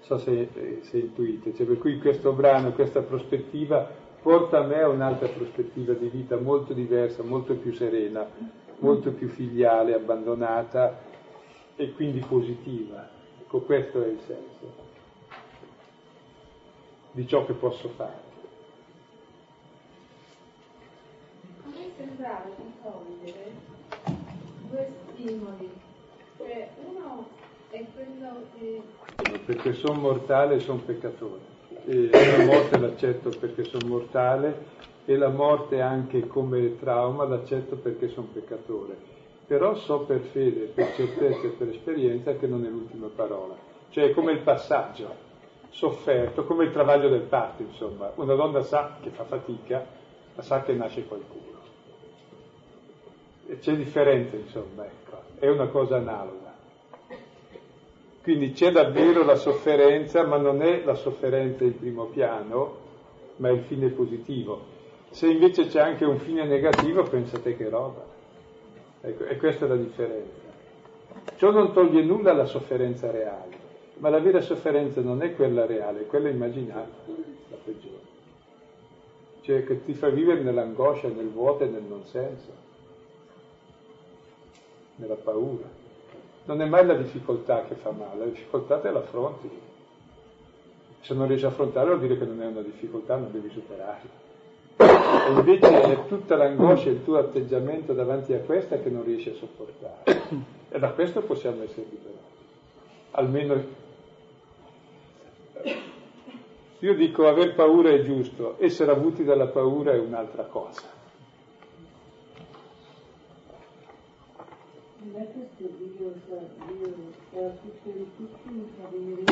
So 0.00 0.16
se, 0.16 0.48
se 0.80 0.96
intuite, 0.96 1.54
cioè, 1.54 1.66
per 1.66 1.76
cui 1.76 1.98
questo 1.98 2.32
brano, 2.32 2.72
questa 2.72 3.02
prospettiva 3.02 4.01
porta 4.22 4.62
me 4.62 4.80
a 4.80 4.88
un'altra 4.88 5.28
prospettiva 5.28 5.92
di 5.94 6.08
vita 6.08 6.36
molto 6.36 6.72
diversa, 6.72 7.22
molto 7.22 7.54
più 7.54 7.74
serena, 7.74 8.26
molto 8.78 9.10
più 9.12 9.28
filiale, 9.28 9.94
abbandonata 9.94 11.00
e 11.76 11.92
quindi 11.92 12.20
positiva. 12.20 13.08
Ecco, 13.40 13.60
questo 13.60 14.02
è 14.02 14.06
il 14.06 14.20
senso 14.26 14.90
di 17.10 17.26
ciò 17.26 17.44
che 17.44 17.52
posso 17.52 17.88
fare. 17.90 18.30
sembrava 21.96 22.48
condividere 22.82 23.52
due 24.68 24.92
stimoli, 25.12 25.70
cioè 26.36 26.68
uno 26.84 27.26
è 27.70 27.84
quello 27.94 28.44
che... 28.58 28.82
Perché 29.44 29.72
sono 29.74 30.00
mortale 30.00 30.56
e 30.56 30.60
sono 30.60 30.80
peccatore. 30.80 31.51
E 31.84 32.10
la 32.10 32.44
morte 32.44 32.78
l'accetto 32.78 33.30
perché 33.30 33.64
sono 33.64 33.86
mortale 33.88 34.80
e 35.04 35.16
la 35.16 35.28
morte 35.28 35.80
anche 35.80 36.26
come 36.26 36.78
trauma 36.78 37.24
l'accetto 37.24 37.76
perché 37.76 38.08
sono 38.08 38.28
peccatore. 38.32 38.96
Però 39.46 39.74
so 39.74 40.00
per 40.00 40.20
fede, 40.20 40.66
per 40.66 40.94
certezza 40.94 41.46
e 41.46 41.50
per 41.50 41.68
esperienza 41.68 42.34
che 42.36 42.46
non 42.46 42.64
è 42.64 42.68
l'ultima 42.68 43.08
parola. 43.14 43.54
Cioè 43.90 44.10
è 44.10 44.12
come 44.12 44.32
il 44.32 44.38
passaggio 44.38 45.30
sofferto, 45.70 46.44
come 46.44 46.64
il 46.64 46.72
travaglio 46.72 47.08
del 47.08 47.22
parto, 47.22 47.62
insomma. 47.62 48.12
Una 48.14 48.34
donna 48.34 48.62
sa 48.62 48.96
che 49.02 49.10
fa 49.10 49.24
fatica, 49.24 49.84
ma 50.34 50.42
sa 50.42 50.62
che 50.62 50.72
nasce 50.72 51.06
qualcuno 51.06 51.52
c'è 53.58 53.76
differenza, 53.76 54.36
insomma, 54.36 54.84
ecco, 54.84 55.22
è 55.38 55.48
una 55.48 55.66
cosa 55.66 55.96
analoga. 55.96 56.41
Quindi 58.22 58.52
c'è 58.52 58.70
davvero 58.70 59.24
la 59.24 59.34
sofferenza, 59.34 60.24
ma 60.24 60.36
non 60.36 60.62
è 60.62 60.84
la 60.84 60.94
sofferenza 60.94 61.64
in 61.64 61.76
primo 61.76 62.04
piano, 62.04 62.76
ma 63.36 63.48
è 63.48 63.52
il 63.52 63.62
fine 63.62 63.88
positivo. 63.88 64.60
Se 65.10 65.28
invece 65.28 65.66
c'è 65.66 65.80
anche 65.80 66.04
un 66.04 66.18
fine 66.18 66.46
negativo, 66.46 67.02
pensate 67.02 67.56
che 67.56 67.68
roba. 67.68 68.04
Ecco, 69.00 69.24
e 69.24 69.36
questa 69.36 69.64
è 69.64 69.68
la 69.68 69.76
differenza. 69.76 70.40
Ciò 71.34 71.50
non 71.50 71.72
toglie 71.72 72.02
nulla 72.02 72.30
alla 72.30 72.44
sofferenza 72.44 73.10
reale, 73.10 73.56
ma 73.98 74.08
la 74.08 74.20
vera 74.20 74.40
sofferenza 74.40 75.00
non 75.00 75.20
è 75.22 75.34
quella 75.34 75.66
reale, 75.66 76.02
è 76.02 76.06
quella 76.06 76.28
immaginata, 76.28 77.04
la 77.50 77.56
peggiore. 77.62 78.10
Cioè 79.40 79.64
che 79.64 79.84
ti 79.84 79.94
fa 79.94 80.08
vivere 80.10 80.42
nell'angoscia, 80.42 81.08
nel 81.08 81.28
vuoto 81.28 81.64
e 81.64 81.66
nel 81.66 81.82
non 81.82 82.04
senso 82.04 82.50
nella 84.96 85.16
paura. 85.16 85.81
Non 86.44 86.60
è 86.60 86.64
mai 86.64 86.84
la 86.84 86.94
difficoltà 86.94 87.64
che 87.64 87.74
fa 87.74 87.90
male, 87.90 88.18
la 88.18 88.24
difficoltà 88.24 88.78
te 88.78 88.90
l'affronti. 88.90 89.50
Se 91.00 91.14
non 91.14 91.26
riesci 91.26 91.44
a 91.44 91.48
affrontare 91.48 91.86
vuol 91.86 92.00
dire 92.00 92.18
che 92.18 92.24
non 92.24 92.42
è 92.42 92.46
una 92.46 92.60
difficoltà, 92.60 93.16
non 93.16 93.30
devi 93.30 93.50
superarla. 93.50 94.20
E 94.76 95.30
invece 95.30 95.82
è 95.82 96.06
tutta 96.06 96.36
l'angoscia 96.36 96.88
e 96.88 96.92
il 96.92 97.04
tuo 97.04 97.18
atteggiamento 97.18 97.92
davanti 97.92 98.32
a 98.32 98.40
questa 98.40 98.78
che 98.78 98.90
non 98.90 99.04
riesci 99.04 99.30
a 99.30 99.34
sopportare. 99.34 100.20
E 100.68 100.78
da 100.78 100.90
questo 100.90 101.22
possiamo 101.22 101.62
essere 101.62 101.86
liberati. 101.90 102.20
Almeno 103.12 103.80
io 106.82 106.94
dico 106.96 107.28
aver 107.28 107.54
paura 107.54 107.90
è 107.90 108.02
giusto, 108.02 108.56
essere 108.58 108.90
avuti 108.90 109.22
dalla 109.22 109.46
paura 109.46 109.92
è 109.92 109.98
un'altra 109.98 110.42
cosa. 110.44 110.82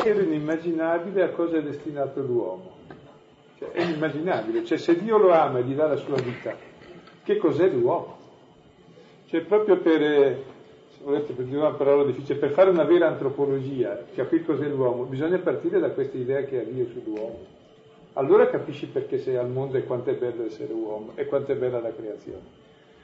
Era 0.03 0.21
inimmaginabile 0.21 1.23
a 1.23 1.29
cosa 1.31 1.57
è 1.57 1.61
destinato 1.61 2.21
l'uomo. 2.21 2.71
Cioè, 3.57 3.71
è 3.71 3.81
inimmaginabile. 3.83 4.63
Cioè, 4.63 4.77
se 4.77 4.97
Dio 4.97 5.17
lo 5.17 5.31
ama 5.31 5.59
e 5.59 5.63
gli 5.63 5.75
dà 5.75 5.87
la 5.87 5.97
sua 5.97 6.15
vita, 6.21 6.55
che 7.23 7.37
cos'è 7.37 7.67
l'uomo? 7.67 8.17
Cioè, 9.25 9.41
proprio 9.41 9.77
per, 9.79 10.01
eh, 10.01 10.43
se 10.89 11.03
volete, 11.03 11.33
per 11.33 11.45
dire 11.45 11.57
una 11.57 11.73
parola 11.73 12.05
difficile, 12.05 12.39
per 12.39 12.51
fare 12.51 12.69
una 12.69 12.85
vera 12.85 13.07
antropologia, 13.07 14.05
capire 14.15 14.45
cos'è 14.45 14.67
l'uomo, 14.67 15.03
bisogna 15.03 15.37
partire 15.39 15.79
da 15.79 15.91
questa 15.91 16.17
idea 16.17 16.43
che 16.43 16.61
ha 16.61 16.63
Dio 16.63 16.87
sull'uomo. 16.87 17.59
Allora 18.13 18.49
capisci 18.49 18.87
perché 18.87 19.17
sei 19.19 19.35
al 19.35 19.49
mondo 19.49 19.77
e 19.77 19.83
quanto 19.83 20.09
è 20.09 20.15
bello 20.15 20.45
essere 20.45 20.73
uomo 20.73 21.11
e 21.15 21.25
quanto 21.25 21.51
è 21.51 21.55
bella 21.55 21.79
la 21.79 21.93
creazione. 21.93 22.59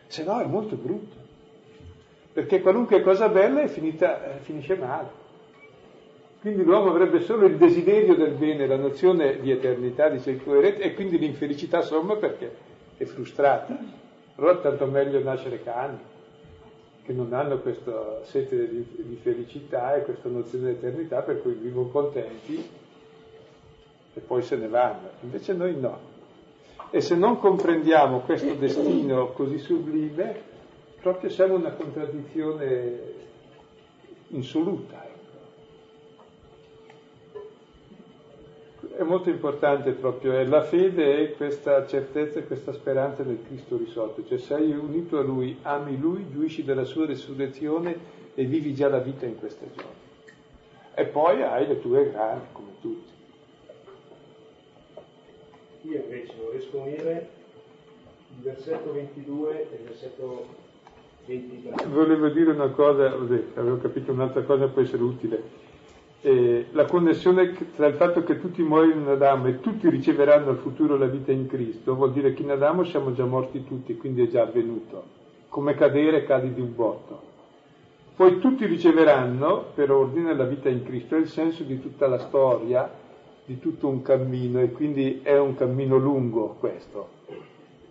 Se 0.08 0.24
no 0.24 0.40
è 0.40 0.46
molto 0.46 0.76
brutto 0.76 1.27
perché 2.38 2.62
qualunque 2.62 3.02
cosa 3.02 3.30
bella 3.30 3.62
è 3.62 3.68
finita, 3.68 4.36
eh, 4.36 4.38
finisce 4.42 4.76
male. 4.76 5.10
Quindi 6.40 6.62
l'uomo 6.62 6.92
avrebbe 6.92 7.22
solo 7.22 7.48
il 7.48 7.58
desiderio 7.58 8.14
del 8.14 8.34
bene, 8.34 8.68
la 8.68 8.78
nozione 8.78 9.40
di 9.40 9.50
eternità, 9.50 10.08
di 10.08 10.38
coerente, 10.38 10.84
e 10.84 10.94
quindi 10.94 11.18
l'infelicità 11.18 11.82
somma 11.82 12.16
perché 12.18 12.56
è 12.96 13.06
frustrata. 13.06 13.76
Allora 14.36 14.58
tanto 14.58 14.86
meglio 14.86 15.20
nascere 15.24 15.64
cani, 15.64 15.98
che 17.02 17.12
non 17.12 17.34
hanno 17.34 17.58
questa 17.58 18.24
sete 18.26 18.70
di, 18.70 18.86
di 18.98 19.16
felicità 19.16 19.96
e 19.96 20.04
questa 20.04 20.30
nozione 20.30 20.74
di 20.74 20.78
eternità 20.78 21.24
per 21.24 21.42
cui 21.42 21.54
vivono 21.54 21.88
contenti 21.88 22.70
e 24.14 24.20
poi 24.20 24.44
se 24.44 24.58
ne 24.58 24.68
vanno. 24.68 25.10
Invece 25.22 25.54
noi 25.54 25.76
no. 25.76 25.98
E 26.92 27.02
se 27.02 27.16
non 27.16 27.40
comprendiamo 27.40 28.20
questo 28.20 28.54
destino 28.54 29.32
così 29.32 29.58
sublime, 29.58 30.47
proprio 31.08 31.30
siamo 31.30 31.56
una 31.56 31.72
contraddizione 31.72 33.00
insoluta. 34.30 35.06
Ecco. 37.32 37.46
È 38.94 39.04
molto 39.04 39.30
importante 39.30 39.92
proprio, 39.92 40.34
è 40.34 40.44
la 40.44 40.64
fede 40.64 41.20
e 41.20 41.32
questa 41.36 41.88
certezza 41.88 42.44
questa 42.44 42.74
speranza 42.74 43.24
nel 43.24 43.42
Cristo 43.42 43.78
risorto, 43.78 44.26
cioè 44.26 44.38
sei 44.38 44.72
unito 44.72 45.18
a 45.18 45.22
Lui, 45.22 45.58
ami 45.62 45.98
Lui, 45.98 46.30
giuisci 46.30 46.66
della 46.66 46.84
sua 46.84 47.06
resurrezione 47.06 47.98
e 48.36 48.44
vivi 48.44 48.76
già 48.76 48.90
la 48.90 49.00
vita 49.00 49.26
in 49.26 49.40
questa 49.40 49.66
giorni. 49.74 50.06
E 50.94 51.06
poi 51.06 51.42
hai 51.42 51.68
le 51.68 51.80
tue 51.80 52.12
grane, 52.12 52.48
come 52.52 52.72
tutti. 52.82 53.12
Io 55.84 56.04
invece 56.04 56.34
a 56.34 56.78
unire 56.78 57.30
il 58.36 58.44
versetto 58.44 58.92
22 58.92 59.70
e 59.72 59.76
il 59.76 59.84
versetto 59.84 60.66
Volevo 61.90 62.30
dire 62.30 62.52
una 62.52 62.70
cosa, 62.70 63.08
avevo 63.08 63.78
capito 63.80 64.14
un'altra 64.14 64.44
cosa 64.44 64.70
può 64.70 64.82
essere 64.82 65.04
utile. 65.04 65.66
Eh, 66.22 66.68
la 66.72 66.86
connessione 66.86 67.54
tra 67.76 67.88
il 67.88 67.96
fatto 67.96 68.24
che 68.24 68.40
tutti 68.40 68.64
muoiono 68.64 69.02
in 69.02 69.08
Adamo 69.10 69.48
e 69.48 69.60
tutti 69.60 69.90
riceveranno 69.90 70.52
al 70.52 70.58
futuro 70.58 70.96
la 70.96 71.06
vita 71.08 71.34
in 71.34 71.48
Cristo 71.48 71.96
vuol 71.96 72.14
dire 72.14 72.34
che 72.34 72.44
in 72.44 72.52
Adamo 72.52 72.86
siamo 72.86 73.14
già 73.14 73.26
morti 73.26 73.66
tutti, 73.66 73.98
quindi 73.98 74.24
è 74.24 74.30
già 74.30 74.44
avvenuto. 74.44 75.16
Come 75.50 75.74
cadere 75.76 76.24
cadi 76.24 76.54
di 76.54 76.62
un 76.62 76.74
botto. 76.74 77.22
Poi 78.16 78.40
tutti 78.40 78.66
riceveranno 78.66 79.66
per 79.76 79.92
ordine 79.92 80.34
la 80.34 80.46
vita 80.46 80.70
in 80.70 80.84
Cristo, 80.84 81.18
è 81.18 81.20
il 81.20 81.28
senso 81.28 81.64
di 81.64 81.82
tutta 81.82 82.08
la 82.08 82.20
storia, 82.20 82.90
di 83.44 83.60
tutto 83.60 83.90
un 83.90 84.02
cammino 84.02 84.62
e 84.62 84.72
quindi 84.72 85.20
è 85.24 85.38
un 85.38 85.56
cammino 85.56 85.98
lungo 85.98 86.56
questo, 86.58 87.10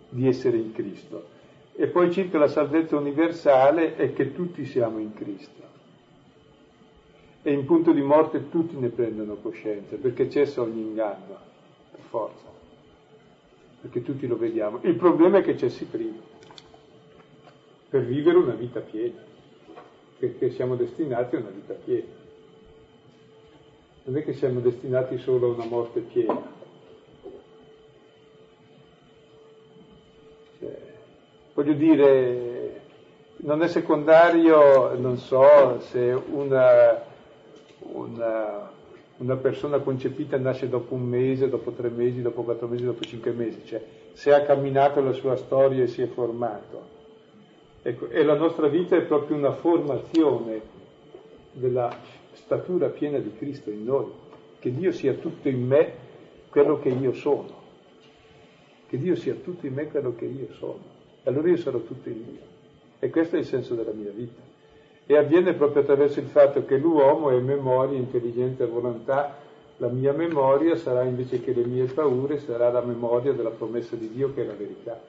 di 0.09 0.27
essere 0.27 0.57
in 0.57 0.73
Cristo. 0.73 1.35
E 1.79 1.85
poi 1.85 2.11
circa 2.11 2.39
la 2.39 2.47
salvezza 2.47 2.97
universale 2.97 3.97
è 3.97 4.11
che 4.11 4.33
tutti 4.33 4.65
siamo 4.65 4.97
in 4.97 5.13
Cristo. 5.13 5.61
E 7.43 7.51
in 7.51 7.65
punto 7.65 7.91
di 7.91 8.01
morte 8.01 8.49
tutti 8.49 8.75
ne 8.75 8.89
prendono 8.89 9.35
coscienza, 9.35 9.95
perché 9.95 10.27
cessa 10.27 10.63
ogni 10.63 10.81
inganno, 10.81 11.37
per 11.91 11.99
forza, 12.09 12.45
perché 13.81 14.01
tutti 14.01 14.25
lo 14.25 14.37
vediamo. 14.37 14.79
Il 14.81 14.95
problema 14.95 15.37
è 15.37 15.43
che 15.43 15.55
cessi 15.55 15.85
prima, 15.85 16.17
per 17.89 18.03
vivere 18.05 18.37
una 18.37 18.55
vita 18.55 18.79
piena, 18.79 19.21
perché 20.17 20.49
siamo 20.49 20.75
destinati 20.75 21.35
a 21.35 21.39
una 21.39 21.49
vita 21.49 21.73
piena. 21.75 22.25
Non 24.05 24.17
è 24.17 24.23
che 24.23 24.33
siamo 24.33 24.61
destinati 24.61 25.19
solo 25.19 25.51
a 25.51 25.53
una 25.53 25.65
morte 25.65 25.99
piena, 25.99 26.56
voglio 31.57 31.73
dire, 31.73 32.81
non 33.37 33.63
è 33.63 33.67
secondario, 33.67 34.95
non 34.95 35.17
so, 35.17 35.79
se 35.79 36.15
una, 36.29 37.01
una, 37.79 38.71
una, 39.17 39.35
persona 39.37 39.79
concepita 39.79 40.37
nasce 40.37 40.69
dopo 40.69 40.93
un 40.93 41.01
mese, 41.01 41.49
dopo 41.49 41.71
tre 41.71 41.89
mesi, 41.89 42.21
dopo 42.21 42.43
quattro 42.43 42.67
mesi, 42.67 42.85
dopo 42.85 43.03
cinque 43.03 43.31
mesi, 43.31 43.65
cioè 43.65 43.81
se 44.13 44.31
ha 44.35 44.43
camminato 44.43 45.01
la 45.01 45.13
sua 45.13 45.35
storia 45.35 45.81
e 45.81 45.87
si 45.87 46.03
è 46.03 46.05
formato. 46.05 46.95
Ecco, 47.81 48.07
e 48.09 48.23
la 48.23 48.35
nostra 48.35 48.67
vita 48.67 48.95
è 48.95 49.01
proprio 49.01 49.35
una 49.35 49.53
formazione 49.53 50.61
della 51.53 51.91
statura 52.33 52.89
piena 52.89 53.17
di 53.17 53.33
Cristo 53.35 53.71
in 53.71 53.83
noi, 53.83 54.11
che 54.59 54.71
Dio 54.71 54.91
sia 54.91 55.15
tutto 55.15 55.49
in 55.49 55.65
me 55.65 55.91
quello 56.51 56.77
che 56.77 56.89
io 56.89 57.13
sono 57.13 57.65
che 58.87 58.97
Dio 58.97 59.15
sia 59.15 59.33
tutto 59.33 59.65
in 59.65 59.73
me 59.73 59.87
quello 59.87 60.15
che 60.15 60.23
io 60.23 60.47
sono. 60.53 60.96
Allora 61.27 61.49
io 61.49 61.57
sarò 61.57 61.79
tutto 61.79 62.07
in 62.07 62.23
Dio. 62.23 62.39
E 62.99 63.09
questo 63.09 63.35
è 63.35 63.39
il 63.39 63.45
senso 63.45 63.75
della 63.75 63.91
mia 63.91 64.11
vita. 64.11 64.41
E 65.05 65.17
avviene 65.17 65.53
proprio 65.53 65.81
attraverso 65.81 66.19
il 66.19 66.27
fatto 66.27 66.65
che 66.65 66.77
l'uomo 66.77 67.29
è 67.29 67.39
memoria, 67.39 67.97
intelligenza 67.97 68.63
e 68.63 68.67
volontà. 68.67 69.35
La 69.77 69.89
mia 69.89 70.13
memoria 70.13 70.75
sarà 70.77 71.03
invece 71.03 71.41
che 71.41 71.53
le 71.53 71.65
mie 71.65 71.85
paure, 71.85 72.39
sarà 72.39 72.71
la 72.71 72.81
memoria 72.81 73.33
della 73.33 73.49
promessa 73.49 73.95
di 73.95 74.09
Dio 74.09 74.33
che 74.33 74.41
è 74.41 74.45
la 74.45 74.53
verità. 74.53 74.99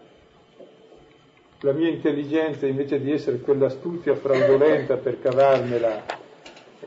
La 1.60 1.72
mia 1.72 1.88
intelligenza 1.88 2.66
invece 2.66 3.00
di 3.00 3.12
essere 3.12 3.38
quell'astuzia 3.38 4.14
fraudolenta 4.14 4.96
per 4.96 5.20
cavarmela 5.20 6.04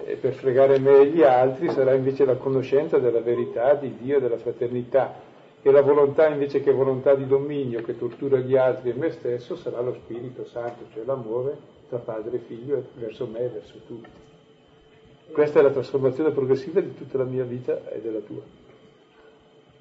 e 0.06 0.16
per 0.16 0.34
fregare 0.34 0.78
me 0.80 1.00
e 1.00 1.08
gli 1.08 1.24
altri, 1.24 1.70
sarà 1.72 1.94
invece 1.94 2.26
la 2.26 2.36
conoscenza 2.36 2.98
della 2.98 3.20
verità 3.20 3.74
di 3.76 3.98
Dio 3.98 4.18
e 4.18 4.22
della 4.22 4.38
fraternità 4.38 5.30
e 5.64 5.72
la 5.72 5.82
volontà 5.82 6.28
invece 6.28 6.62
che 6.62 6.72
volontà 6.72 7.14
di 7.14 7.28
dominio 7.28 7.84
che 7.84 7.98
tortura 7.98 8.40
gli 8.40 8.56
altri 8.56 8.90
e 8.90 8.94
me 8.94 9.12
stesso 9.12 9.56
sarà 9.56 9.80
lo 9.82 9.94
Spirito 9.94 10.46
Santo, 10.46 10.86
cioè 10.94 11.04
l'amore 11.06 11.58
tra 11.88 12.00
padre 12.00 12.38
e 12.38 12.40
figlio 12.40 12.84
verso 12.96 13.28
me 13.28 13.40
e 13.40 13.50
verso 13.50 13.80
tutti. 13.86 14.10
Questa 15.32 15.60
è 15.60 15.62
la 15.62 15.72
trasformazione 15.72 16.32
progressiva 16.32 16.80
di 16.82 16.96
tutta 16.96 17.18
la 17.18 17.26
mia 17.26 17.44
vita 17.44 17.90
e 17.90 18.02
della 18.02 18.20
tua. 18.20 18.42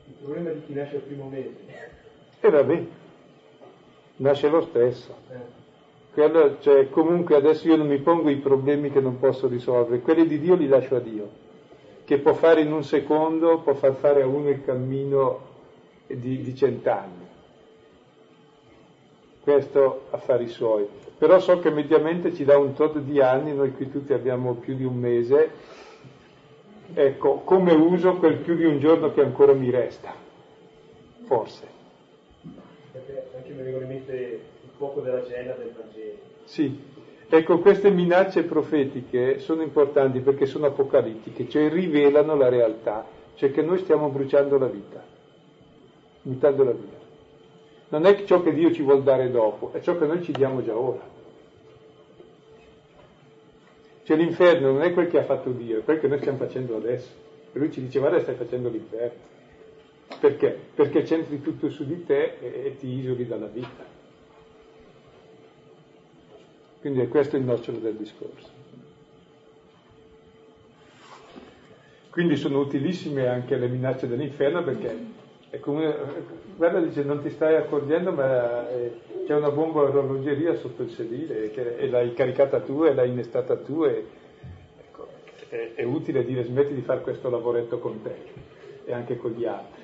Il 0.06 0.14
problema 0.22 0.50
di 0.50 0.62
chi 0.66 0.74
nasce 0.74 0.96
al 0.96 1.02
primo 1.02 1.28
mese. 1.28 1.56
E 2.40 2.50
vabbè, 2.50 2.84
nasce 4.16 4.48
lo 4.48 4.60
stesso. 4.62 5.14
Eh. 5.30 5.58
Quello, 6.12 6.56
cioè, 6.60 6.90
comunque 6.90 7.36
adesso 7.36 7.68
io 7.68 7.76
non 7.76 7.86
mi 7.86 7.98
pongo 7.98 8.28
i 8.28 8.36
problemi 8.36 8.90
che 8.90 9.00
non 9.00 9.18
posso 9.18 9.46
risolvere, 9.46 10.00
quelli 10.00 10.26
di 10.26 10.40
Dio 10.40 10.56
li 10.56 10.66
lascio 10.66 10.96
a 10.96 11.00
Dio, 11.00 11.28
che 12.04 12.18
può 12.18 12.34
fare 12.34 12.62
in 12.62 12.72
un 12.72 12.82
secondo, 12.82 13.60
può 13.60 13.74
far 13.74 13.94
fare 13.94 14.22
a 14.22 14.26
uno 14.26 14.48
il 14.48 14.64
cammino 14.64 15.49
di, 16.18 16.42
di 16.42 16.54
cent'anni. 16.54 17.28
Questo 19.42 20.06
affari 20.10 20.48
suoi. 20.48 20.86
Però 21.16 21.38
so 21.38 21.58
che 21.58 21.70
mediamente 21.70 22.34
ci 22.34 22.44
dà 22.44 22.56
un 22.56 22.72
tot 22.74 22.98
di 22.98 23.20
anni, 23.20 23.54
noi 23.54 23.72
qui 23.72 23.90
tutti 23.90 24.12
abbiamo 24.12 24.54
più 24.54 24.74
di 24.74 24.84
un 24.84 24.96
mese, 24.96 25.50
ecco, 26.94 27.40
come 27.44 27.72
uso 27.72 28.16
quel 28.16 28.36
più 28.36 28.56
di 28.56 28.64
un 28.64 28.78
giorno 28.78 29.12
che 29.12 29.20
ancora 29.20 29.52
mi 29.52 29.70
resta? 29.70 30.14
Forse. 31.26 31.78
Anche 32.42 33.52
mi 33.52 33.62
vengono 33.62 33.84
in 33.84 33.88
mente 33.88 34.14
il 34.14 34.70
fuoco 34.76 35.00
della 35.00 35.24
cena 35.24 35.52
del 35.52 35.72
Vangelo. 35.76 36.18
Sì, 36.44 36.82
ecco, 37.28 37.58
queste 37.58 37.90
minacce 37.90 38.44
profetiche 38.44 39.40
sono 39.40 39.62
importanti 39.62 40.20
perché 40.20 40.46
sono 40.46 40.66
apocalittiche, 40.66 41.48
cioè 41.48 41.68
rivelano 41.68 42.34
la 42.34 42.48
realtà, 42.48 43.06
cioè 43.34 43.50
che 43.52 43.62
noi 43.62 43.78
stiamo 43.78 44.08
bruciando 44.08 44.58
la 44.58 44.66
vita 44.66 45.18
buttandola 46.22 46.72
via. 46.72 46.98
Non 47.88 48.06
è 48.06 48.24
ciò 48.24 48.42
che 48.42 48.52
Dio 48.52 48.72
ci 48.72 48.82
vuol 48.82 49.02
dare 49.02 49.30
dopo, 49.30 49.72
è 49.72 49.80
ciò 49.80 49.98
che 49.98 50.06
noi 50.06 50.22
ci 50.22 50.32
diamo 50.32 50.62
già 50.62 50.76
ora. 50.76 51.08
Cioè 54.04 54.16
l'inferno 54.16 54.72
non 54.72 54.82
è 54.82 54.92
quel 54.92 55.08
che 55.08 55.18
ha 55.18 55.24
fatto 55.24 55.50
Dio, 55.50 55.78
è 55.78 55.84
quel 55.84 56.00
che 56.00 56.08
noi 56.08 56.18
stiamo 56.18 56.38
facendo 56.38 56.76
adesso. 56.76 57.10
E 57.52 57.58
lui 57.58 57.72
ci 57.72 57.80
dice 57.80 57.98
guarda 57.98 58.20
stai 58.20 58.34
facendo 58.34 58.68
l'inferno. 58.68 59.28
Perché? 60.18 60.58
Perché 60.74 61.04
centri 61.04 61.40
tutto 61.40 61.68
su 61.70 61.84
di 61.84 62.04
te 62.04 62.36
e, 62.40 62.62
e 62.66 62.76
ti 62.76 62.88
isoli 62.88 63.26
dalla 63.26 63.46
vita. 63.46 63.84
Quindi 66.80 67.00
è 67.00 67.08
questo 67.08 67.36
il 67.36 67.44
nocciolo 67.44 67.78
del 67.78 67.94
discorso. 67.94 68.48
Quindi 72.10 72.36
sono 72.36 72.58
utilissime 72.58 73.28
anche 73.28 73.56
le 73.56 73.68
minacce 73.68 74.08
dell'inferno 74.08 74.64
perché 74.64 75.09
è 75.50 75.58
come, 75.58 75.92
guarda 76.56 76.78
dice 76.78 77.02
non 77.02 77.20
ti 77.20 77.30
stai 77.30 77.56
accorgendo 77.56 78.12
ma 78.12 78.68
eh, 78.70 79.00
c'è 79.26 79.34
una 79.34 79.50
bomba 79.50 79.80
orologeria 79.80 80.54
sotto 80.54 80.82
il 80.82 80.90
sedile 80.90 81.50
che, 81.50 81.76
e 81.76 81.88
l'hai 81.88 82.14
caricata 82.14 82.60
tu 82.60 82.84
e 82.84 82.94
l'hai 82.94 83.10
innestata 83.10 83.56
tu 83.56 83.84
e 83.84 84.06
ecco, 84.78 85.08
è, 85.48 85.72
è, 85.74 85.82
utile 85.82 86.24
dire 86.24 86.44
smetti 86.44 86.72
di 86.72 86.82
fare 86.82 87.00
questo 87.00 87.28
lavoretto 87.30 87.80
con 87.80 88.00
te 88.00 88.14
e 88.84 88.92
anche 88.92 89.16
con 89.16 89.32
gli 89.32 89.44
altri. 89.44 89.78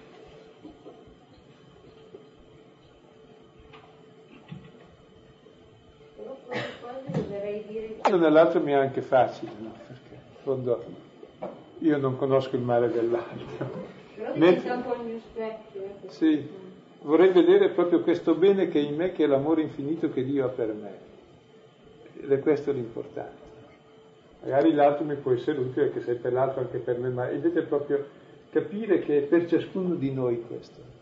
Uno 8.06 8.16
nell'altro 8.18 8.60
mi 8.60 8.70
è 8.70 8.74
anche 8.74 9.02
facile, 9.02 9.50
no? 9.58 9.72
perché 9.84 10.14
in 10.14 10.42
fondo 10.44 10.84
io 11.78 11.98
non 11.98 12.16
conosco 12.16 12.54
il 12.54 12.62
male 12.62 12.88
dell'altro. 12.88 13.95
Specchio. 15.18 15.82
Eh, 15.82 16.08
sì, 16.08 16.48
vorrei 17.02 17.32
vedere 17.32 17.70
proprio 17.70 18.00
questo 18.00 18.34
bene 18.34 18.68
che 18.68 18.80
è 18.80 18.82
in 18.82 18.96
me, 18.96 19.12
che 19.12 19.24
è 19.24 19.26
l'amore 19.26 19.62
infinito 19.62 20.10
che 20.10 20.24
Dio 20.24 20.46
ha 20.46 20.48
per 20.48 20.72
me. 20.72 20.98
Ed 22.22 22.32
è 22.32 22.40
questo 22.40 22.72
l'importante. 22.72 23.44
Magari 24.42 24.72
l'altro 24.72 25.04
mi 25.04 25.16
può 25.16 25.32
essere 25.32 25.58
utile, 25.58 25.90
che 25.92 26.00
sei 26.00 26.16
per 26.16 26.32
l'altro 26.32 26.60
anche 26.60 26.78
per 26.78 26.98
me, 26.98 27.10
ma 27.10 27.30
invece 27.30 27.62
proprio 27.62 28.06
capire 28.50 29.00
che 29.00 29.18
è 29.18 29.22
per 29.22 29.46
ciascuno 29.46 29.94
di 29.94 30.12
noi 30.12 30.42
questo. 30.46 30.94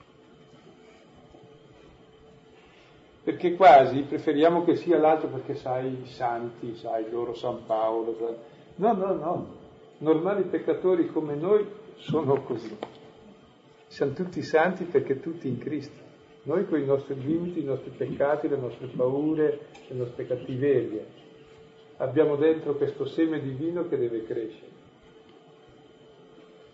Perché 3.23 3.55
quasi 3.55 4.03
preferiamo 4.03 4.65
che 4.65 4.77
sia 4.77 4.99
l'altro 4.99 5.29
perché 5.29 5.55
sai 5.55 6.03
i 6.03 6.07
santi, 6.07 6.75
sai 6.75 7.09
loro 7.11 7.35
San 7.35 7.65
Paolo. 7.65 8.39
No, 8.77 8.93
no, 8.93 9.15
no. 9.15 9.47
Normali 9.99 10.43
peccatori 10.43 11.07
come 11.07 11.35
noi 11.35 11.67
sono 11.97 12.43
così 12.43 12.77
siamo 13.95 14.13
tutti 14.13 14.43
santi 14.43 14.83
perché 14.87 15.21
tutti 15.21 15.47
in 15.47 15.59
Cristo. 15.59 16.03
Noi 16.43 16.67
con 16.67 16.81
i 16.81 16.85
nostri 16.85 17.15
limiti, 17.15 17.61
i 17.61 17.65
nostri 17.65 17.91
peccati, 17.91 18.49
le 18.49 18.57
nostre 18.57 18.89
paure, 18.89 19.61
le 19.87 19.95
nostre 19.95 20.27
cattiverie, 20.27 21.07
abbiamo 21.99 22.35
dentro 22.35 22.75
questo 22.75 23.07
seme 23.07 23.41
divino 23.41 23.87
che 23.89 23.97
deve 23.97 24.25
crescere. 24.25 24.73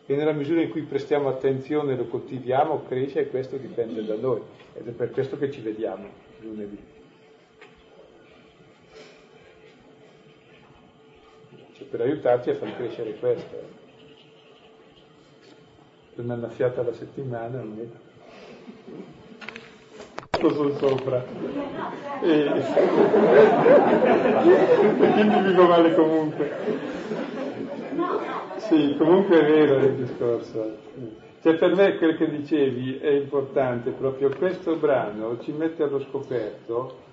E 0.07 0.17
nella 0.17 0.33
misura 0.33 0.63
in 0.63 0.71
cui 0.71 0.83
prestiamo 0.83 1.29
attenzione 1.29 1.93
e 1.93 1.97
lo 1.97 2.07
coltiviamo, 2.07 2.85
cresce 2.85 3.21
e 3.21 3.29
questo 3.29 3.59
dipende 3.59 4.03
da 4.03 4.17
noi. 4.17 4.41
Ed 4.73 4.89
è 4.89 4.93
per 4.93 5.11
questo 5.11 5.37
che 5.37 5.51
ci 5.51 5.61
vediamo 5.61 6.09
lunedì. 6.41 6.79
Cioè, 11.75 11.87
per 11.87 12.01
aiutarci 12.01 12.49
a 12.49 12.55
far 12.55 12.75
crescere 12.77 13.19
questo 13.19 13.90
una 16.21 16.35
annaffiata 16.35 16.81
alla 16.81 16.93
settimana 16.93 17.61
almeno. 17.61 18.09
Sono 20.39 20.71
sopra. 20.79 21.25
E... 22.23 22.31
e 22.31 22.63
quindi 25.13 25.41
vivo 25.41 25.67
male 25.67 25.95
comunque. 25.95 26.51
Sì, 28.57 28.95
comunque 28.97 29.41
è 29.41 29.45
vero 29.51 29.77
il 29.79 29.95
discorso. 29.95 30.77
Cioè 31.43 31.55
per 31.57 31.75
me 31.75 31.97
quel 31.97 32.17
che 32.17 32.29
dicevi 32.29 32.99
è 32.99 33.11
importante, 33.11 33.91
proprio 33.91 34.29
questo 34.37 34.77
brano 34.77 35.41
ci 35.41 35.53
mette 35.53 35.83
allo 35.83 36.01
scoperto 36.01 37.09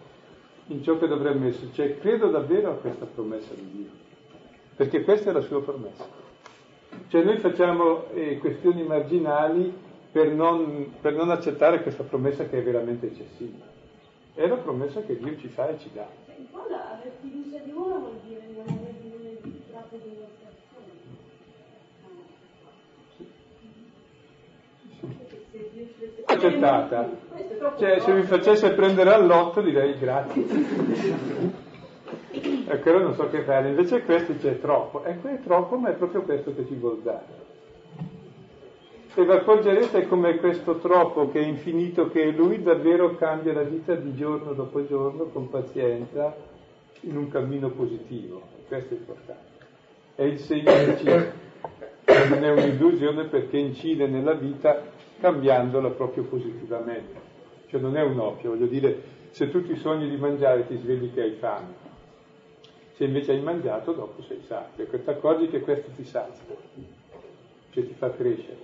in 0.68 0.84
ciò 0.84 0.98
che 0.98 1.08
dovremmo 1.08 1.48
essere, 1.48 1.72
cioè 1.72 1.98
credo 1.98 2.28
davvero 2.30 2.72
a 2.72 2.74
questa 2.74 3.06
promessa 3.06 3.54
di 3.54 3.72
Dio, 3.72 3.90
perché 4.76 5.04
questa 5.04 5.30
è 5.30 5.34
la 5.34 5.42
sua 5.42 5.64
promessa. 5.64 6.06
Cioè 7.08 7.24
noi 7.24 7.38
facciamo 7.38 8.10
eh, 8.14 8.38
questioni 8.38 8.84
marginali 8.84 9.74
per 10.12 10.32
non, 10.32 10.94
per 11.00 11.14
non, 11.14 11.30
accettare 11.30 11.82
questa 11.82 12.04
promessa 12.04 12.46
che 12.46 12.60
è 12.60 12.64
veramente 12.64 13.08
eccessiva. 13.08 13.66
È 14.34 14.48
la 14.48 14.58
promessa 14.58 15.02
che 15.02 15.18
Dio 15.18 15.38
ci 15.38 15.48
fa 15.48 15.70
e 15.70 15.80
ci 15.80 15.90
dà. 15.94 16.08
In 16.38 16.46
fondo 16.52 16.76
aver 16.76 17.12
fiducia 17.22 17.60
di 17.60 17.72
uno 17.72 18.00
vuol 18.00 18.20
dire 18.26 18.42
non 18.56 18.66
aver 18.68 18.94
bisogno 19.02 19.30
di 19.42 19.62
troppo 19.70 19.98
di 20.04 20.18
accettata. 26.26 27.10
Cioè, 27.78 28.00
se 28.00 28.14
mi 28.14 28.24
facesse 28.24 28.74
prendere 28.74 29.14
all'otto 29.14 29.62
direi 29.62 29.98
grazie. 29.98 31.66
E 32.32 32.80
quello 32.80 33.00
non 33.00 33.16
so 33.16 33.30
che 33.30 33.42
fare, 33.42 33.70
invece 33.70 34.04
questo 34.04 34.34
c'è 34.38 34.60
troppo, 34.60 35.04
e 35.04 35.18
qui 35.18 35.32
è 35.32 35.40
troppo, 35.44 35.78
ma 35.78 35.90
è 35.90 35.94
proprio 35.94 36.22
questo 36.22 36.54
che 36.56 36.66
ci 36.66 36.76
vuol 36.76 37.00
dare. 37.02 37.46
E 39.14 39.26
vi 39.26 39.32
accorgerete 39.32 40.08
come 40.08 40.38
questo 40.38 40.78
troppo 40.78 41.30
che 41.30 41.40
è 41.40 41.44
infinito, 41.44 42.10
che 42.10 42.24
è 42.24 42.32
lui, 42.32 42.62
davvero 42.62 43.16
cambia 43.16 43.52
la 43.52 43.64
vita 43.64 43.96
di 43.96 44.14
giorno 44.14 44.54
dopo 44.54 44.86
giorno 44.86 45.24
con 45.26 45.50
pazienza 45.50 46.36
in 47.02 47.18
un 47.18 47.28
cammino 47.28 47.70
positivo. 47.72 48.42
Questo 48.68 48.94
è 48.94 48.98
importante. 48.98 49.66
È 50.16 50.22
il 50.24 50.38
segno 50.38 50.72
che 50.72 50.84
incide. 50.84 51.34
Non 52.30 52.44
è 52.44 52.52
un'illusione 52.52 53.26
perché 53.26 53.58
incide 53.58 54.08
nella 54.08 54.34
vita 54.34 54.84
cambiandola 55.20 55.90
proprio 55.90 56.24
positivamente. 56.24 57.20
Cioè 57.68 57.82
non 57.82 57.98
è 57.98 58.04
un 58.04 58.20
occhio, 58.20 58.52
voglio 58.52 58.68
dire, 58.68 59.02
se 59.32 59.50
tu 59.50 59.64
ti 59.64 59.76
sogni 59.76 60.10
di 60.10 60.18
mangiare 60.18 60.68
ti 60.68 60.78
svegli 60.78 61.12
che 61.14 61.22
hai 61.22 61.32
fame 61.32 61.87
se 62.98 63.04
invece 63.04 63.32
hai 63.32 63.42
mangiato 63.42 63.92
dopo 63.92 64.24
sei 64.24 64.42
sazio, 64.48 64.84
ecco, 64.84 65.00
ti 65.00 65.10
accorgi 65.10 65.50
che 65.50 65.62
questo 65.62 65.92
ti 65.96 66.04
sazia, 66.04 66.56
cioè 67.70 67.86
ti 67.86 67.94
fa 67.94 68.12
crescere. 68.12 68.58